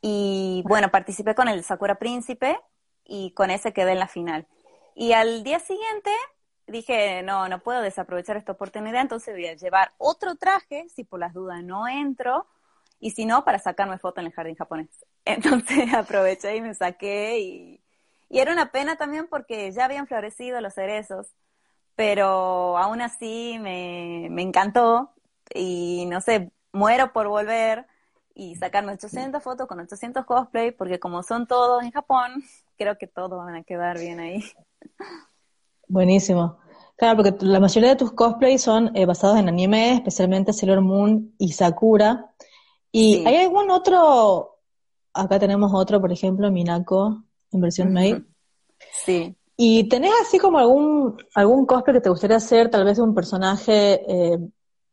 y 0.00 0.62
bueno, 0.66 0.90
participé 0.90 1.34
con 1.34 1.48
el 1.48 1.64
Sakura 1.64 1.96
Príncipe 1.96 2.58
y 3.04 3.32
con 3.32 3.50
ese 3.50 3.72
quedé 3.72 3.92
en 3.92 3.98
la 3.98 4.08
final. 4.08 4.46
Y 4.94 5.12
al 5.12 5.42
día 5.44 5.58
siguiente 5.58 6.10
dije, 6.66 7.22
no, 7.22 7.48
no 7.48 7.60
puedo 7.60 7.80
desaprovechar 7.80 8.36
esta 8.36 8.52
oportunidad, 8.52 9.02
entonces 9.02 9.34
voy 9.34 9.46
a 9.46 9.54
llevar 9.54 9.92
otro 9.98 10.36
traje, 10.36 10.88
si 10.88 11.04
por 11.04 11.20
las 11.20 11.34
dudas 11.34 11.62
no 11.62 11.88
entro, 11.88 12.46
y 12.98 13.10
si 13.10 13.26
no, 13.26 13.44
para 13.44 13.58
sacarme 13.58 13.98
foto 13.98 14.20
en 14.20 14.28
el 14.28 14.32
jardín 14.32 14.56
japonés. 14.56 14.88
Entonces 15.24 15.92
aproveché 15.92 16.56
y 16.56 16.60
me 16.60 16.74
saqué 16.74 17.38
y, 17.40 17.80
y 18.28 18.38
era 18.38 18.52
una 18.52 18.70
pena 18.72 18.96
también 18.96 19.26
porque 19.28 19.70
ya 19.72 19.84
habían 19.84 20.06
florecido 20.06 20.60
los 20.60 20.74
cerezos, 20.74 21.34
pero 21.94 22.78
aún 22.78 23.00
así 23.00 23.58
me, 23.60 24.28
me 24.30 24.42
encantó 24.42 25.12
y 25.54 26.06
no 26.06 26.20
sé, 26.20 26.50
muero 26.72 27.12
por 27.12 27.28
volver 27.28 27.86
y 28.34 28.54
sacarme 28.56 28.92
800 28.92 29.42
fotos 29.42 29.66
con 29.66 29.80
800 29.80 30.24
cosplay, 30.26 30.70
porque 30.70 31.00
como 31.00 31.22
son 31.22 31.46
todos 31.46 31.82
en 31.82 31.90
Japón, 31.90 32.42
creo 32.76 32.98
que 32.98 33.06
todos 33.06 33.38
van 33.44 33.54
a 33.54 33.64
quedar 33.64 33.98
bien 33.98 34.20
ahí. 34.20 34.44
Buenísimo. 35.88 36.58
Claro, 36.96 37.16
porque 37.16 37.44
la 37.44 37.60
mayoría 37.60 37.90
de 37.90 37.96
tus 37.96 38.12
cosplays 38.12 38.62
son 38.62 38.94
eh, 38.96 39.06
basados 39.06 39.38
en 39.38 39.48
anime, 39.48 39.94
especialmente 39.94 40.52
Sailor 40.52 40.80
Moon 40.80 41.34
y 41.38 41.52
Sakura. 41.52 42.32
¿Y 42.90 43.26
hay 43.26 43.36
algún 43.36 43.70
otro? 43.70 44.58
Acá 45.12 45.38
tenemos 45.38 45.72
otro, 45.74 46.00
por 46.00 46.12
ejemplo, 46.12 46.50
Minako, 46.50 47.22
en 47.52 47.60
versión 47.60 47.92
Made. 47.92 48.22
Sí. 49.04 49.36
¿Y 49.56 49.88
tenés 49.88 50.12
así 50.20 50.38
como 50.38 50.58
algún, 50.58 51.16
algún 51.34 51.66
cosplay 51.66 51.96
que 51.96 52.02
te 52.02 52.10
gustaría 52.10 52.36
hacer, 52.36 52.70
tal 52.70 52.84
vez 52.84 52.96
de 52.96 53.02
un 53.02 53.14
personaje 53.14 54.02
eh, 54.06 54.38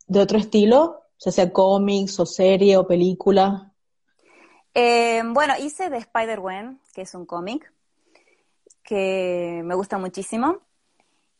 de 0.07 0.19
otro 0.19 0.37
estilo? 0.37 1.03
ya 1.23 1.31
sea 1.31 1.51
cómics 1.51 2.19
o 2.19 2.25
serie 2.25 2.77
o 2.77 2.85
película? 2.85 3.71
Eh, 4.73 5.21
bueno, 5.25 5.53
hice 5.57 5.89
de 5.89 5.97
Spider-Gwen, 5.97 6.79
que 6.93 7.03
es 7.03 7.13
un 7.13 7.25
cómic 7.25 7.71
que 8.83 9.61
me 9.63 9.75
gusta 9.75 9.97
muchísimo. 9.97 10.59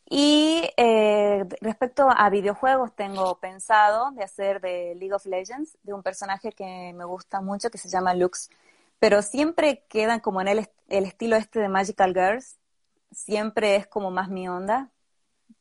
Y 0.08 0.62
eh, 0.76 1.44
respecto 1.60 2.08
a 2.08 2.30
videojuegos, 2.30 2.94
tengo 2.94 3.38
pensado 3.38 4.10
de 4.12 4.22
hacer 4.22 4.60
de 4.60 4.94
League 4.94 5.14
of 5.14 5.26
Legends, 5.26 5.76
de 5.82 5.92
un 5.92 6.02
personaje 6.02 6.52
que 6.52 6.92
me 6.94 7.04
gusta 7.04 7.40
mucho, 7.40 7.70
que 7.70 7.78
se 7.78 7.88
llama 7.88 8.14
Lux, 8.14 8.50
pero 8.98 9.22
siempre 9.22 9.84
quedan 9.88 10.20
como 10.20 10.40
en 10.40 10.48
el, 10.48 10.68
el 10.88 11.04
estilo 11.04 11.36
este 11.36 11.58
de 11.58 11.68
Magical 11.68 12.14
Girls, 12.14 12.56
siempre 13.12 13.76
es 13.76 13.86
como 13.86 14.10
más 14.10 14.28
mi 14.28 14.48
onda, 14.48 14.90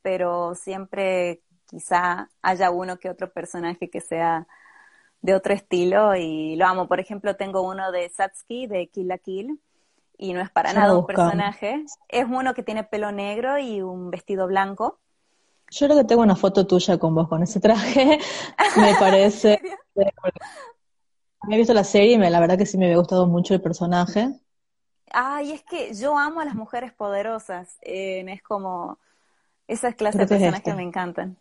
pero 0.01 0.55
siempre 0.55 1.41
quizá 1.67 2.30
haya 2.41 2.71
uno 2.71 2.97
que 2.97 3.10
otro 3.10 3.32
personaje 3.32 3.89
que 3.89 4.02
sea 4.02 4.47
de 5.21 5.34
otro 5.34 5.54
estilo 5.54 6.15
y 6.15 6.56
lo 6.56 6.67
amo. 6.67 6.88
Por 6.88 6.99
ejemplo, 6.99 7.36
tengo 7.36 7.62
uno 7.62 7.91
de 7.91 8.10
Satsuki 8.10 8.67
de 8.67 8.88
Kill 8.88 9.08
la 9.08 9.17
Kill 9.17 9.60
y 10.17 10.34
no 10.34 10.41
es 10.41 10.49
para 10.52 10.73
nada 10.73 10.97
un 10.97 11.06
personaje. 11.06 11.86
Es 12.10 12.26
uno 12.30 12.54
que 12.54 12.63
tiene 12.63 12.84
pelo 12.84 13.12
negro 13.12 13.58
y 13.58 13.82
un 13.82 14.12
vestido 14.12 14.47
blanco. 14.47 14.99
Yo 15.71 15.88
creo 15.88 15.97
que 15.97 16.06
tengo 16.06 16.21
una 16.21 16.36
foto 16.36 16.67
tuya 16.67 16.97
con 16.97 17.15
vos 17.15 17.28
con 17.28 17.41
ese 17.41 17.60
traje. 17.60 18.19
me 18.78 18.95
parece. 18.99 19.60
he 21.49 21.58
visto 21.58 21.73
la 21.73 21.84
serie 21.84 22.13
y 22.13 22.17
me, 22.17 22.30
la 22.30 22.39
verdad 22.39 22.58
que 22.58 22.65
sí 22.65 22.78
me 22.78 22.86
había 22.86 22.97
gustado 22.97 23.26
mucho 23.26 23.54
el 23.54 23.62
personaje. 23.62 24.30
Ay, 25.12 25.54
es 25.54 25.63
que 25.63 25.93
yo 25.93 26.17
amo 26.17 26.41
a 26.41 26.45
las 26.45 26.56
mujeres 26.56 26.91
poderosas. 26.91 27.78
es 27.82 28.43
como 28.43 28.99
esas 29.67 29.95
clases 29.95 30.19
de 30.19 30.28
personas 30.28 30.62
que 30.62 30.69
este. 30.69 30.76
me 30.76 30.84
encantan. 30.84 31.38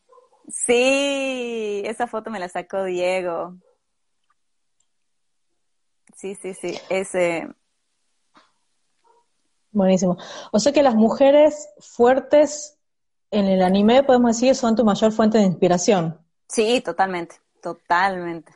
Sí, 0.53 1.83
esa 1.87 2.07
foto 2.07 2.31
me 2.31 2.39
la 2.39 2.49
sacó 2.49 2.85
Diego. 2.85 3.57
Sí, 6.15 6.35
sí, 6.35 6.53
sí, 6.53 6.79
ese. 6.91 7.49
Buenísimo. 9.71 10.19
O 10.53 10.59
sea 10.59 10.73
que 10.73 10.83
las 10.83 10.95
mujeres 10.95 11.71
fuertes 11.81 12.79
en 13.31 13.47
el 13.47 13.63
anime, 13.63 14.03
podemos 14.03 14.37
decir, 14.37 14.55
son 14.55 14.77
tu 14.77 14.85
mayor 14.85 15.11
fuente 15.11 15.39
de 15.39 15.45
inspiración. 15.45 16.21
Sí, 16.49 16.83
totalmente, 16.83 17.37
totalmente. 17.63 18.53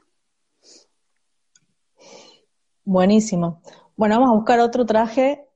Buenísimo. 2.84 3.62
Bueno, 3.96 4.16
vamos 4.16 4.30
a 4.30 4.36
buscar 4.36 4.60
otro 4.60 4.84
traje. 4.84 5.48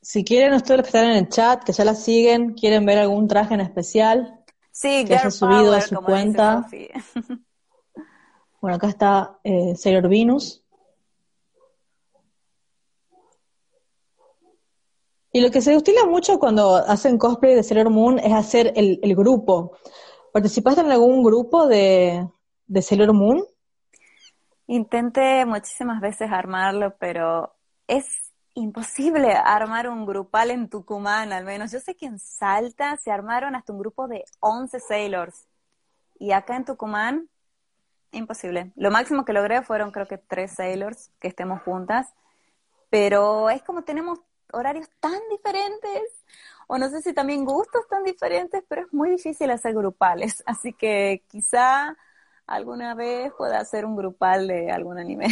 Si 0.00 0.24
quieren 0.24 0.54
ustedes 0.54 0.78
los 0.78 0.84
que 0.86 0.98
están 0.98 1.10
en 1.12 1.18
el 1.18 1.28
chat, 1.28 1.62
que 1.62 1.72
ya 1.72 1.84
la 1.84 1.94
siguen, 1.94 2.54
quieren 2.54 2.84
ver 2.84 2.98
algún 2.98 3.28
traje 3.28 3.54
en 3.54 3.60
especial, 3.60 4.41
Sí, 4.72 5.04
que 5.04 5.14
haya 5.14 5.30
subido 5.30 5.72
a 5.72 5.80
su 5.80 5.96
cuenta. 5.96 6.66
Bueno, 8.60 8.76
acá 8.76 8.86
está 8.86 9.40
eh, 9.42 9.74
Sailor 9.74 10.08
Venus. 10.08 10.62
Y 15.32 15.40
lo 15.40 15.50
que 15.50 15.60
se 15.60 15.76
utiliza 15.76 16.06
mucho 16.06 16.38
cuando 16.38 16.76
hacen 16.76 17.18
cosplay 17.18 17.56
de 17.56 17.64
Sailor 17.64 17.90
Moon 17.90 18.20
es 18.20 18.32
hacer 18.32 18.72
el, 18.76 19.16
grupo. 19.16 19.72
¿Participaste 20.32 20.82
en 20.82 20.92
algún 20.92 21.24
grupo 21.24 21.66
de, 21.66 22.28
de 22.68 22.82
Sailor 22.82 23.12
Moon? 23.12 23.44
Intenté 24.68 25.44
muchísimas 25.44 26.00
veces 26.00 26.30
armarlo, 26.30 26.94
pero 27.00 27.56
es 27.88 28.21
imposible 28.54 29.32
armar 29.32 29.88
un 29.88 30.06
grupal 30.06 30.50
en 30.50 30.68
Tucumán, 30.68 31.32
al 31.32 31.44
menos. 31.44 31.72
Yo 31.72 31.80
sé 31.80 31.94
que 31.94 32.06
en 32.06 32.18
Salta 32.18 32.96
se 32.96 33.10
armaron 33.10 33.54
hasta 33.54 33.72
un 33.72 33.78
grupo 33.78 34.08
de 34.08 34.24
11 34.40 34.80
sailors. 34.80 35.46
Y 36.18 36.32
acá 36.32 36.56
en 36.56 36.64
Tucumán, 36.64 37.28
imposible. 38.12 38.72
Lo 38.76 38.90
máximo 38.90 39.24
que 39.24 39.32
logré 39.32 39.62
fueron 39.62 39.90
creo 39.90 40.06
que 40.06 40.18
tres 40.18 40.52
sailors 40.52 41.10
que 41.20 41.28
estemos 41.28 41.62
juntas. 41.62 42.14
Pero 42.90 43.50
es 43.50 43.62
como 43.62 43.84
tenemos 43.84 44.20
horarios 44.52 44.88
tan 45.00 45.18
diferentes, 45.30 46.02
o 46.66 46.78
no 46.78 46.88
sé 46.90 47.02
si 47.02 47.12
también 47.12 47.44
gustos 47.44 47.88
tan 47.88 48.04
diferentes, 48.04 48.62
pero 48.68 48.82
es 48.82 48.92
muy 48.92 49.10
difícil 49.10 49.50
hacer 49.50 49.74
grupales. 49.74 50.42
Así 50.46 50.72
que 50.72 51.24
quizá 51.28 51.96
alguna 52.46 52.94
vez 52.94 53.32
pueda 53.36 53.58
hacer 53.58 53.84
un 53.84 53.96
grupal 53.96 54.46
de 54.46 54.70
algún 54.70 54.98
anime. 54.98 55.28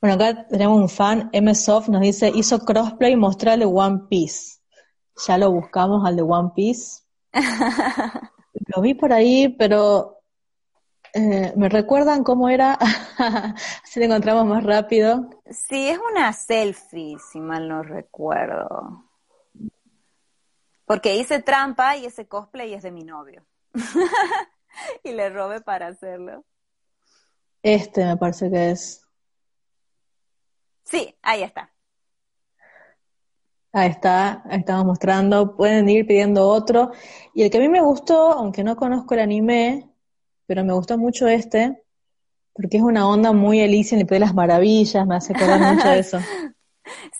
Bueno, 0.00 0.14
acá 0.14 0.46
tenemos 0.48 0.80
un 0.80 0.88
fan, 0.88 1.30
Msoft, 1.32 1.88
nos 1.88 2.00
dice, 2.00 2.32
hizo 2.34 2.60
crossplay 2.60 3.16
mostrarle 3.16 3.66
One 3.66 4.02
Piece. 4.08 4.60
Ya 5.26 5.36
lo 5.36 5.50
buscamos 5.50 6.06
al 6.06 6.16
de 6.16 6.22
One 6.22 6.52
Piece. 6.54 7.02
lo 8.74 8.80
vi 8.80 8.94
por 8.94 9.12
ahí, 9.12 9.48
pero 9.58 10.22
eh, 11.12 11.52
¿me 11.56 11.68
recuerdan 11.68 12.24
cómo 12.24 12.48
era? 12.48 12.74
Así 13.84 14.00
lo 14.00 14.06
encontramos 14.06 14.46
más 14.46 14.64
rápido. 14.64 15.28
Sí, 15.50 15.88
es 15.88 15.98
una 15.98 16.32
selfie, 16.32 17.18
si 17.18 17.40
mal 17.40 17.68
no 17.68 17.82
recuerdo. 17.82 19.04
Porque 20.86 21.16
hice 21.16 21.42
trampa 21.42 21.96
y 21.96 22.06
ese 22.06 22.26
cosplay 22.26 22.74
es 22.74 22.82
de 22.82 22.90
mi 22.90 23.04
novio. 23.04 23.44
y 25.04 25.12
le 25.12 25.28
robé 25.30 25.60
para 25.60 25.88
hacerlo. 25.88 26.44
Este 27.62 28.04
me 28.04 28.16
parece 28.16 28.50
que 28.50 28.70
es. 28.70 29.06
Sí, 30.90 31.16
ahí 31.22 31.42
está. 31.42 31.70
Ahí 33.72 33.90
está, 33.90 34.42
ahí 34.46 34.58
estamos 34.58 34.84
mostrando. 34.84 35.56
Pueden 35.56 35.88
ir 35.88 36.06
pidiendo 36.06 36.48
otro. 36.48 36.90
Y 37.32 37.44
el 37.44 37.50
que 37.50 37.58
a 37.58 37.60
mí 37.60 37.68
me 37.68 37.80
gustó, 37.80 38.32
aunque 38.32 38.64
no 38.64 38.74
conozco 38.74 39.14
el 39.14 39.20
anime, 39.20 39.88
pero 40.46 40.64
me 40.64 40.72
gustó 40.72 40.98
mucho 40.98 41.28
este, 41.28 41.80
porque 42.52 42.78
es 42.78 42.82
una 42.82 43.08
onda 43.08 43.32
muy 43.32 43.60
Alicia 43.60 43.94
en 43.94 44.02
el 44.02 44.06
de 44.08 44.18
las 44.18 44.34
Maravillas, 44.34 45.06
me 45.06 45.14
hace 45.14 45.32
acordar 45.32 45.60
mucho 45.74 45.88
de 45.88 45.98
eso. 45.98 46.18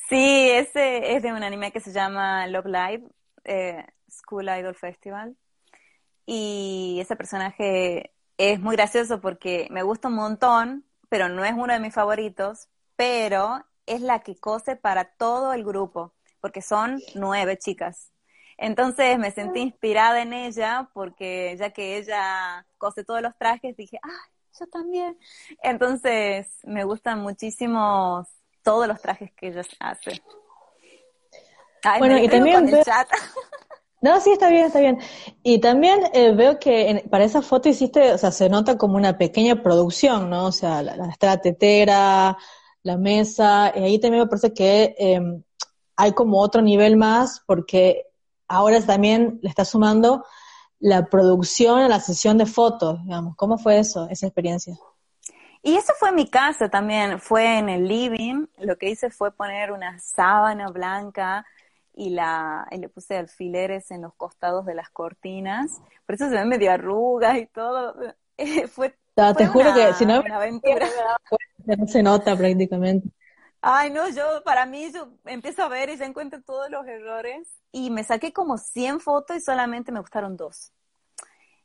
Sí, 0.09 0.51
ese 0.51 1.15
es 1.15 1.23
de 1.23 1.33
un 1.33 1.45
anime 1.45 1.71
que 1.71 1.79
se 1.79 1.93
llama 1.93 2.45
Love 2.49 2.67
Live, 2.67 3.05
eh, 3.45 3.87
School 4.11 4.49
Idol 4.49 4.75
Festival. 4.75 5.37
Y 6.27 6.99
ese 7.01 7.15
personaje 7.15 8.13
es 8.37 8.59
muy 8.59 8.75
gracioso 8.75 9.21
porque 9.21 9.69
me 9.71 9.85
gusta 9.85 10.09
un 10.09 10.15
montón, 10.15 10.85
pero 11.09 11.29
no 11.29 11.45
es 11.45 11.53
uno 11.53 11.73
de 11.73 11.79
mis 11.79 11.95
favoritos, 11.95 12.69
pero 13.01 13.65
es 13.87 14.03
la 14.03 14.19
que 14.19 14.37
cose 14.37 14.77
para 14.77 15.07
todo 15.07 15.55
el 15.55 15.65
grupo, 15.65 16.13
porque 16.39 16.61
son 16.61 17.01
nueve 17.15 17.57
chicas. 17.57 18.13
Entonces 18.59 19.19
me 19.19 19.31
sentí 19.31 19.61
inspirada 19.61 20.21
en 20.21 20.35
ella 20.35 20.91
porque 20.93 21.57
ya 21.59 21.71
que 21.71 21.97
ella 21.97 22.67
cose 22.77 23.03
todos 23.03 23.23
los 23.23 23.35
trajes, 23.39 23.75
dije, 23.75 23.99
ah, 24.03 24.29
yo 24.59 24.67
también. 24.67 25.19
Entonces 25.63 26.59
me 26.65 26.85
gustan 26.85 27.23
muchísimo 27.23 28.29
todos 28.63 28.87
los 28.87 29.01
trajes 29.01 29.33
que 29.33 29.49
ella 29.49 29.63
hace. 29.79 30.23
bueno, 32.01 32.19
y 32.19 32.29
también 32.29 32.71
No, 34.03 34.21
sí, 34.21 34.33
está 34.33 34.51
bien, 34.51 34.67
está 34.67 34.81
bien. 34.81 34.99
Y 35.43 35.61
también 35.61 36.01
eh, 36.13 36.33
veo 36.33 36.59
que 36.59 37.03
para 37.11 37.25
esa 37.25 37.41
foto 37.41 37.71
hiciste, 37.71 38.13
o 38.13 38.19
sea, 38.19 38.31
se 38.31 38.51
nota 38.51 38.77
como 38.77 38.97
una 38.97 39.17
pequeña 39.17 39.63
producción, 39.63 40.29
¿no? 40.29 40.47
O 40.47 40.53
sea, 40.53 40.83
la, 40.83 40.97
la 40.97 41.41
tetera, 41.41 42.37
la 42.83 42.97
mesa, 42.97 43.73
y 43.75 43.81
ahí 43.81 43.99
también 43.99 44.25
me 44.25 44.29
parece 44.29 44.53
que 44.53 44.95
em, 44.99 45.43
hay 45.97 46.13
como 46.13 46.41
otro 46.41 46.63
nivel 46.63 46.97
más, 46.97 47.43
porque 47.47 48.07
ahora 48.49 48.81
también 48.81 49.39
le 49.43 49.49
está 49.49 49.65
sumando 49.65 50.25
la 50.79 51.07
producción 51.07 51.81
a 51.81 51.89
la 51.89 52.01
sesión 52.01 52.39
de 52.39 52.47
fotos, 52.47 53.03
digamos. 53.05 53.37
¿Cómo 53.37 53.59
fue 53.59 53.79
eso, 53.79 54.09
esa 54.11 54.27
experiencia? 54.27 54.79
Y 55.63 55.77
eso 55.77 55.93
fue 55.99 56.11
mi 56.11 56.29
casa 56.29 56.71
también, 56.71 57.21
fue 57.21 57.59
en 57.59 57.69
el 57.69 57.87
living, 57.87 58.47
lo 58.59 58.79
que 58.79 58.89
hice 58.89 59.11
fue 59.11 59.31
poner 59.31 59.73
una 59.73 59.99
sábana 59.99 60.71
blanca 60.71 61.45
y, 61.93 62.11
la, 62.11 62.67
y 62.71 62.79
le 62.79 62.89
puse 62.89 63.19
alfileres 63.19 63.91
en 63.91 64.01
los 64.01 64.15
costados 64.15 64.65
de 64.65 64.75
las 64.75 64.89
cortinas, 64.89 65.83
por 66.07 66.15
eso 66.15 66.31
se 66.31 66.35
ven 66.35 66.49
medio 66.49 66.73
arrugas 66.73 67.37
y 67.37 67.47
todo, 67.47 67.95
fue, 68.73 68.97
te 69.15 69.47
juro 69.47 69.75
que 69.75 69.93
si 69.93 70.07
no, 70.07 70.23
aventura. 70.33 70.87
No 71.65 71.87
se 71.87 72.03
nota 72.03 72.37
prácticamente. 72.37 73.09
Ay, 73.63 73.91
no, 73.91 74.09
yo, 74.09 74.43
para 74.45 74.65
mí, 74.65 74.91
yo 74.93 75.13
empiezo 75.27 75.63
a 75.63 75.69
ver 75.69 75.91
y 75.91 75.97
ya 75.97 76.07
encuentro 76.07 76.41
todos 76.43 76.71
los 76.71 76.87
errores 76.87 77.47
y 77.73 77.91
me 77.91 78.05
saqué 78.05 78.33
como 78.33 78.57
100 78.57 79.01
fotos 79.01 79.37
y 79.37 79.41
solamente 79.41 79.93
me 79.93 80.01
gustaron 80.01 80.37
dos. 80.37 80.73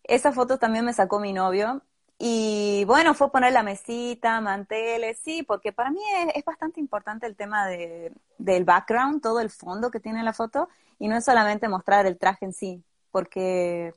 Esa 0.03 0.31
foto 0.31 0.60
también 0.60 0.86
me 0.86 0.93
sacó 0.93 1.19
mi 1.19 1.34
novio 1.34 1.81
y 2.17 2.84
bueno, 2.86 3.13
fue 3.13 3.31
poner 3.31 3.53
la 3.53 3.63
mesita, 3.63 4.39
manteles, 4.39 5.19
sí, 5.19 5.43
porque 5.43 5.73
para 5.73 5.89
mí 5.89 5.99
es, 6.34 6.45
bastante 6.45 6.79
importante 6.79 7.25
el 7.27 7.36
tema 7.36 7.67
de, 7.67 8.13
del 8.38 8.63
background, 8.63 9.21
todo 9.21 9.39
el 9.39 9.49
fondo 9.49 9.91
que 9.91 9.99
tiene 9.99 10.23
la 10.23 10.31
foto, 10.34 10.69
y 10.99 11.08
no 11.08 11.17
es 11.17 11.25
solamente 11.25 11.67
mostrar 11.67 12.05
el 12.05 12.17
traje 12.17 12.45
en 12.45 12.53
sí, 12.53 12.84
porque 13.12 13.93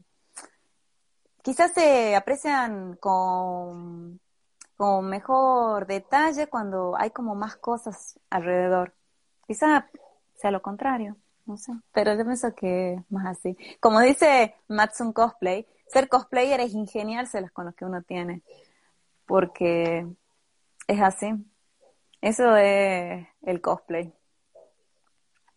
quizás 1.43 1.73
se 1.73 2.17
aprecian 2.17 2.97
con, 2.97 4.21
con 4.79 5.09
mejor 5.09 5.89
detalle 5.89 6.47
cuando 6.47 6.95
hay 6.97 7.11
como 7.11 7.35
más 7.35 7.57
cosas 7.57 8.19
alrededor. 8.31 8.95
Quizás 9.47 9.85
sea 10.37 10.53
lo 10.53 10.63
contrario, 10.63 11.17
no 11.47 11.57
sé, 11.57 11.73
pero 11.93 12.15
yo 12.15 12.25
pienso 12.25 12.55
que 12.55 13.03
más 13.11 13.27
así. 13.27 13.57
Como 13.81 14.01
dice 14.01 14.55
Matsun 14.69 15.13
Cosplay, 15.13 15.67
ser 15.89 16.09
cosplayer 16.09 16.61
es 16.61 16.75
ingeniárselas 16.75 17.51
con 17.51 17.67
lo 17.67 17.73
que 17.73 17.85
uno 17.85 18.03
tiene, 18.03 18.43
porque 19.27 20.07
es 20.87 21.01
así. 21.03 21.35
Eso 22.21 22.57
es 22.57 23.27
el 23.43 23.61
cosplay. 23.61 24.13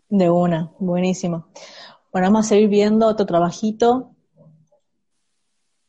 De 0.09 0.31
una, 0.31 0.71
buenísimo. 0.79 1.45
Bueno, 2.11 2.27
vamos 2.27 2.47
a 2.47 2.49
seguir 2.49 2.69
viendo 2.69 3.07
otro 3.07 3.27
trabajito. 3.27 4.15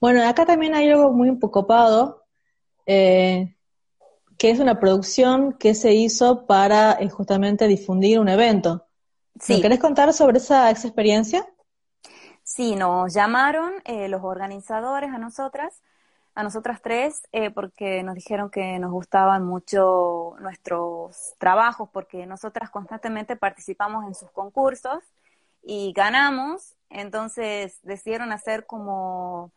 Bueno, 0.01 0.23
acá 0.29 0.45
también 0.45 0.75
hay 0.75 0.90
algo 0.90 1.12
muy 1.12 1.38
copado, 1.38 2.22
eh, 2.87 3.55
que 4.38 4.51
es 4.51 4.59
una 4.59 4.81
producción 4.81 5.53
que 5.53 5.75
se 5.75 5.92
hizo 5.92 6.47
para 6.47 6.92
eh, 6.92 7.09
justamente 7.09 7.68
difundir 7.68 8.18
un 8.18 8.29
evento. 8.29 8.87
Sí. 9.40 9.55
¿Me 9.55 9.62
querés 9.62 9.79
contar 9.79 10.12
sobre 10.12 10.38
esa, 10.38 10.71
esa 10.71 10.88
experiencia? 10.88 11.47
Sí, 12.42 12.75
nos 12.75 13.14
llamaron 13.14 13.73
eh, 13.85 14.09
los 14.09 14.23
organizadores 14.25 15.11
a 15.11 15.18
nosotras, 15.18 15.81
a 16.35 16.42
nosotras 16.42 16.83
tres, 16.83 17.23
eh, 17.33 17.51
porque 17.51 18.03
nos 18.03 18.14
dijeron 18.14 18.51
que 18.51 18.79
nos 18.79 18.90
gustaban 18.90 19.45
mucho 19.45 20.35
nuestros 20.40 21.35
trabajos, 21.38 21.88
porque 21.92 22.27
nosotras 22.27 22.71
constantemente 22.71 23.37
participamos 23.37 24.05
en 24.07 24.14
sus 24.14 24.31
concursos 24.33 24.99
y 25.62 25.92
ganamos, 25.92 26.75
entonces 26.90 27.79
decidieron 27.83 28.33
hacer 28.33 28.66
como 28.66 29.53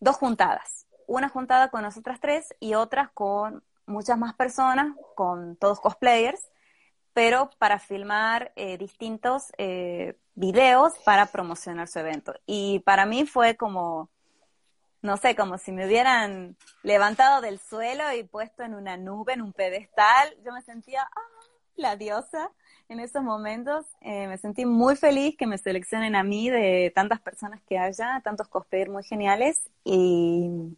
dos 0.00 0.16
juntadas, 0.16 0.86
una 1.12 1.28
juntada 1.28 1.68
con 1.68 1.82
nosotras 1.82 2.20
tres 2.20 2.54
y 2.58 2.72
otras 2.72 3.10
con 3.10 3.62
muchas 3.84 4.16
más 4.16 4.34
personas, 4.34 4.96
con 5.14 5.56
todos 5.56 5.78
cosplayers, 5.78 6.50
pero 7.12 7.50
para 7.58 7.78
filmar 7.78 8.52
eh, 8.56 8.78
distintos 8.78 9.52
eh, 9.58 10.16
videos 10.34 10.94
para 11.04 11.26
promocionar 11.26 11.88
su 11.88 11.98
evento. 11.98 12.32
Y 12.46 12.78
para 12.80 13.04
mí 13.04 13.26
fue 13.26 13.56
como, 13.56 14.08
no 15.02 15.18
sé, 15.18 15.36
como 15.36 15.58
si 15.58 15.70
me 15.70 15.86
hubieran 15.86 16.56
levantado 16.82 17.42
del 17.42 17.58
suelo 17.58 18.04
y 18.14 18.22
puesto 18.22 18.62
en 18.62 18.74
una 18.74 18.96
nube, 18.96 19.34
en 19.34 19.42
un 19.42 19.52
pedestal. 19.52 20.34
Yo 20.42 20.52
me 20.52 20.62
sentía, 20.62 21.02
ah, 21.02 21.46
la 21.76 21.96
diosa 21.96 22.50
en 22.88 23.00
esos 23.00 23.22
momentos. 23.22 23.84
Eh, 24.00 24.28
me 24.28 24.38
sentí 24.38 24.64
muy 24.64 24.96
feliz 24.96 25.36
que 25.36 25.46
me 25.46 25.58
seleccionen 25.58 26.16
a 26.16 26.22
mí 26.22 26.48
de 26.48 26.90
tantas 26.94 27.20
personas 27.20 27.60
que 27.68 27.78
haya, 27.78 28.22
tantos 28.24 28.48
cosplayers 28.48 28.90
muy 28.90 29.02
geniales 29.02 29.60
y, 29.84 30.74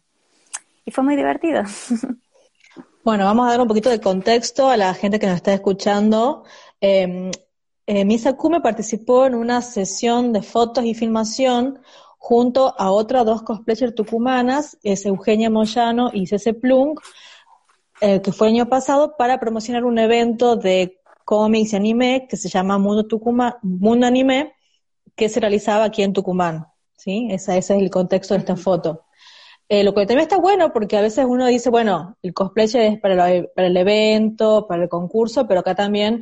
y 0.85 0.91
fue 0.91 1.03
muy 1.03 1.15
divertido. 1.15 1.63
Bueno, 3.03 3.25
vamos 3.25 3.45
a 3.45 3.51
dar 3.51 3.61
un 3.61 3.67
poquito 3.67 3.91
de 3.91 4.01
contexto 4.01 4.67
a 4.67 4.77
la 4.77 4.95
gente 4.95 5.19
que 5.19 5.27
nos 5.27 5.35
está 5.35 5.53
escuchando. 5.53 6.43
Eh, 6.81 7.29
eh, 7.85 8.03
Misa 8.03 8.35
Kume 8.35 8.61
participó 8.61 9.27
en 9.27 9.35
una 9.35 9.61
sesión 9.61 10.33
de 10.33 10.41
fotos 10.41 10.83
y 10.85 10.95
filmación 10.95 11.79
junto 12.17 12.73
a 12.79 12.89
otras 12.89 13.23
dos 13.23 13.43
cosplayers 13.43 13.93
tucumanas, 13.93 14.79
es 14.81 15.05
Eugenia 15.05 15.51
Moyano 15.51 16.09
y 16.11 16.25
Cece 16.25 16.55
Plunk, 16.55 16.99
eh, 18.01 18.21
que 18.23 18.31
fue 18.31 18.47
el 18.47 18.55
año 18.55 18.69
pasado, 18.69 19.15
para 19.15 19.39
promocionar 19.39 19.85
un 19.85 19.99
evento 19.99 20.55
de 20.55 20.99
cómics 21.25 21.73
y 21.73 21.75
anime 21.75 22.25
que 22.27 22.37
se 22.37 22.49
llama 22.49 22.79
Mundo, 22.79 23.05
Tucumán, 23.05 23.53
Mundo 23.61 24.07
Anime, 24.07 24.55
que 25.15 25.29
se 25.29 25.39
realizaba 25.39 25.83
aquí 25.83 26.01
en 26.01 26.13
Tucumán. 26.13 26.65
¿sí? 26.97 27.27
ese 27.29 27.55
es 27.59 27.69
el 27.69 27.91
contexto 27.91 28.33
de 28.33 28.39
esta 28.39 28.55
foto. 28.55 29.04
Eh, 29.67 29.83
lo 29.83 29.93
que 29.93 30.05
también 30.05 30.21
está 30.21 30.37
bueno 30.37 30.71
porque 30.71 30.97
a 30.97 31.01
veces 31.01 31.25
uno 31.27 31.47
dice, 31.47 31.69
bueno, 31.69 32.17
el 32.21 32.33
cosplay 32.33 32.69
es 32.73 32.99
para, 32.99 33.29
el 33.29 33.77
evento, 33.77 34.67
para 34.67 34.83
el 34.83 34.89
concurso, 34.89 35.47
pero 35.47 35.61
acá 35.61 35.73
también 35.73 36.21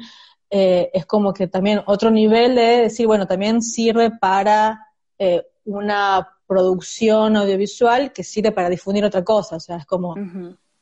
eh, 0.50 0.90
es 0.94 1.06
como 1.06 1.34
que 1.34 1.48
también 1.48 1.82
otro 1.86 2.10
nivel 2.10 2.56
de 2.56 2.84
decir, 2.84 3.06
bueno, 3.06 3.28
también 3.28 3.62
sirve 3.62 4.12
para 4.12 4.88
eh, 5.20 5.46
una 5.66 6.30
producción 6.48 7.36
audiovisual 7.36 8.14
que 8.14 8.24
sirve 8.24 8.52
para 8.52 8.70
difundir 8.70 9.04
otra 9.04 9.24
cosa, 9.24 9.58
o 9.58 9.60
sea, 9.60 9.78
es 9.78 9.86
como, 9.86 10.16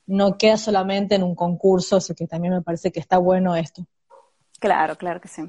no 0.05 0.37
queda 0.37 0.57
solamente 0.57 1.15
en 1.15 1.23
un 1.23 1.33
concurso, 1.33 1.97
o 1.97 2.15
que 2.15 2.27
también 2.27 2.53
me 2.53 2.61
parece 2.61 2.91
que 2.91 2.99
está 2.99 3.17
bueno 3.17 3.55
esto. 3.55 3.85
Claro, 4.59 4.95
claro 4.97 5.19
que 5.19 5.27
sí. 5.27 5.41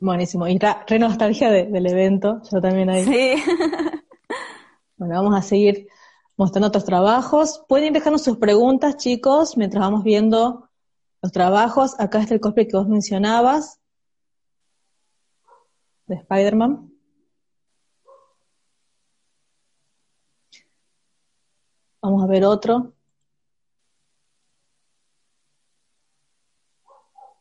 Buenísimo. 0.00 0.48
Y 0.48 0.58
re 0.58 0.98
nostalgia 0.98 1.50
del 1.50 1.86
evento, 1.86 2.40
yo 2.50 2.60
también 2.60 2.90
ahí. 2.90 3.04
Sí. 3.04 3.34
Bueno, 5.02 5.20
vamos 5.20 5.34
a 5.36 5.42
seguir 5.42 5.88
mostrando 6.36 6.68
otros 6.68 6.84
trabajos. 6.84 7.64
Pueden 7.66 7.92
dejarnos 7.92 8.22
sus 8.22 8.36
preguntas, 8.36 8.98
chicos, 8.98 9.56
mientras 9.56 9.82
vamos 9.82 10.04
viendo 10.04 10.70
los 11.20 11.32
trabajos. 11.32 11.98
Acá 11.98 12.20
está 12.20 12.34
el 12.34 12.40
cosplay 12.40 12.68
que 12.68 12.76
vos 12.76 12.86
mencionabas, 12.86 13.80
de 16.06 16.14
Spider-Man. 16.14 16.92
Vamos 22.00 22.22
a 22.22 22.26
ver 22.28 22.44
otro. 22.44 22.92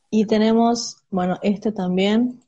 Y 0.10 0.26
tenemos, 0.26 1.04
bueno, 1.12 1.38
este 1.44 1.72
también. 1.72 2.41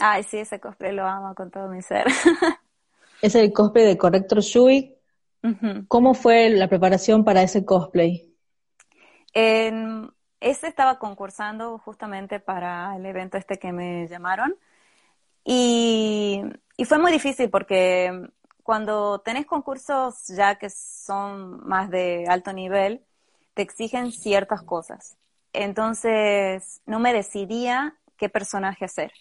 Ay, 0.00 0.22
sí, 0.22 0.38
ese 0.38 0.58
cosplay 0.60 0.92
lo 0.92 1.06
amo 1.06 1.34
con 1.34 1.50
todo 1.50 1.68
mi 1.68 1.82
ser. 1.82 2.06
es 3.22 3.34
el 3.34 3.52
cosplay 3.52 3.86
de 3.86 3.98
Corrector 3.98 4.40
Shui. 4.40 4.96
¿Cómo 5.88 6.14
fue 6.14 6.50
la 6.50 6.68
preparación 6.68 7.24
para 7.24 7.42
ese 7.42 7.64
cosplay? 7.64 8.34
En, 9.32 10.10
ese 10.40 10.68
estaba 10.68 10.98
concursando 10.98 11.78
justamente 11.78 12.40
para 12.40 12.96
el 12.96 13.06
evento 13.06 13.38
este 13.38 13.58
que 13.58 13.72
me 13.72 14.06
llamaron. 14.08 14.54
Y, 15.44 16.42
y 16.76 16.84
fue 16.84 16.98
muy 16.98 17.12
difícil 17.12 17.48
porque 17.48 18.28
cuando 18.62 19.20
tenés 19.20 19.46
concursos 19.46 20.26
ya 20.28 20.56
que 20.56 20.68
son 20.70 21.66
más 21.66 21.90
de 21.90 22.26
alto 22.28 22.52
nivel, 22.52 23.04
te 23.54 23.62
exigen 23.62 24.12
ciertas 24.12 24.62
cosas. 24.62 25.16
Entonces 25.52 26.82
no 26.86 27.00
me 27.00 27.12
decidía 27.12 27.96
qué 28.16 28.28
personaje 28.28 28.84
hacer. 28.84 29.12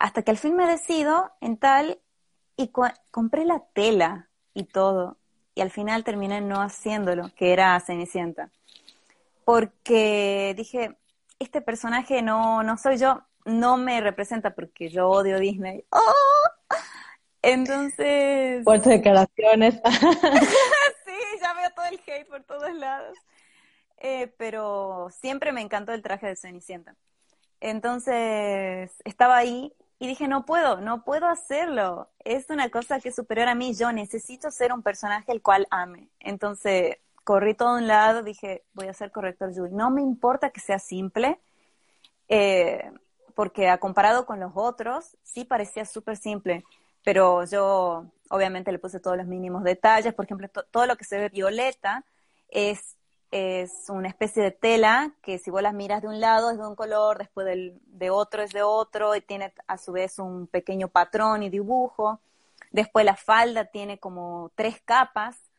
Hasta 0.00 0.22
que 0.22 0.30
al 0.30 0.38
fin 0.38 0.56
me 0.56 0.66
decido 0.66 1.30
en 1.42 1.58
tal 1.58 2.00
y 2.56 2.72
compré 3.10 3.44
la 3.44 3.62
tela 3.74 4.30
y 4.54 4.64
todo. 4.64 5.18
Y 5.54 5.60
al 5.60 5.70
final 5.70 6.04
terminé 6.04 6.40
no 6.40 6.62
haciéndolo, 6.62 7.30
que 7.36 7.52
era 7.52 7.78
Cenicienta. 7.80 8.50
Porque 9.44 10.54
dije, 10.56 10.96
este 11.38 11.60
personaje 11.60 12.22
no, 12.22 12.62
no 12.62 12.78
soy 12.78 12.96
yo, 12.96 13.22
no 13.44 13.76
me 13.76 14.00
representa 14.00 14.54
porque 14.54 14.88
yo 14.88 15.06
odio 15.10 15.38
Disney. 15.38 15.84
¡Oh! 15.90 16.76
Entonces... 17.42 18.64
Fuertes 18.64 18.92
declaraciones. 18.92 19.74
sí, 19.84 21.12
ya 21.42 21.52
veo 21.52 21.70
todo 21.76 21.84
el 21.90 22.00
hate 22.06 22.26
por 22.26 22.42
todos 22.44 22.74
lados. 22.74 23.18
Eh, 23.98 24.32
pero 24.38 25.08
siempre 25.10 25.52
me 25.52 25.60
encantó 25.60 25.92
el 25.92 26.00
traje 26.00 26.26
de 26.26 26.36
Cenicienta. 26.36 26.96
Entonces 27.60 28.90
estaba 29.04 29.36
ahí 29.36 29.74
y 30.00 30.06
dije, 30.06 30.28
no 30.28 30.46
puedo, 30.46 30.80
no 30.80 31.04
puedo 31.04 31.28
hacerlo. 31.28 32.08
Es 32.24 32.48
una 32.48 32.70
cosa 32.70 33.00
que 33.00 33.10
es 33.10 33.14
superior 33.14 33.48
a 33.48 33.54
mí. 33.54 33.74
Yo 33.74 33.92
necesito 33.92 34.50
ser 34.50 34.72
un 34.72 34.82
personaje 34.82 35.30
el 35.30 35.42
cual 35.42 35.66
ame. 35.70 36.08
Entonces, 36.20 36.96
corrí 37.22 37.54
todo 37.54 37.76
un 37.76 37.86
lado, 37.86 38.22
dije, 38.22 38.64
voy 38.72 38.88
a 38.88 38.94
ser 38.94 39.12
corrector 39.12 39.54
Julie. 39.54 39.74
No 39.74 39.90
me 39.90 40.00
importa 40.00 40.50
que 40.50 40.60
sea 40.60 40.78
simple, 40.78 41.38
eh, 42.28 42.90
porque 43.34 43.68
a 43.68 43.78
comparado 43.78 44.24
con 44.24 44.40
los 44.40 44.52
otros, 44.54 45.18
sí 45.22 45.44
parecía 45.44 45.84
súper 45.84 46.16
simple. 46.16 46.64
pero 47.04 47.44
yo 47.44 48.06
obviamente 48.30 48.72
le 48.72 48.78
puse 48.78 49.00
todos 49.00 49.16
los 49.16 49.26
mínimos 49.26 49.64
detalles, 49.64 50.14
por 50.14 50.24
ejemplo, 50.24 50.48
todo 50.70 50.86
lo 50.86 50.96
que 50.96 51.04
se 51.04 51.18
ve 51.18 51.28
violeta 51.28 52.04
es, 52.48 52.96
es 53.30 53.88
una 53.88 54.08
especie 54.08 54.42
de 54.42 54.50
tela 54.50 55.14
que 55.22 55.38
si 55.38 55.50
vos 55.50 55.62
las 55.62 55.74
miras 55.74 56.02
de 56.02 56.08
un 56.08 56.20
lado 56.20 56.50
es 56.50 56.58
de 56.58 56.66
un 56.66 56.74
color, 56.74 57.18
después 57.18 57.46
del, 57.46 57.80
de 57.86 58.10
otro 58.10 58.42
es 58.42 58.52
de 58.52 58.62
otro 58.62 59.14
y 59.14 59.20
tiene 59.20 59.52
a 59.66 59.78
su 59.78 59.92
vez 59.92 60.18
un 60.18 60.46
pequeño 60.48 60.88
patrón 60.88 61.42
y 61.42 61.50
dibujo. 61.50 62.20
Después 62.72 63.04
la 63.04 63.16
falda 63.16 63.66
tiene 63.66 63.98
como 63.98 64.50
tres 64.54 64.80
capas 64.84 65.50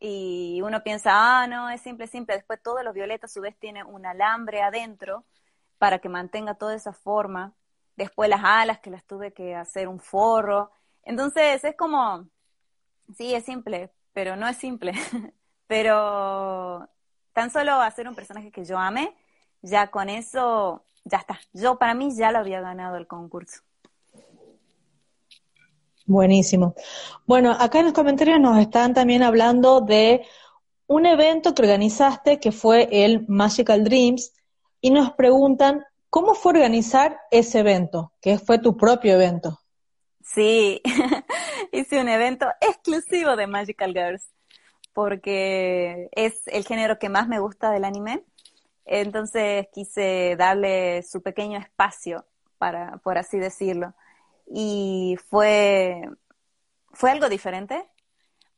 y 0.00 0.60
uno 0.62 0.82
piensa, 0.82 1.12
ah, 1.14 1.46
no, 1.46 1.70
es 1.70 1.80
simple, 1.80 2.06
simple. 2.06 2.36
Después 2.36 2.62
todo 2.62 2.82
lo 2.82 2.92
violeta 2.92 3.26
a 3.26 3.28
su 3.28 3.40
vez 3.40 3.56
tiene 3.58 3.84
un 3.84 4.06
alambre 4.06 4.62
adentro 4.62 5.24
para 5.78 6.00
que 6.00 6.08
mantenga 6.08 6.54
toda 6.54 6.74
esa 6.74 6.92
forma. 6.92 7.54
Después 7.96 8.28
las 8.28 8.42
alas 8.44 8.80
que 8.80 8.90
las 8.90 9.04
tuve 9.04 9.32
que 9.32 9.54
hacer 9.54 9.88
un 9.88 10.00
forro. 10.00 10.72
Entonces 11.04 11.62
es 11.64 11.76
como, 11.76 12.28
sí, 13.16 13.34
es 13.34 13.44
simple, 13.44 13.92
pero 14.12 14.36
no 14.36 14.48
es 14.48 14.56
simple. 14.56 14.92
pero 15.66 16.88
tan 17.34 17.50
solo 17.50 17.72
hacer 17.74 18.08
un 18.08 18.14
personaje 18.14 18.50
que 18.50 18.64
yo 18.64 18.78
ame, 18.78 19.14
ya 19.60 19.88
con 19.90 20.08
eso, 20.08 20.84
ya 21.04 21.18
está. 21.18 21.38
Yo 21.52 21.78
para 21.78 21.92
mí 21.92 22.14
ya 22.16 22.32
lo 22.32 22.38
había 22.38 22.60
ganado 22.60 22.96
el 22.96 23.06
concurso. 23.06 23.60
Buenísimo. 26.06 26.74
Bueno, 27.26 27.56
acá 27.58 27.80
en 27.80 27.86
los 27.86 27.94
comentarios 27.94 28.40
nos 28.40 28.58
están 28.58 28.94
también 28.94 29.22
hablando 29.22 29.80
de 29.80 30.24
un 30.86 31.06
evento 31.06 31.54
que 31.54 31.62
organizaste 31.62 32.40
que 32.40 32.52
fue 32.52 32.88
el 32.90 33.26
Magical 33.26 33.84
Dreams 33.84 34.32
y 34.80 34.90
nos 34.90 35.12
preguntan 35.12 35.82
cómo 36.10 36.34
fue 36.34 36.52
organizar 36.52 37.18
ese 37.30 37.60
evento, 37.60 38.12
que 38.20 38.38
fue 38.38 38.58
tu 38.58 38.76
propio 38.76 39.14
evento. 39.14 39.60
Sí, 40.22 40.82
hice 41.72 42.00
un 42.00 42.08
evento 42.08 42.46
exclusivo 42.60 43.34
de 43.34 43.46
Magical 43.46 43.92
Girls 43.92 44.34
porque 44.94 46.08
es 46.12 46.46
el 46.46 46.64
género 46.64 46.98
que 46.98 47.10
más 47.10 47.28
me 47.28 47.40
gusta 47.40 47.70
del 47.70 47.84
anime. 47.84 48.24
Entonces 48.86 49.66
quise 49.72 50.36
darle 50.38 51.02
su 51.02 51.22
pequeño 51.22 51.58
espacio 51.58 52.26
para, 52.58 52.98
por 52.98 53.18
así 53.18 53.38
decirlo 53.38 53.94
y 54.46 55.16
fue, 55.28 56.08
fue 56.92 57.10
algo 57.10 57.28
diferente 57.28 57.88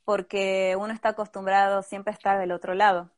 porque 0.04 0.76
uno 0.78 0.92
está 0.92 1.10
acostumbrado 1.10 1.82
siempre 1.82 2.12
a 2.12 2.14
estar 2.16 2.38
del 2.38 2.52
otro 2.52 2.74
lado. 2.74 3.10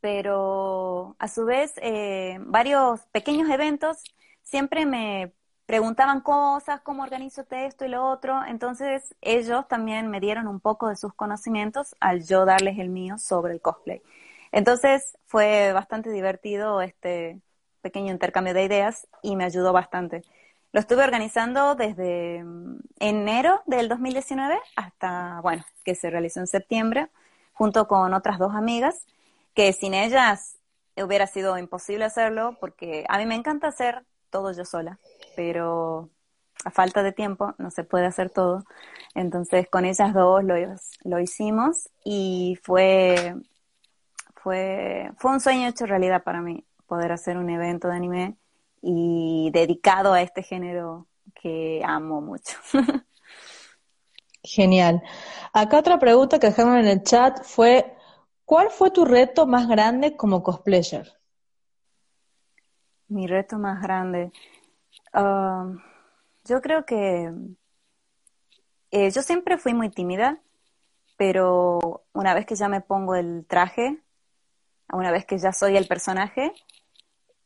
Pero 0.00 1.16
a 1.18 1.28
su 1.28 1.44
vez, 1.44 1.74
eh, 1.76 2.38
varios 2.40 3.00
pequeños 3.06 3.48
eventos 3.50 4.02
siempre 4.42 4.86
me 4.86 5.32
preguntaban 5.70 6.20
cosas, 6.20 6.80
cómo 6.80 7.04
organizo 7.04 7.46
esto 7.48 7.84
y 7.84 7.88
lo 7.88 8.04
otro. 8.04 8.44
Entonces 8.44 9.14
ellos 9.20 9.68
también 9.68 10.08
me 10.08 10.18
dieron 10.18 10.48
un 10.48 10.58
poco 10.58 10.88
de 10.88 10.96
sus 10.96 11.14
conocimientos 11.14 11.94
al 12.00 12.26
yo 12.26 12.44
darles 12.44 12.80
el 12.80 12.88
mío 12.88 13.18
sobre 13.18 13.52
el 13.52 13.60
cosplay. 13.60 14.02
Entonces 14.50 15.16
fue 15.26 15.72
bastante 15.72 16.10
divertido 16.10 16.80
este 16.80 17.40
pequeño 17.82 18.10
intercambio 18.10 18.52
de 18.52 18.64
ideas 18.64 19.06
y 19.22 19.36
me 19.36 19.44
ayudó 19.44 19.72
bastante. 19.72 20.24
Lo 20.72 20.80
estuve 20.80 21.04
organizando 21.04 21.76
desde 21.76 22.42
mm, 22.42 22.80
enero 22.98 23.62
del 23.66 23.88
2019 23.88 24.58
hasta, 24.74 25.38
bueno, 25.40 25.64
que 25.84 25.94
se 25.94 26.10
realizó 26.10 26.40
en 26.40 26.48
septiembre, 26.48 27.10
junto 27.52 27.86
con 27.86 28.12
otras 28.12 28.40
dos 28.40 28.56
amigas, 28.56 29.06
que 29.54 29.72
sin 29.72 29.94
ellas 29.94 30.56
hubiera 30.96 31.28
sido 31.28 31.56
imposible 31.58 32.06
hacerlo, 32.06 32.56
porque 32.58 33.04
a 33.08 33.18
mí 33.18 33.26
me 33.26 33.36
encanta 33.36 33.68
hacer 33.68 34.04
todo 34.30 34.52
yo 34.52 34.64
sola, 34.64 34.98
pero 35.36 36.10
a 36.64 36.70
falta 36.70 37.02
de 37.02 37.12
tiempo 37.12 37.54
no 37.58 37.70
se 37.70 37.84
puede 37.84 38.06
hacer 38.06 38.30
todo. 38.30 38.64
Entonces 39.14 39.68
con 39.68 39.84
ellas 39.84 40.14
dos 40.14 40.44
lo, 40.44 40.54
lo 41.04 41.20
hicimos 41.20 41.88
y 42.04 42.58
fue, 42.62 43.34
fue, 44.34 45.10
fue 45.18 45.32
un 45.32 45.40
sueño 45.40 45.68
hecho 45.68 45.86
realidad 45.86 46.22
para 46.22 46.40
mí 46.40 46.64
poder 46.86 47.12
hacer 47.12 47.36
un 47.36 47.50
evento 47.50 47.88
de 47.88 47.96
anime 47.96 48.36
y 48.82 49.50
dedicado 49.52 50.12
a 50.12 50.22
este 50.22 50.42
género 50.42 51.06
que 51.34 51.82
amo 51.84 52.20
mucho. 52.20 52.56
Genial. 54.42 55.02
Acá 55.52 55.78
otra 55.78 55.98
pregunta 55.98 56.38
que 56.38 56.48
dejaron 56.48 56.78
en 56.78 56.86
el 56.86 57.02
chat 57.02 57.44
fue, 57.44 57.94
¿cuál 58.44 58.70
fue 58.70 58.90
tu 58.90 59.04
reto 59.04 59.46
más 59.46 59.68
grande 59.68 60.16
como 60.16 60.42
cosplayer? 60.42 61.12
Mi 63.08 63.26
reto 63.26 63.58
más 63.58 63.82
grande. 63.82 64.32
Ah, 65.12 65.72
yo 66.44 66.60
creo 66.60 66.84
que 66.84 67.32
eh, 68.90 69.10
yo 69.10 69.22
siempre 69.22 69.58
fui 69.58 69.74
muy 69.74 69.88
tímida, 69.88 70.40
pero 71.16 72.04
una 72.12 72.34
vez 72.34 72.46
que 72.46 72.56
ya 72.56 72.68
me 72.68 72.80
pongo 72.80 73.14
el 73.14 73.46
traje, 73.46 74.02
una 74.92 75.10
vez 75.12 75.24
que 75.26 75.38
ya 75.38 75.52
soy 75.52 75.76
el 75.76 75.86
personaje, 75.86 76.52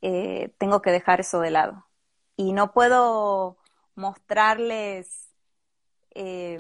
eh, 0.00 0.55
tengo 0.59 0.81
que 0.81 0.90
dejar 0.90 1.20
eso 1.20 1.40
de 1.40 1.50
lado. 1.50 1.87
Y 2.37 2.53
no 2.53 2.72
puedo 2.72 3.59
mostrarles 3.94 5.31
eh, 6.14 6.59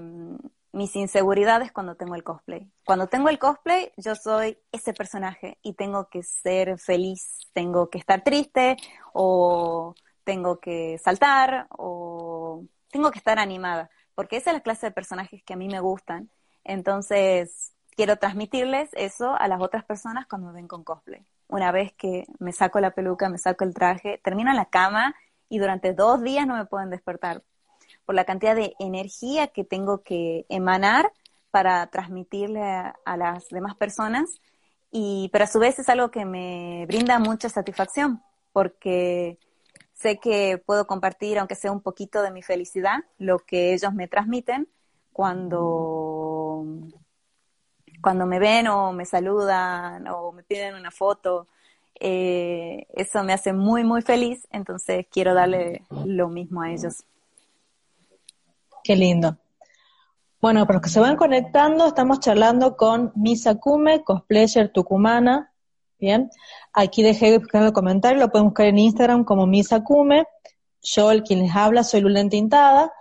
mis 0.72 0.96
inseguridades 0.96 1.72
cuando 1.72 1.94
tengo 1.94 2.14
el 2.14 2.24
cosplay. 2.24 2.70
Cuando 2.84 3.06
tengo 3.06 3.28
el 3.28 3.38
cosplay, 3.38 3.92
yo 3.96 4.14
soy 4.14 4.58
ese 4.72 4.92
personaje 4.92 5.58
y 5.62 5.74
tengo 5.74 6.08
que 6.08 6.22
ser 6.22 6.78
feliz, 6.78 7.38
tengo 7.52 7.88
que 7.90 7.98
estar 7.98 8.22
triste 8.22 8.76
o 9.12 9.94
tengo 10.24 10.58
que 10.60 10.98
saltar 10.98 11.66
o 11.70 12.64
tengo 12.90 13.10
que 13.10 13.18
estar 13.18 13.38
animada, 13.38 13.90
porque 14.14 14.36
esa 14.36 14.50
es 14.50 14.56
la 14.56 14.62
clase 14.62 14.86
de 14.86 14.92
personajes 14.92 15.42
que 15.44 15.54
a 15.54 15.56
mí 15.56 15.68
me 15.68 15.80
gustan. 15.80 16.30
Entonces, 16.64 17.72
quiero 17.96 18.16
transmitirles 18.16 18.90
eso 18.94 19.34
a 19.38 19.48
las 19.48 19.60
otras 19.60 19.84
personas 19.84 20.26
cuando 20.26 20.48
me 20.48 20.54
ven 20.54 20.68
con 20.68 20.84
cosplay 20.84 21.26
una 21.48 21.72
vez 21.72 21.92
que 21.92 22.26
me 22.38 22.52
saco 22.52 22.80
la 22.80 22.92
peluca, 22.92 23.28
me 23.28 23.38
saco 23.38 23.64
el 23.64 23.74
traje, 23.74 24.20
termino 24.22 24.50
en 24.50 24.56
la 24.56 24.66
cama 24.66 25.14
y 25.48 25.58
durante 25.58 25.92
dos 25.92 26.22
días 26.22 26.46
no 26.46 26.56
me 26.56 26.66
pueden 26.66 26.90
despertar 26.90 27.42
por 28.04 28.14
la 28.14 28.24
cantidad 28.24 28.56
de 28.56 28.74
energía 28.78 29.48
que 29.48 29.64
tengo 29.64 30.02
que 30.02 30.46
emanar 30.48 31.12
para 31.50 31.86
transmitirle 31.86 32.60
a, 32.62 33.16
las 33.16 33.48
demás 33.48 33.76
personas. 33.76 34.40
Y, 34.90 35.28
pero 35.32 35.44
a 35.44 35.46
su 35.46 35.58
vez 35.58 35.78
es 35.78 35.88
algo 35.88 36.10
que 36.10 36.24
me 36.24 36.84
brinda 36.86 37.18
mucha 37.18 37.48
satisfacción 37.48 38.22
porque 38.52 39.38
sé 40.04 40.18
que 40.18 40.58
puedo 40.58 40.86
compartir, 40.86 41.38
aunque 41.38 41.54
sea 41.54 41.72
un 41.72 41.80
poquito 41.80 42.20
de 42.20 42.30
mi 42.30 42.42
felicidad, 42.42 42.98
lo 43.16 43.38
que 43.38 43.72
ellos 43.72 43.94
me 43.94 44.06
transmiten 44.06 44.68
cuando 45.14 46.62
cuando 48.02 48.26
me 48.26 48.38
ven 48.38 48.68
o 48.68 48.92
me 48.92 49.06
saludan 49.06 50.06
o 50.08 50.30
me 50.32 50.42
piden 50.42 50.74
una 50.74 50.90
foto, 50.90 51.46
eh, 51.98 52.86
eso 52.92 53.24
me 53.24 53.32
hace 53.32 53.54
muy, 53.54 53.82
muy 53.82 54.02
feliz, 54.02 54.46
entonces 54.50 55.06
quiero 55.10 55.32
darle 55.32 55.84
lo 56.04 56.28
mismo 56.28 56.60
a 56.60 56.70
ellos. 56.70 57.02
Qué 58.82 58.94
lindo. 58.94 59.38
Bueno, 60.42 60.66
para 60.66 60.74
los 60.80 60.82
que 60.82 60.90
se 60.90 61.00
van 61.00 61.16
conectando, 61.16 61.86
estamos 61.86 62.20
charlando 62.20 62.76
con 62.76 63.10
Misa 63.14 63.54
Kume, 63.54 64.04
cosplayer 64.04 64.70
tucumana. 64.70 65.53
Bien, 66.04 66.28
aquí 66.74 67.02
dejé 67.02 67.36
el 67.36 67.72
comentario, 67.72 68.20
lo 68.20 68.28
pueden 68.28 68.48
buscar 68.48 68.66
en 68.66 68.76
Instagram 68.76 69.24
como 69.24 69.46
Misa 69.46 69.82
Kume. 69.82 70.26
Yo, 70.82 71.10
el 71.10 71.22
quien 71.22 71.38
les 71.40 71.56
habla, 71.56 71.82
soy 71.82 72.02
Lula 72.02 72.28
Tintada. 72.28 72.92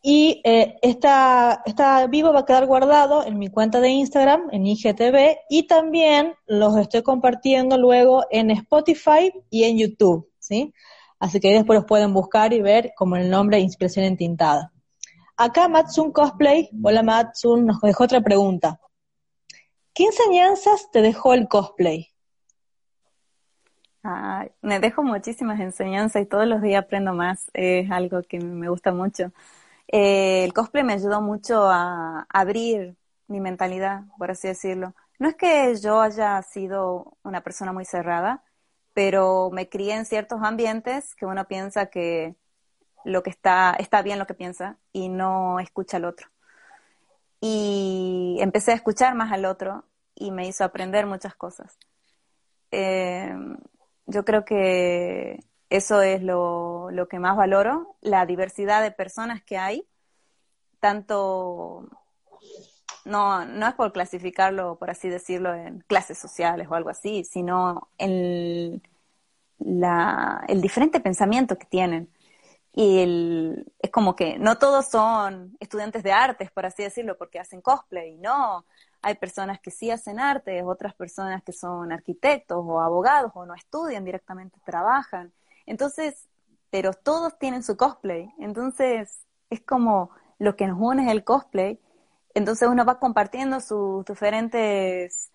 Y 0.00 0.40
eh, 0.44 0.76
esta, 0.80 1.64
vivo 2.08 2.32
va 2.32 2.40
a 2.40 2.44
quedar 2.44 2.66
guardado 2.66 3.26
en 3.26 3.36
mi 3.36 3.48
cuenta 3.48 3.80
de 3.80 3.88
Instagram, 3.88 4.42
en 4.52 4.64
IGTV, 4.64 5.38
y 5.48 5.66
también 5.66 6.34
los 6.46 6.76
estoy 6.76 7.02
compartiendo 7.02 7.76
luego 7.76 8.24
en 8.30 8.52
Spotify 8.52 9.32
y 9.50 9.64
en 9.64 9.78
YouTube, 9.78 10.30
¿sí? 10.38 10.72
Así 11.18 11.40
que 11.40 11.52
después 11.52 11.80
los 11.80 11.84
pueden 11.84 12.14
buscar 12.14 12.52
y 12.52 12.62
ver 12.62 12.92
como 12.96 13.16
el 13.16 13.28
nombre 13.28 13.58
Inspiración 13.58 14.04
Entintada. 14.04 14.72
Acá 15.36 15.66
Matsun 15.66 16.12
Cosplay, 16.12 16.70
hola 16.80 17.02
Matsun, 17.02 17.66
nos 17.66 17.80
dejó 17.80 18.04
otra 18.04 18.20
pregunta. 18.20 18.78
¿Qué 19.92 20.04
enseñanzas 20.04 20.92
te 20.92 21.02
dejó 21.02 21.34
el 21.34 21.48
cosplay? 21.48 22.10
Me 24.62 24.80
dejo 24.80 25.02
muchísimas 25.02 25.60
enseñanzas 25.60 26.22
y 26.22 26.26
todos 26.26 26.46
los 26.46 26.62
días 26.62 26.84
aprendo 26.84 27.12
más. 27.14 27.50
Es 27.54 27.90
algo 27.90 28.22
que 28.22 28.38
me 28.40 28.68
gusta 28.68 28.92
mucho. 28.92 29.32
Eh, 29.88 30.44
el 30.44 30.52
cosplay 30.52 30.84
me 30.84 30.94
ayudó 30.94 31.20
mucho 31.20 31.68
a 31.68 32.26
abrir 32.28 32.96
mi 33.28 33.40
mentalidad, 33.40 34.02
por 34.18 34.30
así 34.30 34.48
decirlo. 34.48 34.94
No 35.18 35.28
es 35.28 35.36
que 35.36 35.74
yo 35.76 36.00
haya 36.00 36.40
sido 36.42 37.16
una 37.22 37.42
persona 37.42 37.72
muy 37.72 37.84
cerrada, 37.84 38.42
pero 38.94 39.50
me 39.52 39.68
crié 39.68 39.94
en 39.94 40.06
ciertos 40.06 40.40
ambientes 40.42 41.14
que 41.14 41.26
uno 41.26 41.46
piensa 41.46 41.86
que 41.86 42.36
lo 43.04 43.22
que 43.22 43.30
está, 43.30 43.74
está 43.78 44.02
bien 44.02 44.18
lo 44.18 44.26
que 44.26 44.34
piensa 44.34 44.78
y 44.92 45.08
no 45.08 45.60
escucha 45.60 45.98
al 45.98 46.04
otro. 46.06 46.28
Y 47.40 48.38
empecé 48.40 48.72
a 48.72 48.74
escuchar 48.74 49.14
más 49.14 49.32
al 49.32 49.44
otro 49.46 49.84
y 50.14 50.30
me 50.30 50.46
hizo 50.46 50.64
aprender 50.64 51.06
muchas 51.06 51.34
cosas. 51.34 51.78
Eh, 52.70 53.34
yo 54.10 54.24
creo 54.24 54.44
que 54.44 55.40
eso 55.70 56.02
es 56.02 56.22
lo, 56.22 56.90
lo, 56.90 57.08
que 57.08 57.18
más 57.18 57.36
valoro, 57.36 57.96
la 58.00 58.26
diversidad 58.26 58.82
de 58.82 58.90
personas 58.90 59.42
que 59.42 59.56
hay 59.56 59.86
tanto, 60.80 61.88
no, 63.04 63.44
no 63.44 63.66
es 63.68 63.74
por 63.74 63.92
clasificarlo, 63.92 64.76
por 64.76 64.90
así 64.90 65.08
decirlo, 65.08 65.54
en 65.54 65.80
clases 65.80 66.18
sociales 66.18 66.66
o 66.68 66.74
algo 66.74 66.90
así, 66.90 67.24
sino 67.24 67.88
en 67.98 68.82
la, 69.58 70.44
el 70.48 70.60
diferente 70.60 71.00
pensamiento 71.00 71.56
que 71.56 71.66
tienen. 71.66 72.10
Y 72.72 73.00
el, 73.00 73.72
es 73.80 73.90
como 73.90 74.16
que 74.16 74.38
no 74.38 74.58
todos 74.58 74.88
son 74.88 75.56
estudiantes 75.60 76.02
de 76.02 76.12
artes, 76.12 76.50
por 76.50 76.66
así 76.66 76.82
decirlo, 76.82 77.16
porque 77.18 77.38
hacen 77.38 77.60
cosplay, 77.60 78.16
no. 78.16 78.64
Hay 79.02 79.14
personas 79.14 79.60
que 79.60 79.70
sí 79.70 79.90
hacen 79.90 80.20
arte, 80.20 80.62
otras 80.62 80.94
personas 80.94 81.42
que 81.42 81.52
son 81.52 81.92
arquitectos 81.92 82.58
o 82.60 82.80
abogados 82.80 83.32
o 83.34 83.46
no 83.46 83.54
estudian 83.54 84.04
directamente, 84.04 84.60
trabajan. 84.64 85.32
Entonces, 85.66 86.28
pero 86.70 86.92
todos 86.92 87.38
tienen 87.38 87.62
su 87.62 87.76
cosplay. 87.76 88.30
Entonces, 88.38 89.26
es 89.48 89.60
como 89.62 90.10
lo 90.38 90.56
que 90.56 90.66
nos 90.66 90.78
une 90.80 91.04
es 91.04 91.10
el 91.10 91.24
cosplay. 91.24 91.80
Entonces 92.34 92.68
uno 92.68 92.84
va 92.84 92.98
compartiendo 92.98 93.60
sus 93.60 94.04
diferentes 94.04 95.32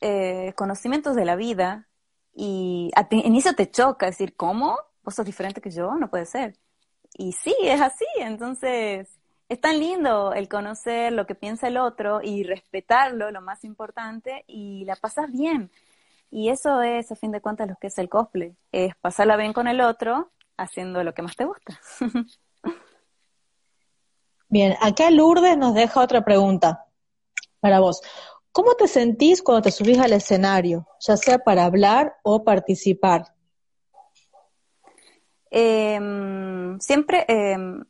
eh, 0.00 0.52
conocimientos 0.56 1.16
de 1.16 1.24
la 1.24 1.36
vida 1.36 1.88
y 2.34 2.90
al 2.94 3.06
inicio 3.10 3.54
te 3.54 3.70
choca 3.70 4.06
decir, 4.06 4.36
¿cómo? 4.36 4.78
¿Vos 5.02 5.14
sos 5.14 5.26
diferente 5.26 5.60
que 5.60 5.70
yo? 5.70 5.94
No 5.96 6.08
puede 6.10 6.26
ser. 6.26 6.56
Y 7.16 7.32
sí, 7.32 7.54
es 7.62 7.80
así. 7.80 8.06
Entonces, 8.18 9.08
es 9.54 9.60
tan 9.60 9.78
lindo 9.78 10.32
el 10.32 10.48
conocer 10.48 11.12
lo 11.12 11.26
que 11.26 11.34
piensa 11.34 11.68
el 11.68 11.76
otro 11.76 12.20
y 12.22 12.42
respetarlo, 12.42 13.30
lo 13.30 13.40
más 13.40 13.64
importante, 13.64 14.44
y 14.46 14.84
la 14.84 14.96
pasas 14.96 15.30
bien. 15.30 15.70
Y 16.30 16.48
eso 16.48 16.82
es, 16.82 17.10
a 17.12 17.16
fin 17.16 17.30
de 17.30 17.40
cuentas, 17.40 17.68
lo 17.68 17.76
que 17.76 17.86
es 17.86 17.98
el 17.98 18.08
cosplay. 18.08 18.56
Es 18.72 18.94
pasarla 18.96 19.36
bien 19.36 19.52
con 19.52 19.68
el 19.68 19.80
otro 19.80 20.32
haciendo 20.56 21.04
lo 21.04 21.14
que 21.14 21.22
más 21.22 21.36
te 21.36 21.44
gusta. 21.44 21.80
Bien, 24.48 24.76
acá 24.80 25.10
Lourdes 25.10 25.56
nos 25.56 25.74
deja 25.74 26.00
otra 26.00 26.24
pregunta 26.24 26.84
para 27.58 27.80
vos. 27.80 28.02
¿Cómo 28.52 28.74
te 28.74 28.86
sentís 28.86 29.42
cuando 29.42 29.62
te 29.62 29.72
subís 29.72 29.98
al 29.98 30.12
escenario, 30.12 30.86
ya 31.00 31.16
sea 31.16 31.38
para 31.38 31.64
hablar 31.64 32.14
o 32.22 32.44
participar? 32.44 33.34
Em, 35.50 36.78
siempre 36.78 37.24
em, 37.26 37.84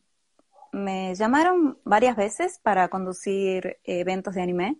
me 0.75 1.15
llamaron 1.15 1.79
varias 1.85 2.15
veces 2.17 2.59
para 2.63 2.89
conducir 2.89 3.77
eventos 3.83 4.35
de 4.35 4.41
anime 4.43 4.77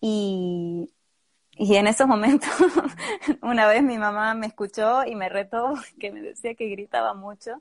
y, 0.00 0.90
y 1.52 1.76
en 1.76 1.86
esos 1.88 2.08
momentos 2.08 2.50
una 3.42 3.66
vez 3.68 3.82
mi 3.82 3.98
mamá 3.98 4.34
me 4.34 4.46
escuchó 4.46 5.04
y 5.06 5.14
me 5.16 5.28
retó 5.28 5.74
que 6.00 6.12
me 6.12 6.22
decía 6.22 6.54
que 6.54 6.68
gritaba 6.68 7.14
mucho. 7.14 7.60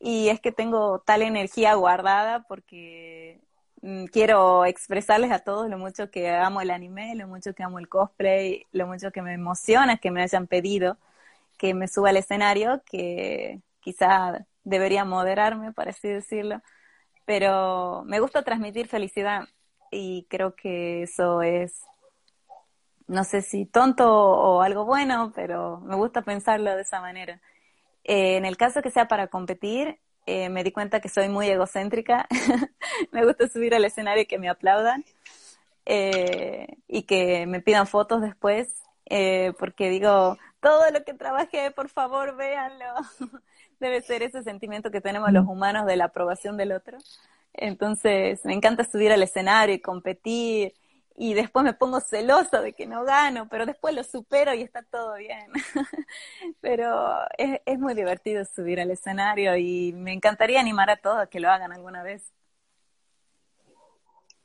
Y 0.00 0.28
es 0.28 0.40
que 0.40 0.52
tengo 0.52 1.00
tal 1.00 1.22
energía 1.22 1.74
guardada 1.74 2.44
porque 2.48 3.40
Mm, 3.84 4.06
quiero 4.06 4.64
expresarles 4.64 5.30
a 5.30 5.40
todos 5.40 5.68
lo 5.68 5.76
mucho 5.76 6.10
que 6.10 6.30
amo 6.30 6.62
el 6.62 6.70
anime, 6.70 7.14
lo 7.16 7.28
mucho 7.28 7.54
que 7.54 7.62
amo 7.62 7.78
el 7.78 7.88
cosplay, 7.90 8.66
lo 8.72 8.86
mucho 8.86 9.10
que 9.12 9.20
me 9.20 9.34
emociona 9.34 9.98
que 9.98 10.10
me 10.10 10.22
hayan 10.22 10.46
pedido 10.46 10.96
que 11.58 11.74
me 11.74 11.88
suba 11.88 12.10
al 12.10 12.18
escenario, 12.18 12.82
que 12.86 13.62
quizá 13.80 14.46
debería 14.64 15.04
moderarme, 15.04 15.72
por 15.72 15.88
así 15.88 16.08
decirlo, 16.08 16.60
pero 17.24 18.02
me 18.06 18.20
gusta 18.20 18.42
transmitir 18.42 18.88
felicidad 18.88 19.44
y 19.90 20.26
creo 20.28 20.54
que 20.56 21.02
eso 21.02 21.42
es, 21.42 21.82
no 23.06 23.24
sé 23.24 23.42
si 23.42 23.66
tonto 23.66 24.10
o 24.10 24.62
algo 24.62 24.84
bueno, 24.84 25.32
pero 25.34 25.80
me 25.80 25.94
gusta 25.96 26.22
pensarlo 26.22 26.74
de 26.74 26.82
esa 26.82 27.00
manera. 27.00 27.40
Eh, 28.02 28.36
en 28.36 28.44
el 28.44 28.56
caso 28.56 28.82
que 28.82 28.90
sea 28.90 29.08
para 29.08 29.28
competir, 29.28 30.00
eh, 30.26 30.48
me 30.48 30.64
di 30.64 30.72
cuenta 30.72 31.00
que 31.00 31.08
soy 31.08 31.28
muy 31.28 31.48
egocéntrica. 31.48 32.26
me 33.12 33.24
gusta 33.24 33.48
subir 33.48 33.74
al 33.74 33.84
escenario 33.84 34.22
y 34.22 34.26
que 34.26 34.38
me 34.38 34.48
aplaudan 34.48 35.04
eh, 35.86 36.78
y 36.88 37.02
que 37.04 37.46
me 37.46 37.60
pidan 37.60 37.86
fotos 37.86 38.22
después, 38.22 38.82
porque 39.58 39.90
digo, 39.90 40.38
todo 40.60 40.90
lo 40.90 41.04
que 41.04 41.14
trabajé, 41.14 41.70
por 41.70 41.88
favor, 41.88 42.36
véanlo. 42.36 42.86
Debe 43.84 44.00
ser 44.00 44.22
ese 44.22 44.42
sentimiento 44.42 44.90
que 44.90 45.02
tenemos 45.02 45.30
los 45.30 45.46
humanos 45.46 45.84
de 45.84 45.96
la 45.96 46.06
aprobación 46.06 46.56
del 46.56 46.72
otro. 46.72 46.96
Entonces, 47.52 48.42
me 48.46 48.54
encanta 48.54 48.82
subir 48.82 49.12
al 49.12 49.22
escenario 49.22 49.74
y 49.74 49.78
competir 49.78 50.72
y 51.14 51.34
después 51.34 51.66
me 51.66 51.74
pongo 51.74 52.00
celoso 52.00 52.62
de 52.62 52.72
que 52.72 52.86
no 52.86 53.04
gano, 53.04 53.46
pero 53.50 53.66
después 53.66 53.94
lo 53.94 54.02
supero 54.02 54.54
y 54.54 54.62
está 54.62 54.82
todo 54.84 55.16
bien. 55.16 55.50
pero 56.62 57.18
es, 57.36 57.60
es, 57.66 57.78
muy 57.78 57.92
divertido 57.92 58.42
subir 58.46 58.80
al 58.80 58.90
escenario 58.90 59.54
y 59.54 59.92
me 59.92 60.14
encantaría 60.14 60.60
animar 60.60 60.88
a 60.88 60.96
todos 60.96 61.18
a 61.18 61.26
que 61.26 61.40
lo 61.40 61.50
hagan 61.50 61.70
alguna 61.70 62.02
vez. 62.02 62.32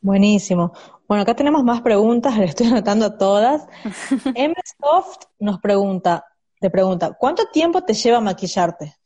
Buenísimo. 0.01 0.73
Bueno, 1.07 1.23
acá 1.23 1.33
tenemos 1.33 1.63
más 1.63 1.79
preguntas, 1.79 2.37
le 2.37 2.43
estoy 2.43 2.67
anotando 2.67 3.17
todas. 3.17 3.65
Soft 4.81 5.27
nos 5.39 5.61
pregunta, 5.61 6.25
te 6.59 6.69
pregunta, 6.69 7.13
¿cuánto 7.17 7.45
tiempo 7.53 7.85
te 7.85 7.93
lleva 7.93 8.19
maquillarte? 8.19 8.99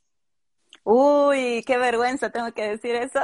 Uy, 0.84 1.64
qué 1.66 1.78
vergüenza 1.78 2.30
tengo 2.30 2.52
que 2.54 2.68
decir 2.68 2.96
eso. 2.96 3.20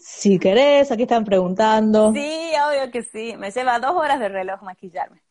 Si 0.00 0.38
querés, 0.38 0.90
aquí 0.90 1.02
están 1.02 1.24
preguntando. 1.24 2.12
Sí, 2.12 2.52
obvio 2.66 2.90
que 2.90 3.02
sí. 3.02 3.36
Me 3.38 3.50
lleva 3.50 3.78
dos 3.78 3.92
horas 3.92 4.20
de 4.20 4.28
reloj 4.28 4.62
maquillarme. 4.62 5.22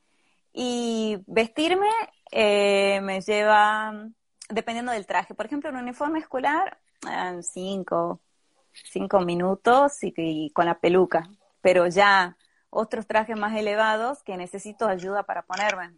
Y 0.52 1.20
vestirme 1.28 1.88
eh, 2.32 3.00
me 3.02 3.22
lleva, 3.22 3.94
dependiendo 4.50 4.92
del 4.92 5.06
traje. 5.06 5.36
Por 5.36 5.46
ejemplo, 5.46 5.70
un 5.70 5.78
uniforme 5.78 6.20
escolar, 6.20 6.80
cinco, 7.42 8.22
cinco 8.74 9.20
minutos 9.22 9.98
y, 10.02 10.50
con 10.52 10.66
la 10.66 10.80
peluca. 10.80 11.30
Pero 11.62 11.88
ya 11.88 12.36
otros 12.70 13.06
trajes 13.06 13.38
más 13.38 13.56
elevados 13.56 14.24
que 14.24 14.38
necesito 14.38 14.88
ayuda 14.88 15.24
para 15.24 15.44
ponerme. 15.44 15.96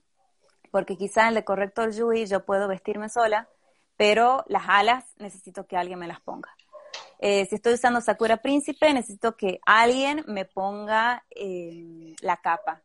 Porque 0.71 0.97
quizá 0.97 1.29
el 1.29 1.35
de 1.35 1.45
corrector 1.45 1.91
Yui 1.91 2.25
yo 2.25 2.45
puedo 2.45 2.67
vestirme 2.67 3.09
sola, 3.09 3.47
pero 3.99 4.45
las 4.47 4.63
alas 4.69 5.03
necesito 5.17 5.67
que 5.67 5.75
alguien 5.75 5.99
me 5.99 6.07
las 6.07 6.21
ponga. 6.21 6.55
Eh, 7.19 7.45
si 7.47 7.55
estoy 7.55 7.73
usando 7.73 7.99
Sakura 7.99 8.37
Príncipe, 8.37 8.93
necesito 8.93 9.35
que 9.35 9.59
alguien 9.65 10.23
me 10.25 10.45
ponga 10.45 11.25
eh, 11.31 12.15
la 12.21 12.37
capa. 12.37 12.81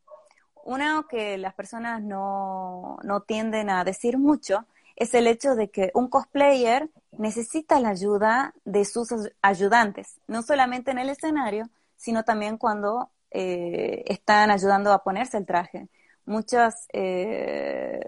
Una 0.65 1.07
que 1.09 1.39
las 1.39 1.55
personas 1.55 2.03
no, 2.03 2.99
no 3.05 3.21
tienden 3.21 3.71
a 3.71 3.85
decir 3.85 4.19
mucho 4.19 4.67
es 4.97 5.15
el 5.15 5.29
hecho 5.29 5.55
de 5.55 5.71
que 5.71 5.93
un 5.95 6.09
cosplayer 6.09 6.91
necesita 7.13 7.79
la 7.79 7.91
ayuda 7.91 8.53
de 8.65 8.85
sus 8.85 9.07
ayudantes, 9.41 10.17
no 10.27 10.43
solamente 10.43 10.91
en 10.91 10.99
el 10.99 11.11
escenario, 11.11 11.71
sino 11.97 12.25
también 12.25 12.59
cuando 12.59 13.11
eh, 13.31 14.03
están 14.07 14.51
ayudando 14.51 14.93
a 14.93 15.05
ponerse 15.05 15.39
el 15.39 15.47
traje. 15.47 15.87
Muchas, 16.27 16.89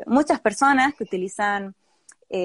muchas 0.07 0.41
personas 0.41 0.95
que 0.95 1.05
utilizan 1.05 1.77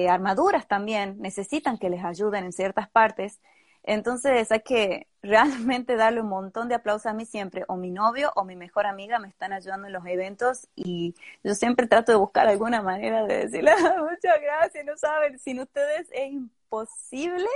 armaduras 0.08 0.68
también 0.68 1.16
necesitan 1.20 1.78
que 1.78 1.90
les 1.90 2.04
ayuden 2.04 2.44
en 2.44 2.52
ciertas 2.52 2.88
partes 2.88 3.40
entonces 3.84 4.50
hay 4.52 4.60
que 4.60 5.08
realmente 5.22 5.96
darle 5.96 6.20
un 6.20 6.28
montón 6.28 6.68
de 6.68 6.74
aplausos 6.74 7.06
a 7.06 7.12
mí 7.12 7.26
siempre. 7.26 7.64
O 7.68 7.76
mi 7.76 7.90
novio 7.90 8.32
o 8.36 8.44
mi 8.44 8.56
mejor 8.56 8.86
amiga 8.86 9.18
me 9.18 9.28
están 9.28 9.52
ayudando 9.52 9.86
en 9.86 9.92
los 9.92 10.06
eventos 10.06 10.68
y 10.74 11.14
yo 11.42 11.54
siempre 11.54 11.86
trato 11.86 12.12
de 12.12 12.18
buscar 12.18 12.48
alguna 12.48 12.82
manera 12.82 13.24
de 13.26 13.46
decirle 13.46 13.70
ah, 13.78 13.96
muchas 13.98 14.40
gracias. 14.40 14.84
No 14.84 14.96
saben, 14.96 15.38
sin 15.38 15.60
ustedes 15.60 16.08
es 16.12 16.32
imposible 16.32 17.48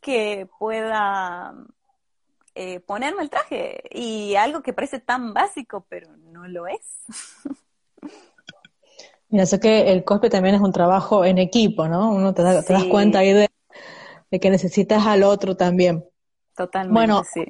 que 0.00 0.48
pueda 0.58 1.54
eh, 2.54 2.80
ponerme 2.80 3.22
el 3.22 3.30
traje. 3.30 3.82
Y 3.90 4.34
algo 4.36 4.62
que 4.62 4.72
parece 4.72 5.00
tan 5.00 5.32
básico, 5.34 5.86
pero 5.88 6.16
no 6.16 6.46
lo 6.48 6.66
es. 6.66 7.04
Mira, 9.32 9.46
sé 9.46 9.58
que 9.58 9.90
el 9.90 10.04
cosplay 10.04 10.30
también 10.30 10.54
es 10.54 10.60
un 10.60 10.72
trabajo 10.72 11.24
en 11.24 11.38
equipo, 11.38 11.88
¿no? 11.88 12.12
Uno 12.12 12.32
te, 12.32 12.42
te 12.42 12.72
das 12.72 12.84
cuenta 12.84 13.18
ahí 13.18 13.32
de 13.32 13.48
de 14.32 14.40
que 14.40 14.50
necesitas 14.50 15.06
al 15.06 15.22
otro 15.22 15.56
también. 15.56 16.04
Totalmente. 16.56 16.94
Bueno, 16.94 17.22
sí. 17.22 17.44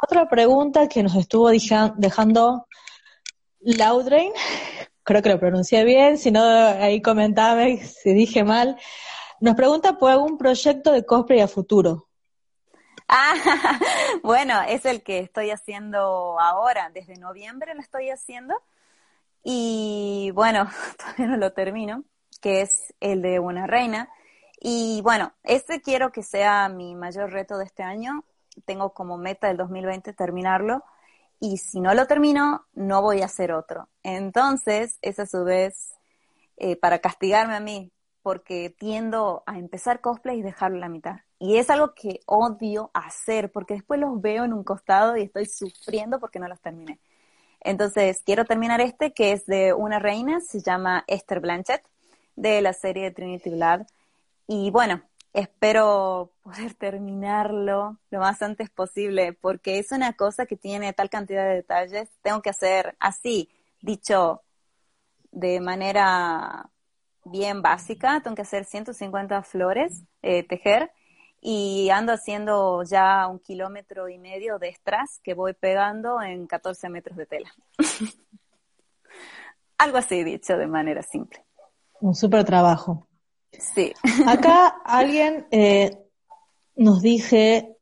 otra 0.00 0.28
pregunta 0.28 0.88
que 0.88 1.02
nos 1.02 1.16
estuvo 1.16 1.50
dejando 1.50 2.68
Laudrain, 3.58 4.32
creo 5.02 5.20
que 5.20 5.28
lo 5.28 5.40
pronuncié 5.40 5.84
bien, 5.84 6.16
si 6.16 6.30
no, 6.30 6.44
ahí 6.44 7.02
comentame 7.02 7.84
si 7.84 8.14
dije 8.14 8.44
mal. 8.44 8.78
Nos 9.40 9.56
pregunta 9.56 9.98
por 9.98 10.12
algún 10.12 10.38
proyecto 10.38 10.92
de 10.92 11.04
cosplay 11.04 11.40
a 11.40 11.48
futuro. 11.48 12.08
Ah, 13.08 13.34
bueno, 14.22 14.62
es 14.62 14.84
el 14.86 15.02
que 15.02 15.18
estoy 15.18 15.50
haciendo 15.50 16.38
ahora, 16.38 16.90
desde 16.94 17.16
noviembre 17.16 17.74
lo 17.74 17.80
estoy 17.80 18.10
haciendo. 18.10 18.54
Y 19.48 20.32
bueno, 20.34 20.68
todavía 20.98 21.26
no 21.28 21.36
lo 21.36 21.52
termino, 21.52 22.02
que 22.42 22.62
es 22.62 22.92
el 22.98 23.22
de 23.22 23.38
una 23.38 23.68
reina. 23.68 24.10
Y 24.60 25.00
bueno, 25.02 25.34
este 25.44 25.80
quiero 25.80 26.10
que 26.10 26.24
sea 26.24 26.68
mi 26.68 26.96
mayor 26.96 27.30
reto 27.30 27.56
de 27.56 27.64
este 27.64 27.84
año. 27.84 28.24
Tengo 28.64 28.92
como 28.92 29.18
meta 29.18 29.46
del 29.46 29.56
2020 29.56 30.12
terminarlo. 30.14 30.82
Y 31.38 31.58
si 31.58 31.80
no 31.80 31.94
lo 31.94 32.08
termino, 32.08 32.66
no 32.74 33.02
voy 33.02 33.22
a 33.22 33.26
hacer 33.26 33.52
otro. 33.52 33.88
Entonces, 34.02 34.98
es 35.00 35.20
a 35.20 35.26
su 35.26 35.44
vez 35.44 35.94
eh, 36.56 36.74
para 36.74 36.98
castigarme 36.98 37.54
a 37.54 37.60
mí 37.60 37.92
porque 38.22 38.74
tiendo 38.76 39.44
a 39.46 39.58
empezar 39.58 40.00
cosplay 40.00 40.40
y 40.40 40.42
dejarlo 40.42 40.78
a 40.78 40.80
la 40.80 40.88
mitad. 40.88 41.20
Y 41.38 41.58
es 41.58 41.70
algo 41.70 41.94
que 41.94 42.18
odio 42.26 42.90
hacer 42.94 43.52
porque 43.52 43.74
después 43.74 44.00
los 44.00 44.20
veo 44.20 44.44
en 44.44 44.52
un 44.52 44.64
costado 44.64 45.16
y 45.16 45.22
estoy 45.22 45.46
sufriendo 45.46 46.18
porque 46.18 46.40
no 46.40 46.48
los 46.48 46.60
terminé. 46.60 46.98
Entonces, 47.66 48.22
quiero 48.24 48.44
terminar 48.44 48.80
este 48.80 49.12
que 49.12 49.32
es 49.32 49.44
de 49.44 49.74
una 49.74 49.98
reina, 49.98 50.40
se 50.40 50.60
llama 50.60 51.02
Esther 51.08 51.40
Blanchett, 51.40 51.82
de 52.36 52.62
la 52.62 52.72
serie 52.72 53.02
de 53.02 53.10
Trinity 53.10 53.50
Blood. 53.50 53.80
Y 54.46 54.70
bueno, 54.70 55.02
espero 55.32 56.30
poder 56.42 56.74
terminarlo 56.78 57.98
lo 58.10 58.20
más 58.20 58.40
antes 58.40 58.70
posible 58.70 59.32
porque 59.32 59.80
es 59.80 59.90
una 59.90 60.12
cosa 60.12 60.46
que 60.46 60.56
tiene 60.56 60.92
tal 60.92 61.10
cantidad 61.10 61.42
de 61.44 61.56
detalles. 61.56 62.08
Tengo 62.22 62.40
que 62.40 62.50
hacer 62.50 62.94
así, 63.00 63.50
dicho 63.80 64.42
de 65.32 65.58
manera 65.58 66.70
bien 67.24 67.62
básica, 67.62 68.20
tengo 68.22 68.36
que 68.36 68.42
hacer 68.42 68.64
150 68.64 69.42
flores, 69.42 70.04
eh, 70.22 70.44
tejer, 70.44 70.92
y 71.48 71.90
ando 71.90 72.12
haciendo 72.12 72.82
ya 72.82 73.28
un 73.28 73.38
kilómetro 73.38 74.08
y 74.08 74.18
medio 74.18 74.58
de 74.58 74.68
strass 74.70 75.20
que 75.22 75.32
voy 75.32 75.52
pegando 75.52 76.20
en 76.20 76.48
14 76.48 76.88
metros 76.88 77.16
de 77.16 77.26
tela. 77.26 77.54
Algo 79.78 79.98
así 79.98 80.24
dicho 80.24 80.56
de 80.56 80.66
manera 80.66 81.04
simple. 81.04 81.44
Un 82.00 82.16
súper 82.16 82.42
trabajo. 82.42 83.06
Sí. 83.52 83.92
Acá 84.26 84.74
alguien 84.84 85.46
eh, 85.52 85.96
nos 86.74 87.00
dice, 87.00 87.76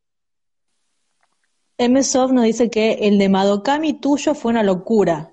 MSOF 1.78 2.32
nos 2.32 2.44
dice 2.44 2.68
que 2.68 3.08
el 3.08 3.16
de 3.16 3.30
Madokami 3.30 3.94
tuyo 3.94 4.34
fue 4.34 4.50
una 4.50 4.62
locura. 4.62 5.32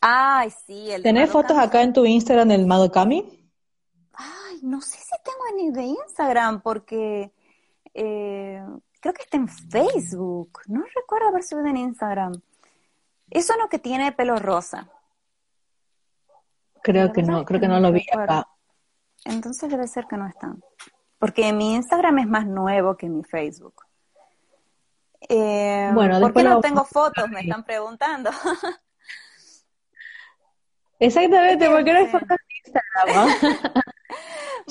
Ay, 0.00 0.52
sí. 0.64 0.92
El 0.92 1.02
¿Tenés 1.02 1.28
fotos 1.28 1.58
acá 1.58 1.82
en 1.82 1.92
tu 1.92 2.04
Instagram 2.04 2.50
del 2.50 2.66
Madokami? 2.66 3.35
Ay, 4.56 4.60
no 4.62 4.80
sé 4.80 4.98
si 4.98 5.14
tengo 5.22 5.44
ni 5.56 5.70
de 5.70 5.82
Instagram 5.82 6.60
porque 6.60 7.32
eh, 7.94 8.64
creo 9.00 9.14
que 9.14 9.22
está 9.22 9.36
en 9.36 9.48
Facebook. 9.48 10.60
No 10.66 10.84
recuerdo 10.94 11.28
haber 11.28 11.42
subido 11.42 11.68
en 11.68 11.76
Instagram. 11.76 12.32
Es 13.30 13.50
uno 13.50 13.68
que 13.68 13.78
tiene 13.78 14.12
pelo 14.12 14.36
rosa. 14.36 14.88
Creo 16.82 17.12
que 17.12 17.22
no, 17.22 17.44
creo 17.44 17.60
que 17.60 17.68
no 17.68 17.80
lo 17.80 17.92
vi 17.92 18.06
acá. 18.12 18.46
Entonces 19.24 19.68
debe 19.68 19.88
ser 19.88 20.06
que 20.06 20.16
no 20.16 20.28
están. 20.28 20.62
Porque 21.18 21.52
mi 21.52 21.74
Instagram 21.74 22.18
es 22.20 22.28
más 22.28 22.46
nuevo 22.46 22.96
que 22.96 23.08
mi 23.08 23.24
Facebook. 23.24 23.82
Eh, 25.28 25.90
bueno, 25.92 26.20
¿Por 26.20 26.32
qué 26.32 26.44
no 26.44 26.60
tengo 26.60 26.84
fotos? 26.84 27.28
Me 27.30 27.40
están 27.40 27.64
preguntando. 27.64 28.30
Exactamente, 30.98 31.68
porque 31.68 31.92
no 31.92 31.98
hay 31.98 32.06
fotos 32.06 32.30
en 32.30 32.45
Instagram. 32.66 33.28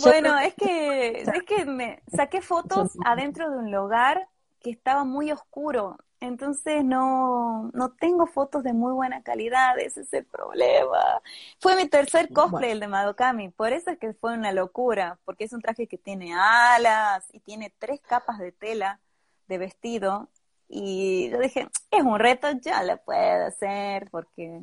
bueno, 0.04 0.38
es 0.40 0.54
que, 0.56 1.22
es 1.22 1.44
que 1.44 1.66
me 1.66 2.02
saqué 2.08 2.42
fotos 2.42 2.98
adentro 3.06 3.50
de 3.50 3.58
un 3.58 3.72
lugar 3.72 4.28
que 4.60 4.72
estaba 4.72 5.04
muy 5.04 5.32
oscuro. 5.32 5.98
Entonces 6.20 6.84
no, 6.84 7.70
no 7.74 7.92
tengo 7.92 8.26
fotos 8.26 8.64
de 8.64 8.74
muy 8.74 8.94
buena 8.94 9.22
calidad, 9.22 9.78
ese 9.78 10.02
es 10.02 10.14
el 10.14 10.26
problema. 10.26 11.22
Fue 11.60 11.76
mi 11.76 11.88
tercer 11.88 12.32
cosplay 12.32 12.72
el 12.72 12.80
de 12.80 12.88
Madokami, 12.88 13.50
por 13.50 13.74
eso 13.74 13.92
es 13.92 14.00
que 14.00 14.14
fue 14.14 14.34
una 14.34 14.52
locura, 14.52 15.20
porque 15.26 15.44
es 15.44 15.54
un 15.54 15.62
traje 15.62 15.88
que 15.88 15.98
tiene 15.98 16.34
alas 16.34 17.28
y 17.32 17.42
tiene 17.42 17.74
tres 17.78 18.00
capas 18.02 18.40
de 18.40 18.52
tela 18.52 19.00
de 19.48 19.58
vestido. 19.58 20.30
Y 20.68 21.30
yo 21.30 21.40
dije, 21.40 21.68
es 21.92 22.02
un 22.02 22.18
reto, 22.18 22.50
ya 22.62 22.82
lo 22.84 22.98
puedo 23.04 23.46
hacer, 23.46 24.10
porque 24.10 24.62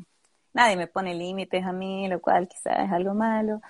nadie 0.53 0.77
me 0.77 0.87
pone 0.87 1.15
límites 1.15 1.65
a 1.65 1.73
mí, 1.73 2.09
lo 2.09 2.21
cual 2.21 2.49
quizás 2.49 2.85
es 2.85 2.93
algo 2.93 3.15
malo. 3.15 3.61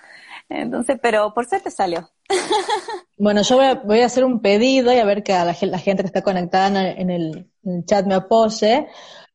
Entonces, 0.49 0.99
pero 1.01 1.33
por 1.33 1.45
suerte 1.45 1.71
salió. 1.71 2.09
Bueno, 3.15 3.41
yo 3.43 3.57
voy 3.85 4.01
a, 4.01 4.05
hacer 4.05 4.25
un 4.25 4.41
pedido 4.41 4.91
y 4.91 4.97
a 4.97 5.05
ver 5.05 5.23
que 5.23 5.31
la, 5.31 5.53
gente 5.53 6.03
que 6.03 6.07
está 6.07 6.23
conectada 6.23 6.89
en 6.89 7.09
el, 7.09 7.47
chat 7.85 8.05
me 8.05 8.15
apoye. 8.15 8.87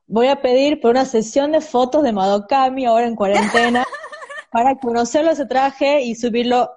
Voy 0.06 0.26
a 0.26 0.42
pedir 0.42 0.80
por 0.80 0.90
una 0.90 1.06
sesión 1.06 1.52
de 1.52 1.62
fotos 1.62 2.02
de 2.02 2.12
Madokami 2.12 2.84
ahora 2.84 3.06
en 3.06 3.14
cuarentena 3.14 3.86
para 4.52 4.76
conocerlo 4.78 5.30
ese 5.30 5.46
traje 5.46 6.02
y 6.02 6.16
subirlo, 6.16 6.70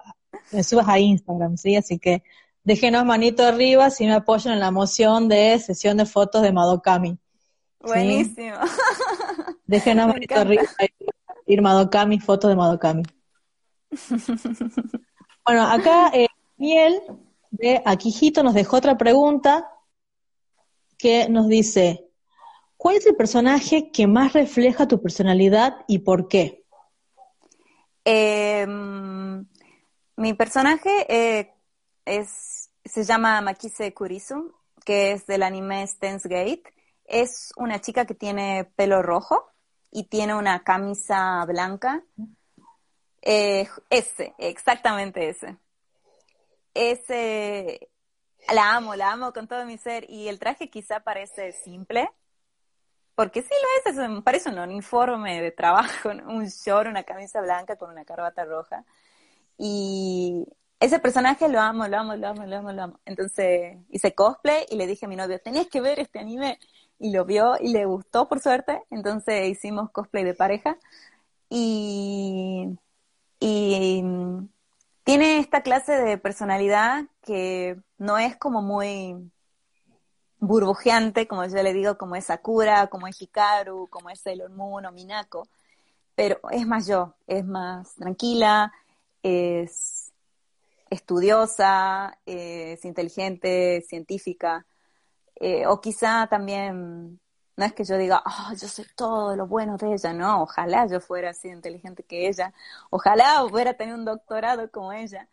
me 0.51 0.63
subas 0.63 0.88
a 0.88 0.99
Instagram, 0.99 1.57
¿sí? 1.57 1.76
Así 1.76 1.99
que 1.99 2.24
déjenos 2.63 3.03
manito 3.03 3.45
arriba 3.45 3.89
si 3.89 4.05
me 4.05 4.13
apoyan 4.13 4.53
en 4.53 4.59
la 4.59 4.72
moción 4.72 5.28
de 5.28 5.59
sesión 5.59 5.97
de 5.97 6.05
fotos 6.05 6.43
de 6.43 6.53
Madokami. 6.53 7.17
Buenísimo. 7.82 8.55
Déjenos 9.72 10.07
manito 10.07 10.36
arriba 10.36 10.63
ir 11.45 11.61
Madokami, 11.61 12.19
fotos 12.19 12.49
de 12.49 12.57
Madokami. 12.57 13.03
bueno, 15.45 15.63
acá 15.63 16.11
eh, 16.13 16.28
Miel 16.57 17.01
de 17.51 17.82
Aquijito 17.86 18.43
nos 18.43 18.53
dejó 18.53 18.76
otra 18.76 18.97
pregunta 18.97 19.72
que 20.97 21.30
nos 21.30 21.47
dice, 21.47 22.05
¿cuál 22.76 22.97
es 22.97 23.05
el 23.05 23.15
personaje 23.15 23.91
que 23.91 24.07
más 24.07 24.34
refleja 24.34 24.89
tu 24.89 25.01
personalidad 25.01 25.86
y 25.88 25.99
por 25.99 26.28
qué? 26.28 26.65
Em, 28.03 29.45
mi 30.17 30.34
personaje 30.34 31.05
eh, 31.07 31.53
es, 32.03 32.72
se 32.84 33.05
llama 33.05 33.39
Makise 33.39 33.93
Kurisu, 33.93 34.53
que 34.84 35.13
es 35.13 35.26
del 35.28 35.43
anime 35.43 35.88
Stance 35.88 36.28
Gate. 36.28 36.63
Es 37.05 37.53
una 37.55 37.80
chica 37.80 38.05
que 38.05 38.15
tiene 38.15 38.65
pelo 38.76 39.01
rojo 39.01 39.50
y 39.91 40.05
tiene 40.05 40.33
una 40.33 40.63
camisa 40.63 41.43
blanca 41.45 42.03
eh, 43.21 43.67
ese, 43.89 44.33
exactamente 44.37 45.29
ese. 45.29 45.57
Ese, 46.73 47.89
la 48.53 48.75
amo, 48.75 48.95
la 48.95 49.11
amo 49.11 49.33
con 49.33 49.47
todo 49.47 49.65
mi 49.65 49.77
ser. 49.77 50.09
Y 50.09 50.27
el 50.27 50.39
traje 50.39 50.69
quizá 50.69 51.01
parece 51.01 51.51
simple, 51.51 52.09
porque 53.15 53.41
sí 53.41 53.49
lo 53.85 53.91
es, 53.91 54.23
parece 54.23 54.49
un 54.49 54.59
uniforme 54.59 55.41
de 55.41 55.51
trabajo, 55.51 56.09
un 56.09 56.45
short, 56.47 56.87
una 56.87 57.03
camisa 57.03 57.41
blanca 57.41 57.75
con 57.75 57.91
una 57.91 58.05
corbata 58.05 58.45
roja. 58.45 58.85
Y 59.57 60.47
ese 60.79 60.99
personaje 60.99 61.47
lo 61.47 61.59
amo, 61.59 61.87
lo 61.87 61.97
amo, 61.99 62.15
lo 62.15 62.27
amo, 62.29 62.45
lo 62.45 62.57
amo, 62.57 62.71
lo 62.71 62.83
amo. 62.83 62.99
Entonces 63.05 63.77
hice 63.89 64.15
cosplay 64.15 64.65
y 64.69 64.75
le 64.77 64.87
dije 64.87 65.05
a 65.05 65.09
mi 65.09 65.15
novio, 65.15 65.39
tenías 65.39 65.67
que 65.67 65.81
ver 65.81 65.99
este 65.99 66.19
anime. 66.19 66.59
Y 67.01 67.11
lo 67.11 67.25
vio 67.25 67.55
y 67.59 67.73
le 67.73 67.85
gustó, 67.85 68.29
por 68.29 68.39
suerte. 68.39 68.83
Entonces 68.91 69.49
hicimos 69.49 69.91
cosplay 69.91 70.23
de 70.23 70.33
pareja. 70.35 70.77
Y 71.49 72.77
y 73.41 74.01
mm, 74.03 74.49
tiene 75.03 75.39
esta 75.39 75.63
clase 75.63 75.93
de 75.93 76.17
personalidad 76.17 77.05
que 77.23 77.77
no 77.97 78.17
es 78.19 78.37
como 78.37 78.61
muy 78.61 79.31
burbujeante, 80.39 81.27
como 81.27 81.45
yo 81.45 81.63
le 81.63 81.73
digo, 81.73 81.97
como 81.97 82.15
es 82.15 82.25
Sakura, 82.25 82.87
como 82.87 83.07
es 83.07 83.19
Hikaru, 83.21 83.87
como 83.89 84.09
es 84.11 84.21
Sailor 84.21 84.51
Moon 84.51 84.85
o 84.85 84.91
Minako, 84.91 85.47
pero 86.15 86.39
es 86.51 86.67
más 86.67 86.87
yo, 86.87 87.15
es 87.27 87.43
más 87.45 87.95
tranquila, 87.95 88.71
es 89.23 90.11
estudiosa, 90.91 92.17
es 92.25 92.85
inteligente, 92.85 93.81
científica, 93.87 94.67
eh, 95.41 95.65
o 95.65 95.81
quizá 95.81 96.27
también 96.27 97.19
no 97.57 97.65
es 97.65 97.73
que 97.73 97.83
yo 97.83 97.97
diga, 97.97 98.23
oh, 98.25 98.53
yo 98.53 98.67
sé 98.67 98.85
todo 98.95 99.35
lo 99.35 99.47
bueno 99.47 99.75
de 99.77 99.93
ella, 99.93 100.13
no, 100.13 100.43
ojalá 100.43 100.85
yo 100.87 100.99
fuera 100.99 101.31
así 101.31 101.49
inteligente 101.49 102.03
que 102.03 102.27
ella, 102.27 102.53
ojalá 102.91 103.43
hubiera 103.43 103.73
tenido 103.73 103.97
un 103.97 104.05
doctorado 104.05 104.69
como 104.71 104.93
ella, 104.93 105.27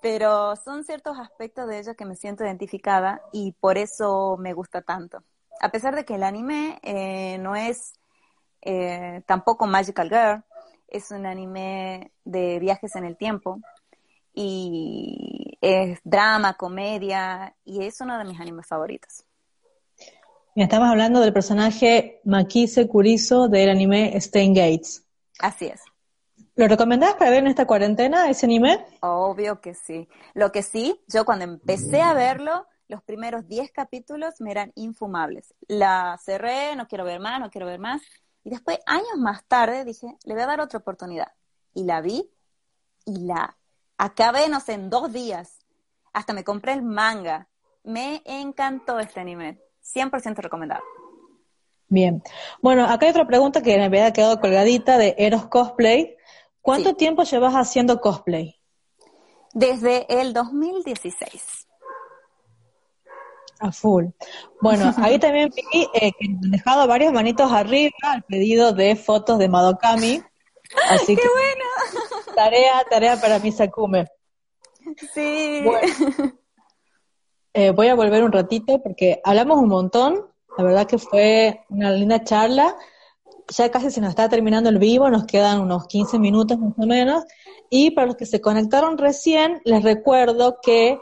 pero 0.00 0.56
son 0.56 0.84
ciertos 0.84 1.16
aspectos 1.18 1.68
de 1.68 1.78
ella 1.78 1.94
que 1.94 2.04
me 2.04 2.16
siento 2.16 2.44
identificada 2.44 3.22
y 3.32 3.52
por 3.52 3.78
eso 3.78 4.36
me 4.36 4.52
gusta 4.52 4.82
tanto. 4.82 5.22
A 5.60 5.70
pesar 5.70 5.94
de 5.94 6.04
que 6.04 6.16
el 6.16 6.24
anime 6.24 6.80
eh, 6.82 7.38
no 7.38 7.54
es 7.54 7.94
eh, 8.62 9.22
tampoco 9.26 9.66
Magical 9.66 10.08
Girl, 10.08 10.44
es 10.88 11.12
un 11.12 11.24
anime 11.24 12.10
de 12.24 12.58
viajes 12.58 12.96
en 12.96 13.04
el 13.04 13.16
tiempo 13.16 13.60
y 14.34 15.56
es 15.60 16.00
drama, 16.02 16.54
comedia 16.54 17.54
y 17.64 17.84
es 17.84 18.00
uno 18.00 18.18
de 18.18 18.24
mis 18.24 18.40
animes 18.40 18.66
favoritos. 18.66 19.24
Estamos 20.54 20.90
hablando 20.90 21.20
del 21.20 21.32
personaje 21.32 22.20
Makise 22.24 22.86
Kuriso 22.86 23.48
del 23.48 23.70
anime 23.70 24.14
Stain 24.18 24.52
Gates. 24.52 25.02
Así 25.38 25.64
es. 25.64 25.80
¿Lo 26.56 26.68
recomendás 26.68 27.14
para 27.14 27.30
ver 27.30 27.38
en 27.38 27.46
esta 27.46 27.66
cuarentena 27.66 28.28
ese 28.28 28.44
anime? 28.44 28.84
Obvio 29.00 29.62
que 29.62 29.72
sí. 29.72 30.06
Lo 30.34 30.52
que 30.52 30.62
sí, 30.62 31.00
yo 31.08 31.24
cuando 31.24 31.46
empecé 31.46 32.02
a 32.02 32.12
verlo, 32.12 32.66
los 32.86 33.02
primeros 33.02 33.48
10 33.48 33.72
capítulos 33.72 34.42
me 34.42 34.50
eran 34.50 34.72
infumables. 34.74 35.54
La 35.68 36.18
cerré, 36.22 36.76
no 36.76 36.86
quiero 36.86 37.04
ver 37.04 37.18
más, 37.18 37.40
no 37.40 37.50
quiero 37.50 37.66
ver 37.66 37.78
más. 37.78 38.02
Y 38.44 38.50
después, 38.50 38.78
años 38.84 39.16
más 39.16 39.44
tarde, 39.44 39.86
dije, 39.86 40.18
le 40.24 40.34
voy 40.34 40.42
a 40.42 40.46
dar 40.48 40.60
otra 40.60 40.80
oportunidad. 40.80 41.28
Y 41.72 41.84
la 41.84 42.02
vi 42.02 42.30
y 43.06 43.20
la 43.20 43.56
acabé, 43.96 44.50
no 44.50 44.60
sé, 44.60 44.74
en 44.74 44.90
dos 44.90 45.10
días. 45.14 45.60
Hasta 46.12 46.34
me 46.34 46.44
compré 46.44 46.74
el 46.74 46.82
manga. 46.82 47.48
Me 47.84 48.20
encantó 48.26 49.00
este 49.00 49.18
anime. 49.18 49.58
100% 49.82 50.36
recomendado. 50.36 50.82
Bien. 51.88 52.22
Bueno, 52.62 52.86
acá 52.86 53.04
hay 53.04 53.10
otra 53.10 53.26
pregunta 53.26 53.62
que 53.62 53.76
me 53.76 53.84
había 53.84 54.12
quedado 54.12 54.40
colgadita 54.40 54.96
de 54.96 55.14
Eros 55.18 55.46
Cosplay. 55.46 56.16
¿Cuánto 56.62 56.94
tiempo 56.94 57.24
llevas 57.24 57.54
haciendo 57.54 58.00
cosplay? 58.00 58.58
Desde 59.52 60.06
el 60.20 60.32
2016. 60.32 61.68
A 63.58 63.72
full. 63.72 64.06
Bueno, 64.60 64.94
ahí 64.96 65.18
también 65.18 65.50
vi 65.54 65.88
eh, 65.92 66.12
que 66.18 66.26
han 66.26 66.50
dejado 66.50 66.86
varias 66.86 67.12
manitos 67.12 67.52
arriba 67.52 67.92
al 68.02 68.22
pedido 68.22 68.72
de 68.72 68.96
fotos 68.96 69.38
de 69.38 69.48
Madokami. 69.48 70.22
Así 70.88 71.14
¡Qué 71.16 71.22
que 71.22 71.28
bueno! 71.28 71.64
tarea, 72.34 72.84
tarea 72.88 73.20
para 73.20 73.38
mi 73.38 73.52
Sakume. 73.52 74.06
Sí. 75.12 75.64
Eh, 77.54 77.70
voy 77.70 77.88
a 77.88 77.94
volver 77.94 78.24
un 78.24 78.32
ratito 78.32 78.82
porque 78.82 79.20
hablamos 79.24 79.58
un 79.58 79.68
montón. 79.68 80.26
La 80.56 80.64
verdad 80.64 80.86
que 80.86 80.98
fue 80.98 81.60
una 81.68 81.90
linda 81.90 82.24
charla. 82.24 82.76
Ya 83.48 83.70
casi 83.70 83.90
se 83.90 84.00
nos 84.00 84.10
está 84.10 84.28
terminando 84.28 84.70
el 84.70 84.78
vivo, 84.78 85.10
nos 85.10 85.26
quedan 85.26 85.60
unos 85.60 85.86
15 85.86 86.18
minutos 86.18 86.58
más 86.58 86.72
o 86.78 86.86
menos. 86.86 87.24
Y 87.68 87.90
para 87.90 88.06
los 88.06 88.16
que 88.16 88.26
se 88.26 88.40
conectaron 88.40 88.96
recién, 88.96 89.60
les 89.64 89.82
recuerdo 89.82 90.58
que 90.62 90.98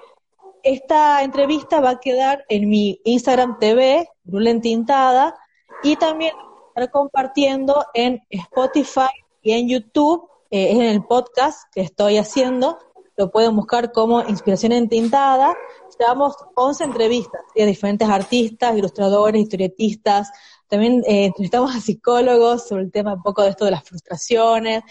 esta 0.62 1.22
entrevista 1.22 1.80
va 1.80 1.90
a 1.90 2.00
quedar 2.00 2.44
en 2.48 2.68
mi 2.68 3.00
Instagram 3.04 3.58
TV, 3.58 4.08
Brulen 4.24 4.60
Tintada, 4.60 5.36
y 5.82 5.96
también 5.96 6.32
estar 6.68 6.90
compartiendo 6.90 7.84
en 7.94 8.20
Spotify 8.30 9.10
y 9.42 9.52
en 9.52 9.68
YouTube, 9.68 10.28
eh, 10.50 10.72
en 10.72 10.82
el 10.82 11.04
podcast 11.04 11.62
que 11.72 11.80
estoy 11.80 12.18
haciendo, 12.18 12.78
lo 13.20 13.30
pueden 13.30 13.54
buscar 13.54 13.92
como 13.92 14.22
Inspiración 14.22 14.72
Entintada. 14.72 15.54
Llevamos 16.00 16.34
11 16.54 16.84
entrevistas 16.84 17.42
de 17.54 17.66
diferentes 17.66 18.08
artistas, 18.08 18.74
ilustradores, 18.74 19.42
historietistas. 19.42 20.30
También 20.66 21.02
eh, 21.06 21.26
entrevistamos 21.26 21.76
a 21.76 21.80
psicólogos 21.80 22.66
sobre 22.66 22.84
el 22.84 22.90
tema 22.90 23.12
un 23.12 23.22
poco 23.22 23.42
de 23.42 23.50
esto 23.50 23.66
de 23.66 23.72
las 23.72 23.84
frustraciones. 23.84 24.82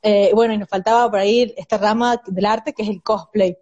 Eh, 0.00 0.30
bueno, 0.32 0.54
y 0.54 0.58
nos 0.58 0.68
faltaba 0.68 1.10
por 1.10 1.18
ahí 1.18 1.52
esta 1.56 1.76
rama 1.76 2.22
del 2.24 2.46
arte 2.46 2.72
que 2.72 2.84
es 2.84 2.88
el 2.88 3.02
cosplay. 3.02 3.58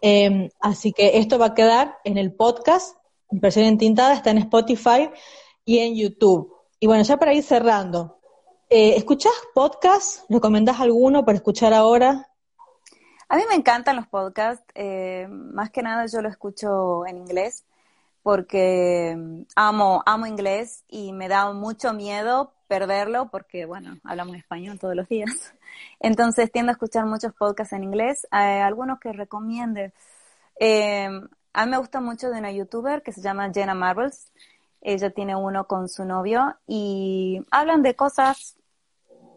Eh, 0.00 0.48
así 0.58 0.94
que 0.94 1.18
esto 1.18 1.38
va 1.38 1.46
a 1.46 1.54
quedar 1.54 1.98
en 2.02 2.16
el 2.16 2.32
podcast, 2.32 2.96
Inspiración 3.30 3.66
Entintada, 3.66 4.14
está 4.14 4.30
en 4.30 4.38
Spotify 4.38 5.10
y 5.66 5.80
en 5.80 5.96
YouTube. 5.96 6.50
Y 6.80 6.86
bueno, 6.86 7.02
ya 7.02 7.18
para 7.18 7.34
ir 7.34 7.42
cerrando, 7.42 8.20
eh, 8.70 8.94
¿escuchás 8.96 9.34
podcast? 9.54 10.24
¿Recomendás 10.30 10.80
alguno 10.80 11.26
para 11.26 11.36
escuchar 11.36 11.74
ahora? 11.74 12.30
A 13.28 13.36
mí 13.36 13.42
me 13.48 13.56
encantan 13.56 13.96
los 13.96 14.06
podcasts, 14.06 14.64
eh, 14.74 15.26
más 15.28 15.70
que 15.70 15.82
nada 15.82 16.06
yo 16.06 16.22
lo 16.22 16.28
escucho 16.28 17.04
en 17.06 17.18
inglés 17.18 17.64
porque 18.22 19.14
mm, 19.16 19.42
amo, 19.54 20.02
amo 20.04 20.26
inglés 20.26 20.84
y 20.88 21.12
me 21.12 21.28
da 21.28 21.52
mucho 21.52 21.92
miedo 21.92 22.52
perderlo 22.66 23.28
porque, 23.30 23.66
bueno, 23.66 23.98
hablamos 24.04 24.36
español 24.36 24.78
todos 24.78 24.96
los 24.96 25.08
días. 25.08 25.54
Entonces 26.00 26.50
tiendo 26.50 26.70
a 26.70 26.74
escuchar 26.74 27.06
muchos 27.06 27.32
podcasts 27.34 27.72
en 27.72 27.84
inglés, 27.84 28.26
algunos 28.30 28.98
que 28.98 29.12
recomiende. 29.12 29.92
Eh, 30.58 31.08
a 31.52 31.64
mí 31.64 31.70
me 31.70 31.78
gusta 31.78 32.00
mucho 32.00 32.28
de 32.30 32.38
una 32.38 32.50
youtuber 32.50 33.02
que 33.02 33.12
se 33.12 33.20
llama 33.20 33.52
Jenna 33.52 33.74
Marbles. 33.74 34.32
Ella 34.80 35.10
tiene 35.10 35.36
uno 35.36 35.66
con 35.66 35.88
su 35.88 36.04
novio 36.04 36.56
y 36.66 37.44
hablan 37.50 37.82
de 37.82 37.94
cosas 37.94 38.56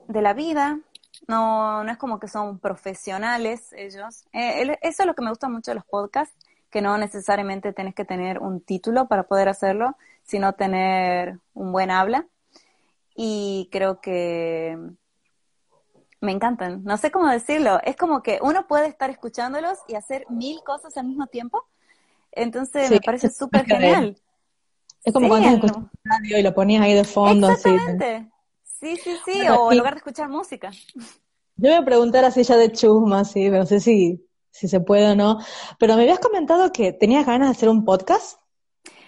de 0.08 0.22
la 0.22 0.34
vida, 0.34 0.80
no, 1.28 1.84
no 1.84 1.92
es 1.92 1.98
como 1.98 2.20
que 2.20 2.28
son 2.28 2.60
profesionales 2.60 3.74
ellos. 3.74 4.26
Eh, 4.34 4.78
eso 4.82 5.04
es 5.04 5.08
lo 5.08 5.14
que 5.16 5.22
me 5.22 5.30
gusta 5.30 5.50
mucho 5.50 5.72
de 5.72 5.76
los 5.76 5.86
podcasts, 5.86 6.36
que 6.70 6.82
no 6.82 6.98
necesariamente 6.98 7.74
tienes 7.74 7.96
que 7.96 8.06
tener 8.06 8.40
un 8.40 8.62
título 8.62 9.08
para 9.08 9.24
poder 9.24 9.50
hacerlo, 9.50 9.98
sino 10.24 10.54
tener 10.54 11.40
un 11.54 11.72
buen 11.72 11.92
habla. 11.92 12.26
Y 13.16 13.70
creo 13.72 14.00
que 14.02 14.78
me 16.22 16.32
encantan. 16.32 16.84
No 16.84 16.98
sé 16.98 17.12
cómo 17.12 17.28
decirlo. 17.28 17.80
Es 17.84 17.96
como 17.96 18.22
que 18.22 18.40
uno 18.42 18.68
puede 18.68 18.88
estar 18.88 19.10
escuchándolos 19.10 19.80
y 19.88 19.96
hacer 19.96 20.26
mil 20.30 20.62
cosas 20.64 20.96
al 20.98 21.08
mismo 21.08 21.28
tiempo. 21.28 21.66
Entonces 22.32 22.88
Sí, 22.88 22.96
me 22.96 23.02
parece 23.02 23.30
súper 23.30 23.66
genial. 23.66 24.18
Es 25.04 25.14
como 25.14 25.26
Sí, 25.26 25.30
cuando 25.30 25.50
escuchas 25.50 25.78
radio 26.04 26.40
y 26.40 26.44
lo 26.44 26.54
ponías 26.54 26.84
ahí 26.84 26.94
de 26.94 27.04
fondo. 27.04 27.48
así. 27.48 27.78
Sí, 28.80 28.98
sí, 28.98 29.18
sí. 29.26 29.34
Bueno, 29.34 29.56
O 29.58 29.72
en 29.72 29.78
lugar 29.78 29.94
de 29.94 29.98
escuchar 30.00 30.30
música. 30.30 30.72
Yo 31.58 31.70
voy 31.70 31.74
a 31.78 31.86
preguntar 31.86 32.26
así 32.26 32.42
ya 32.44 32.58
de 32.58 32.72
chusma, 32.72 33.24
sí, 33.26 33.46
pero 33.50 33.60
no 33.60 33.66
sé 33.68 33.80
si, 33.80 34.28
si 34.50 34.68
se 34.68 34.80
puede 34.80 35.12
o 35.12 35.16
no. 35.16 35.38
Pero 35.78 35.96
me 35.96 36.02
habías 36.04 36.20
comentado 36.20 36.72
que 36.72 36.92
tenías 36.94 37.26
ganas 37.28 37.50
de 37.50 37.52
hacer 37.52 37.70
un 37.70 37.86
podcast. 37.86 38.40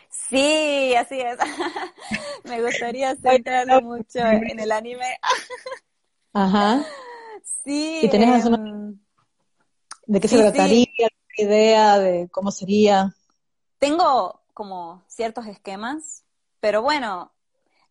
Sí, 0.09 0.93
así 0.95 1.19
es. 1.21 1.37
Me 2.43 2.61
gustaría 2.61 3.15
centrarme 3.15 3.79
mucho 3.81 4.19
en 4.19 4.59
el 4.59 4.71
anime. 4.71 5.05
Ajá. 6.33 6.85
Sí. 7.63 8.01
¿Y 8.01 8.09
tenés 8.09 8.45
em, 8.45 8.99
¿De 10.05 10.19
qué 10.19 10.27
Sí, 10.27 10.35
se 10.35 10.37
sí. 10.43 10.43
trataría? 10.43 10.85
¿Qué 11.35 11.43
idea 11.43 11.97
de 11.99 12.29
cómo 12.29 12.51
sería? 12.51 13.15
tengo 13.79 14.41
como 14.53 15.03
ciertos 15.07 15.47
esquemas, 15.47 16.23
pero 16.59 16.81
bueno, 16.81 17.33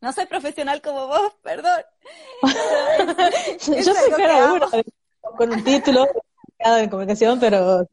no 0.01 0.13
soy 0.13 0.27
profesional 0.27 0.81
como 0.81 1.07
vos, 1.07 1.35
perdón. 1.43 1.83
Yo 3.67 3.95
soy 3.95 4.11
cara 4.17 4.47
dura, 4.49 4.69
con 5.37 5.53
un 5.53 5.65
título 5.65 6.07
de 6.59 6.91
comunicación, 6.91 7.39
pero 7.39 7.87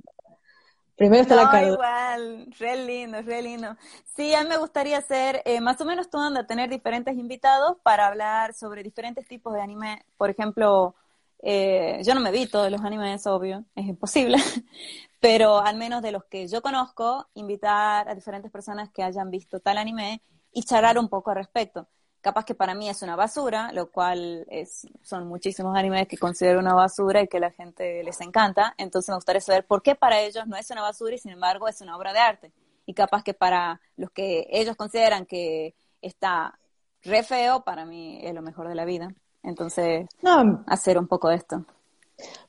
primero 0.95 1.21
está 1.21 1.35
la 1.35 1.49
cara. 1.49 1.67
igual, 1.67 2.47
re 2.57 2.85
lindo, 2.85 3.21
re 3.21 3.41
lindo. 3.41 3.75
Sí, 4.15 4.33
a 4.33 4.43
mí 4.43 4.49
me 4.49 4.57
gustaría 4.57 4.97
hacer, 4.97 5.41
eh, 5.45 5.61
más 5.61 5.79
o 5.81 5.85
menos 5.85 6.09
tú 6.09 6.17
andas 6.17 6.43
a 6.43 6.47
tener 6.47 6.69
diferentes 6.69 7.15
invitados 7.15 7.77
para 7.83 8.07
hablar 8.07 8.53
sobre 8.53 8.83
diferentes 8.83 9.27
tipos 9.27 9.53
de 9.53 9.61
anime. 9.61 10.05
Por 10.17 10.29
ejemplo, 10.29 10.95
eh, 11.39 12.01
yo 12.03 12.15
no 12.15 12.21
me 12.21 12.31
vi 12.31 12.47
todos 12.47 12.71
los 12.71 12.81
animes, 12.81 13.27
obvio, 13.27 13.65
es 13.75 13.85
imposible, 13.85 14.37
pero 15.19 15.59
al 15.59 15.75
menos 15.75 16.01
de 16.01 16.11
los 16.11 16.23
que 16.25 16.47
yo 16.47 16.61
conozco, 16.61 17.27
invitar 17.33 18.07
a 18.07 18.15
diferentes 18.15 18.51
personas 18.51 18.89
que 18.89 19.03
hayan 19.03 19.29
visto 19.29 19.59
tal 19.59 19.77
anime 19.77 20.21
y 20.51 20.63
charlar 20.63 20.97
un 20.97 21.09
poco 21.09 21.31
al 21.31 21.37
respecto. 21.37 21.87
Capaz 22.21 22.45
que 22.45 22.55
para 22.55 22.73
mí 22.75 22.89
es 22.89 23.01
una 23.03 23.15
basura, 23.15 23.71
lo 23.71 23.89
cual 23.91 24.45
es, 24.49 24.87
son 25.01 25.27
muchísimos 25.27 25.75
animes 25.77 26.07
que 26.07 26.17
considero 26.17 26.59
una 26.59 26.73
basura 26.73 27.21
y 27.21 27.27
que 27.27 27.37
a 27.37 27.41
la 27.41 27.51
gente 27.51 28.03
les 28.03 28.19
encanta. 28.21 28.73
Entonces 28.77 29.09
me 29.09 29.15
gustaría 29.15 29.41
saber 29.41 29.65
por 29.65 29.81
qué 29.81 29.95
para 29.95 30.19
ellos 30.21 30.45
no 30.47 30.57
es 30.57 30.69
una 30.71 30.81
basura 30.81 31.15
y 31.15 31.19
sin 31.19 31.31
embargo 31.31 31.67
es 31.67 31.79
una 31.81 31.95
obra 31.95 32.13
de 32.13 32.19
arte. 32.19 32.51
Y 32.85 32.93
capaz 32.93 33.23
que 33.23 33.33
para 33.33 33.79
los 33.97 34.11
que 34.11 34.47
ellos 34.49 34.75
consideran 34.75 35.25
que 35.25 35.75
está 36.01 36.57
re 37.03 37.23
feo, 37.23 37.63
para 37.63 37.85
mí 37.85 38.19
es 38.23 38.33
lo 38.33 38.41
mejor 38.41 38.67
de 38.67 38.75
la 38.75 38.85
vida. 38.85 39.09
Entonces, 39.43 40.07
No, 40.21 40.63
hacer 40.67 40.97
un 40.97 41.07
poco 41.07 41.29
de 41.29 41.35
esto. 41.35 41.65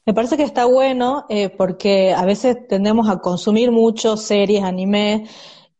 me 0.07 0.15
parece 0.15 0.37
que 0.37 0.43
está 0.43 0.65
bueno 0.65 1.27
eh, 1.29 1.51
porque 1.51 2.13
a 2.15 2.25
veces 2.25 2.67
tendemos 2.69 3.09
a 3.09 3.19
consumir 3.21 3.71
mucho 3.71 4.17
series, 4.17 4.65
anime, 4.65 5.27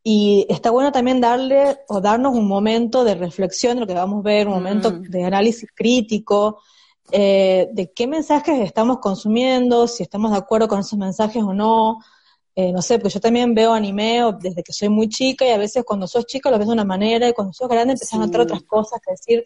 y 0.03 0.45
está 0.49 0.71
bueno 0.71 0.91
también 0.91 1.19
darle 1.21 1.79
o 1.87 1.99
darnos 2.01 2.33
un 2.33 2.47
momento 2.47 3.03
de 3.03 3.15
reflexión 3.15 3.75
de 3.75 3.81
lo 3.81 3.87
que 3.87 3.93
vamos 3.93 4.19
a 4.19 4.27
ver, 4.27 4.47
un 4.47 4.53
momento 4.55 4.91
Mm. 4.91 5.01
de 5.09 5.23
análisis 5.25 5.69
crítico, 5.75 6.59
eh, 7.11 7.67
de 7.73 7.91
qué 7.91 8.07
mensajes 8.07 8.59
estamos 8.61 8.99
consumiendo, 8.99 9.87
si 9.87 10.03
estamos 10.03 10.31
de 10.31 10.37
acuerdo 10.37 10.67
con 10.67 10.79
esos 10.79 10.97
mensajes 10.97 11.43
o 11.43 11.53
no. 11.53 11.99
Eh, 12.55 12.71
no 12.73 12.81
sé, 12.81 12.97
porque 12.99 13.13
yo 13.13 13.19
también 13.21 13.53
veo 13.55 13.71
anime 13.73 14.21
desde 14.41 14.63
que 14.63 14.73
soy 14.73 14.89
muy 14.89 15.07
chica 15.07 15.45
y 15.45 15.49
a 15.51 15.57
veces 15.57 15.83
cuando 15.85 16.07
sos 16.07 16.25
chica 16.25 16.49
lo 16.51 16.57
ves 16.57 16.67
de 16.67 16.73
una 16.73 16.83
manera 16.83 17.27
y 17.29 17.33
cuando 17.33 17.53
sos 17.53 17.69
grande 17.69 17.93
empiezas 17.93 18.15
a 18.19 18.25
notar 18.25 18.41
Sí. 18.41 18.45
otras 18.47 18.63
cosas 18.63 18.99
que 19.05 19.11
decir, 19.11 19.43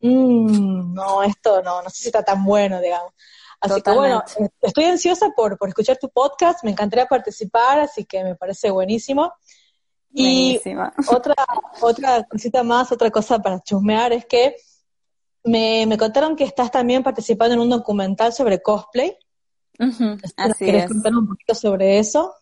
"Mm, 0.00 0.92
no, 0.94 1.22
esto 1.22 1.62
no, 1.62 1.82
no 1.82 1.90
sé 1.90 2.02
si 2.02 2.08
está 2.08 2.22
tan 2.22 2.44
bueno, 2.44 2.80
digamos. 2.80 3.12
Así 3.60 3.82
que 3.82 3.90
bueno, 3.92 4.22
eh, 4.38 4.48
estoy 4.62 4.84
ansiosa 4.84 5.30
por, 5.36 5.58
por 5.58 5.68
escuchar 5.68 5.98
tu 5.98 6.08
podcast, 6.08 6.64
me 6.64 6.70
encantaría 6.70 7.06
participar, 7.06 7.80
así 7.80 8.04
que 8.04 8.24
me 8.24 8.34
parece 8.34 8.70
buenísimo. 8.70 9.32
Y 10.12 10.60
otra, 11.08 11.34
otra 11.80 12.24
cosita 12.24 12.62
más, 12.62 12.90
otra 12.92 13.10
cosa 13.10 13.38
para 13.38 13.60
chusmear 13.60 14.12
es 14.12 14.26
que 14.26 14.56
me, 15.44 15.86
me 15.86 15.96
contaron 15.98 16.36
que 16.36 16.44
estás 16.44 16.70
también 16.70 17.02
participando 17.02 17.54
en 17.54 17.60
un 17.60 17.70
documental 17.70 18.32
sobre 18.32 18.60
cosplay. 18.62 19.16
Así 20.36 20.64
¿Querés 20.66 20.84
es. 20.84 20.92
contar 20.92 21.14
un 21.14 21.26
poquito 21.28 21.54
sobre 21.54 21.98
eso? 21.98 22.34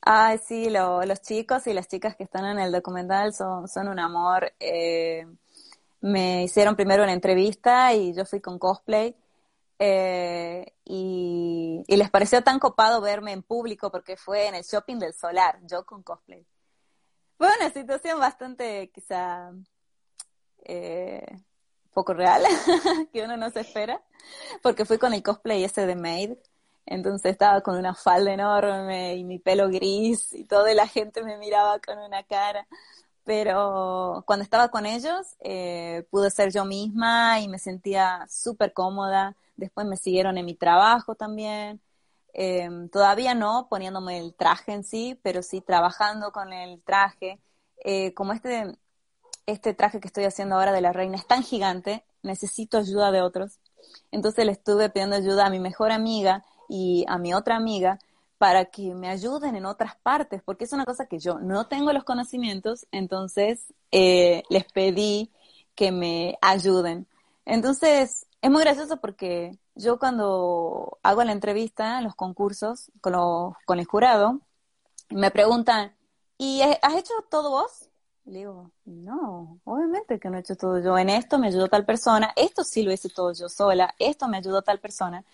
Ay, 0.00 0.38
sí, 0.38 0.70
lo- 0.70 1.04
los 1.04 1.20
chicos 1.20 1.66
y 1.66 1.74
las 1.74 1.88
chicas 1.88 2.16
que 2.16 2.24
están 2.24 2.44
en 2.46 2.58
el 2.58 2.72
documental 2.72 3.34
son, 3.34 3.68
son 3.68 3.88
un 3.88 3.98
amor. 3.98 4.52
Eh, 4.60 5.26
me 6.00 6.44
hicieron 6.44 6.76
primero 6.76 7.02
una 7.02 7.12
entrevista 7.12 7.92
y 7.94 8.14
yo 8.14 8.24
fui 8.24 8.40
con 8.40 8.58
cosplay. 8.58 9.14
eh, 9.80 10.74
y, 10.84 11.82
y 11.86 11.96
les 11.96 12.10
pareció 12.10 12.42
tan 12.42 12.58
copado 12.58 13.00
verme 13.00 13.32
en 13.32 13.42
público 13.42 13.90
porque 13.92 14.16
fue 14.16 14.48
en 14.48 14.54
el 14.56 14.64
shopping 14.64 14.98
del 14.98 15.14
solar, 15.14 15.60
yo 15.66 15.84
con 15.86 16.02
cosplay. 16.02 16.44
Fue 17.38 17.48
una 17.58 17.70
situación 17.70 18.18
bastante, 18.18 18.90
quizá, 18.92 19.52
eh, 20.64 21.24
poco 21.94 22.12
real, 22.12 22.42
que 23.12 23.22
uno 23.22 23.36
no 23.36 23.48
se 23.50 23.60
espera, 23.60 24.02
porque 24.60 24.84
fui 24.84 24.98
con 24.98 25.14
el 25.14 25.22
cosplay 25.22 25.62
ese 25.62 25.86
de 25.86 25.94
Maid. 25.94 26.32
Entonces 26.84 27.32
estaba 27.32 27.60
con 27.60 27.76
una 27.76 27.94
falda 27.94 28.32
enorme 28.32 29.14
y 29.14 29.22
mi 29.22 29.38
pelo 29.38 29.68
gris 29.68 30.32
y 30.32 30.44
toda 30.44 30.72
la 30.74 30.88
gente 30.88 31.22
me 31.22 31.36
miraba 31.36 31.78
con 31.78 31.98
una 31.98 32.22
cara. 32.24 32.66
Pero 33.24 34.24
cuando 34.26 34.42
estaba 34.42 34.68
con 34.68 34.86
ellos 34.86 35.36
eh, 35.40 36.06
pude 36.10 36.30
ser 36.30 36.50
yo 36.52 36.64
misma 36.64 37.40
y 37.40 37.48
me 37.48 37.58
sentía 37.58 38.26
súper 38.28 38.72
cómoda. 38.72 39.36
Después 39.56 39.86
me 39.86 39.96
siguieron 39.96 40.38
en 40.38 40.46
mi 40.46 40.54
trabajo 40.54 41.14
también. 41.14 41.80
Em, 42.40 42.88
todavía 42.88 43.34
no 43.34 43.66
poniéndome 43.68 44.18
el 44.18 44.32
traje 44.32 44.72
en 44.72 44.84
sí, 44.84 45.18
pero 45.24 45.42
sí 45.42 45.60
trabajando 45.60 46.30
con 46.30 46.52
el 46.52 46.80
traje. 46.84 47.40
Eh, 47.84 48.14
como 48.14 48.32
este, 48.32 48.76
este 49.46 49.74
traje 49.74 49.98
que 49.98 50.06
estoy 50.06 50.22
haciendo 50.22 50.54
ahora 50.54 50.70
de 50.70 50.80
la 50.80 50.92
reina 50.92 51.16
es 51.16 51.26
tan 51.26 51.42
gigante, 51.42 52.04
necesito 52.22 52.78
ayuda 52.78 53.10
de 53.10 53.22
otros. 53.22 53.58
Entonces 54.12 54.46
le 54.46 54.52
estuve 54.52 54.88
pidiendo 54.88 55.16
ayuda 55.16 55.46
a 55.46 55.50
mi 55.50 55.58
mejor 55.58 55.90
amiga 55.90 56.44
y 56.68 57.04
a 57.08 57.18
mi 57.18 57.34
otra 57.34 57.56
amiga 57.56 57.98
para 58.38 58.66
que 58.66 58.94
me 58.94 59.08
ayuden 59.08 59.56
en 59.56 59.66
otras 59.66 59.96
partes, 59.96 60.40
porque 60.44 60.64
es 60.64 60.72
una 60.72 60.84
cosa 60.84 61.06
que 61.06 61.18
yo 61.18 61.40
no 61.40 61.66
tengo 61.66 61.92
los 61.92 62.04
conocimientos, 62.04 62.86
entonces 62.92 63.74
eh, 63.90 64.44
les 64.48 64.64
pedí 64.72 65.32
que 65.74 65.90
me 65.90 66.38
ayuden. 66.40 67.08
Entonces, 67.44 68.26
es 68.40 68.50
muy 68.50 68.62
gracioso 68.62 68.98
porque 69.00 69.58
yo 69.78 69.98
cuando 69.98 70.98
hago 71.02 71.22
la 71.24 71.32
entrevista 71.32 71.98
en 71.98 72.04
los 72.04 72.14
concursos 72.14 72.90
con, 73.00 73.54
con 73.64 73.78
el 73.78 73.86
jurado, 73.86 74.40
me 75.08 75.30
preguntan, 75.30 75.94
¿y 76.36 76.60
has 76.62 76.94
hecho 76.94 77.14
todo 77.30 77.50
vos? 77.50 77.88
Le 78.24 78.40
digo, 78.40 78.70
no, 78.84 79.60
obviamente 79.64 80.18
que 80.18 80.28
no 80.28 80.36
he 80.36 80.40
hecho 80.40 80.56
todo 80.56 80.80
yo. 80.80 80.98
En 80.98 81.08
esto 81.08 81.38
me 81.38 81.46
ayudó 81.46 81.68
tal 81.68 81.86
persona, 81.86 82.32
esto 82.36 82.64
sí 82.64 82.82
lo 82.82 82.92
hice 82.92 83.08
todo 83.08 83.32
yo 83.32 83.48
sola, 83.48 83.94
esto 83.98 84.28
me 84.28 84.36
ayudó 84.38 84.62
tal 84.62 84.80
persona. 84.80 85.24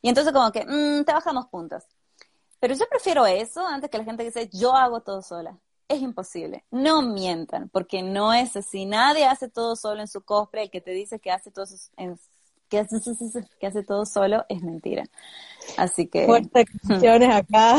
Y 0.00 0.08
entonces 0.08 0.32
como 0.32 0.50
que, 0.52 0.64
mmm, 0.64 1.04
te 1.04 1.12
bajamos 1.12 1.46
puntos. 1.48 1.82
Pero 2.60 2.74
yo 2.74 2.88
prefiero 2.88 3.26
eso 3.26 3.66
antes 3.66 3.90
que 3.90 3.98
la 3.98 4.04
gente 4.04 4.22
que 4.22 4.30
dice, 4.30 4.48
yo 4.56 4.74
hago 4.74 5.00
todo 5.00 5.22
sola. 5.22 5.58
Es 5.88 6.00
imposible. 6.00 6.64
No 6.70 7.02
mientan, 7.02 7.68
porque 7.70 8.02
no 8.02 8.32
es 8.32 8.56
así. 8.56 8.86
Nadie 8.86 9.26
hace 9.26 9.48
todo 9.48 9.74
solo 9.76 10.00
en 10.00 10.08
su 10.08 10.22
cosplay. 10.22 10.64
El 10.64 10.70
que 10.70 10.80
te 10.80 10.92
dice 10.92 11.18
que 11.18 11.30
hace 11.30 11.50
todo 11.50 11.66
en 11.96 12.18
que 12.68 12.78
hace, 12.78 13.00
que 13.58 13.66
hace 13.66 13.82
todo 13.82 14.04
solo 14.06 14.44
es 14.48 14.62
mentira. 14.62 15.04
Así 15.76 16.06
que. 16.06 16.26
Fuertes 16.26 16.66
cuestiones 16.86 17.34
acá. 17.34 17.78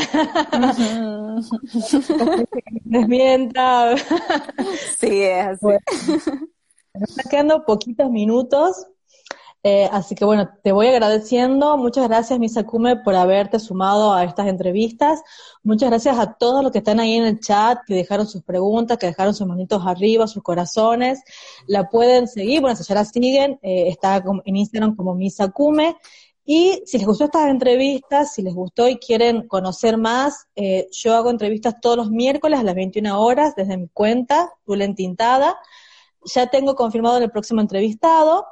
Desmienta. 2.84 3.96
sí, 4.98 5.24
es 5.24 5.46
así. 5.46 5.66
están 6.94 7.30
quedando 7.30 7.66
poquitos 7.66 8.10
minutos. 8.10 8.88
Eh, 9.62 9.90
así 9.92 10.16
que 10.16 10.24
bueno, 10.24 10.50
te 10.64 10.72
voy 10.72 10.88
agradeciendo. 10.88 11.76
Muchas 11.78 12.08
gracias, 12.08 12.40
Misakume, 12.40 12.98
por 12.98 13.16
haberte 13.16 13.60
sumado 13.60 14.14
a 14.14 14.24
estas 14.24 14.48
entrevistas. 14.48 15.22
Muchas 15.64 15.90
gracias 15.90 16.18
a 16.18 16.34
todos 16.34 16.64
los 16.64 16.72
que 16.72 16.78
están 16.78 17.00
ahí 17.00 17.16
en 17.16 17.26
el 17.26 17.40
chat, 17.40 17.80
que 17.86 17.94
dejaron 17.94 18.26
sus 18.26 18.44
preguntas, 18.44 18.98
que 18.98 19.08
dejaron 19.08 19.34
sus 19.34 19.48
manitos 19.48 19.86
arriba, 19.86 20.28
sus 20.28 20.44
corazones. 20.44 21.22
La 21.68 21.90
pueden 21.90 22.28
seguir, 22.28 22.62
bueno, 22.62 22.76
si 22.76 22.84
ya 22.84 22.96
la 22.96 23.06
siguen, 23.06 23.60
eh, 23.62 23.90
está 23.90 24.24
en 24.46 24.56
Instagram 24.56 24.96
como 24.96 25.14
Misakume. 25.16 25.98
Y 26.52 26.82
si 26.86 26.98
les 26.98 27.06
gustó 27.06 27.26
estas 27.26 27.50
entrevistas, 27.50 28.34
si 28.34 28.42
les 28.42 28.56
gustó 28.56 28.90
y 28.90 28.98
quieren 28.98 29.48
conocer 29.48 29.98
más, 29.98 30.48
eh, 30.56 30.88
yo 30.92 31.16
hago 31.16 31.30
entrevistas 31.30 31.76
todos 31.80 31.96
los 31.96 32.10
miércoles 32.10 32.60
a 32.60 32.64
las 32.64 32.74
21 32.74 33.22
horas 33.22 33.56
desde 33.56 33.78
mi 33.78 33.88
cuenta, 33.90 34.52
Tulen 34.66 34.96
Tintada. 34.96 35.60
Ya 36.26 36.48
tengo 36.48 36.74
confirmado 36.76 37.20
el 37.20 37.30
próximo 37.30 37.62
entrevistado, 37.62 38.48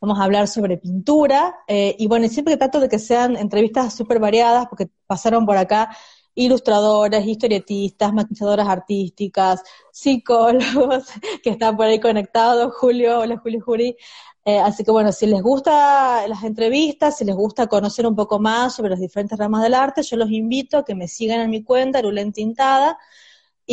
vamos 0.00 0.18
a 0.18 0.24
hablar 0.24 0.48
sobre 0.48 0.78
pintura, 0.78 1.56
eh, 1.68 1.94
y 1.98 2.06
bueno, 2.06 2.28
siempre 2.28 2.56
trato 2.56 2.80
de 2.80 2.88
que 2.88 2.98
sean 2.98 3.36
entrevistas 3.36 3.94
súper 3.94 4.18
variadas, 4.18 4.66
porque 4.68 4.88
pasaron 5.06 5.46
por 5.46 5.56
acá 5.56 5.90
ilustradoras, 6.34 7.26
historietistas, 7.26 8.12
maquilladoras 8.12 8.68
artísticas, 8.68 9.62
psicólogos 9.92 11.08
que 11.42 11.50
están 11.50 11.76
por 11.76 11.86
ahí 11.86 12.00
conectados, 12.00 12.74
Julio, 12.76 13.20
hola 13.20 13.38
Julio 13.38 13.60
Juri. 13.60 13.96
Eh, 14.44 14.58
así 14.58 14.84
que 14.84 14.90
bueno, 14.90 15.12
si 15.12 15.26
les 15.26 15.42
gusta 15.42 16.26
las 16.26 16.44
entrevistas, 16.44 17.18
si 17.18 17.24
les 17.24 17.36
gusta 17.36 17.66
conocer 17.66 18.06
un 18.06 18.16
poco 18.16 18.38
más 18.38 18.74
sobre 18.74 18.90
las 18.90 19.00
diferentes 19.00 19.38
ramas 19.38 19.62
del 19.62 19.74
arte, 19.74 20.02
yo 20.02 20.16
los 20.16 20.30
invito 20.30 20.78
a 20.78 20.84
que 20.84 20.94
me 20.94 21.08
sigan 21.08 21.40
en 21.40 21.50
mi 21.50 21.62
cuenta, 21.62 22.00
Rulen 22.00 22.32
Tintada, 22.32 22.98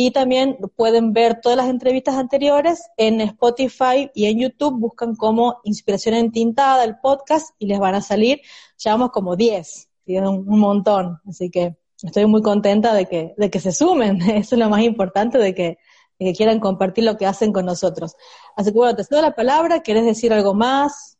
y 0.00 0.12
también 0.12 0.58
pueden 0.76 1.12
ver 1.12 1.40
todas 1.40 1.58
las 1.58 1.68
entrevistas 1.68 2.14
anteriores 2.14 2.88
en 2.96 3.20
Spotify 3.20 4.08
y 4.14 4.26
en 4.26 4.38
YouTube. 4.38 4.78
Buscan 4.78 5.16
como 5.16 5.58
Inspiración 5.64 6.14
en 6.14 6.30
Tintada 6.30 6.84
el 6.84 7.00
podcast 7.00 7.50
y 7.58 7.66
les 7.66 7.80
van 7.80 7.96
a 7.96 8.00
salir. 8.00 8.40
Llevamos 8.76 9.10
como 9.10 9.34
10, 9.34 9.88
tienen 10.04 10.28
un, 10.28 10.60
montón. 10.60 11.18
Así 11.28 11.50
que 11.50 11.78
estoy 12.00 12.26
muy 12.26 12.42
contenta 12.42 12.94
de 12.94 13.06
que, 13.06 13.34
de 13.36 13.50
que 13.50 13.58
se 13.58 13.72
sumen. 13.72 14.22
Eso 14.30 14.54
es 14.54 14.58
lo 14.60 14.68
más 14.68 14.82
importante, 14.82 15.36
de 15.36 15.52
que, 15.52 15.78
de 16.20 16.26
que 16.26 16.32
quieran 16.32 16.60
compartir 16.60 17.02
lo 17.02 17.16
que 17.16 17.26
hacen 17.26 17.52
con 17.52 17.66
nosotros. 17.66 18.14
Así 18.54 18.70
que 18.70 18.78
bueno, 18.78 18.94
te 18.94 19.02
cedo 19.02 19.20
la 19.20 19.34
palabra. 19.34 19.80
¿Quieres 19.80 20.04
decir 20.04 20.32
algo 20.32 20.54
más? 20.54 21.17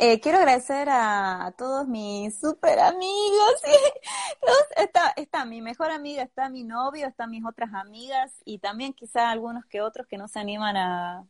Eh, 0.00 0.20
quiero 0.20 0.38
agradecer 0.38 0.88
a, 0.88 1.52
todos 1.58 1.88
mis 1.88 2.38
super 2.38 2.78
amigos. 2.78 3.54
está, 4.76 5.12
está 5.16 5.44
mi 5.44 5.60
mejor 5.60 5.90
amiga, 5.90 6.22
está 6.22 6.48
mi 6.48 6.62
novio, 6.62 7.08
están 7.08 7.30
mis 7.30 7.44
otras 7.44 7.74
amigas 7.74 8.32
y 8.44 8.58
también 8.58 8.92
quizá 8.92 9.28
algunos 9.30 9.66
que 9.66 9.80
otros 9.80 10.06
que 10.06 10.16
no 10.16 10.28
se 10.28 10.38
animan 10.38 10.76
a, 10.76 11.26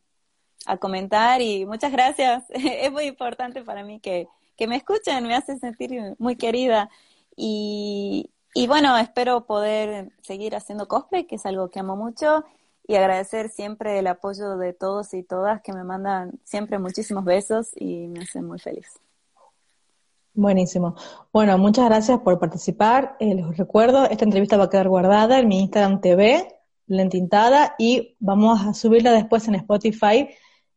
a 0.67 0.77
comentar. 0.77 1.41
Y 1.41 1.65
muchas 1.65 1.91
gracias. 1.91 2.43
es 2.49 2.91
muy 2.91 3.05
importante 3.05 3.63
para 3.63 3.83
mí 3.83 3.99
que, 3.99 4.27
que 4.55 4.67
me 4.67 4.75
escuchen, 4.75 5.25
me 5.27 5.35
hace 5.35 5.57
sentir 5.57 6.15
muy 6.19 6.35
querida. 6.35 6.91
Y, 7.35 8.29
y 8.53 8.67
bueno, 8.67 8.97
espero 8.97 9.47
poder 9.47 10.11
seguir 10.21 10.55
haciendo 10.55 10.87
cosplay, 10.87 11.25
que 11.25 11.35
es 11.37 11.45
algo 11.47 11.71
que 11.71 11.79
amo 11.79 11.95
mucho 11.95 12.45
y 12.89 12.95
agradecer 12.95 13.49
siempre 13.49 13.99
el 13.99 14.07
apoyo 14.07 14.57
de 14.57 14.73
todos 14.73 15.13
y 15.13 15.21
todas 15.21 15.61
que 15.61 15.71
me 15.73 15.83
mandan 15.83 16.39
siempre 16.43 16.79
muchísimos 16.79 17.23
besos 17.23 17.69
y 17.75 18.07
me 18.07 18.21
hacen 18.21 18.47
muy 18.47 18.57
feliz. 18.57 18.87
Buenísimo. 20.33 20.95
Bueno, 21.31 21.55
muchas 21.59 21.85
gracias 21.85 22.19
por 22.21 22.39
participar. 22.39 23.15
Eh, 23.19 23.35
les 23.35 23.57
recuerdo, 23.57 24.09
esta 24.09 24.25
entrevista 24.25 24.57
va 24.57 24.63
a 24.63 24.69
quedar 24.71 24.89
guardada 24.89 25.37
en 25.37 25.47
mi 25.47 25.59
Instagram 25.59 26.01
TV, 26.01 26.47
lentintada, 26.87 27.75
y 27.77 28.15
vamos 28.19 28.65
a 28.65 28.73
subirla 28.73 29.11
después 29.11 29.47
en 29.47 29.53
Spotify 29.53 30.27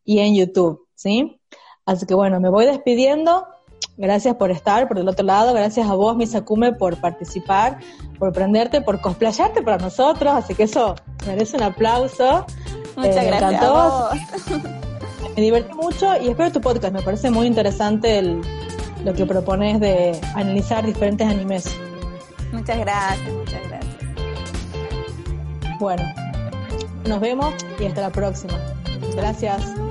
y 0.04 0.18
en 0.18 0.34
YouTube, 0.34 0.86
¿sí? 0.94 1.40
Así 1.86 2.04
que 2.04 2.12
bueno, 2.12 2.40
me 2.40 2.50
voy 2.50 2.66
despidiendo. 2.66 3.46
Gracias 3.96 4.34
por 4.36 4.50
estar 4.50 4.88
por 4.88 4.98
el 4.98 5.08
otro 5.08 5.24
lado. 5.24 5.52
Gracias 5.52 5.88
a 5.88 5.94
vos, 5.94 6.16
Misakume, 6.16 6.72
por 6.72 6.96
participar, 6.96 7.78
por 8.18 8.32
prenderte, 8.32 8.80
por 8.80 9.00
cosplayarte 9.00 9.62
para 9.62 9.78
nosotros. 9.78 10.32
Así 10.34 10.54
que 10.54 10.64
eso 10.64 10.94
merece 11.26 11.56
un 11.56 11.64
aplauso. 11.64 12.46
Muchas 12.96 13.16
eh, 13.16 13.26
gracias. 13.26 13.62
Me 15.36 15.42
divertí 15.42 15.74
mucho 15.74 16.14
y 16.20 16.28
espero 16.28 16.52
tu 16.52 16.60
podcast. 16.60 16.92
Me 16.92 17.02
parece 17.02 17.30
muy 17.30 17.46
interesante 17.46 18.22
lo 19.04 19.14
que 19.14 19.26
propones 19.26 19.80
de 19.80 20.18
analizar 20.34 20.84
diferentes 20.84 21.26
animes. 21.26 21.64
Muchas 22.52 22.78
gracias, 22.78 23.32
muchas 23.32 23.60
gracias. 23.68 23.96
Bueno, 25.78 26.02
nos 27.06 27.20
vemos 27.20 27.54
y 27.80 27.86
hasta 27.86 28.02
la 28.02 28.10
próxima. 28.10 28.54
Gracias. 29.16 29.81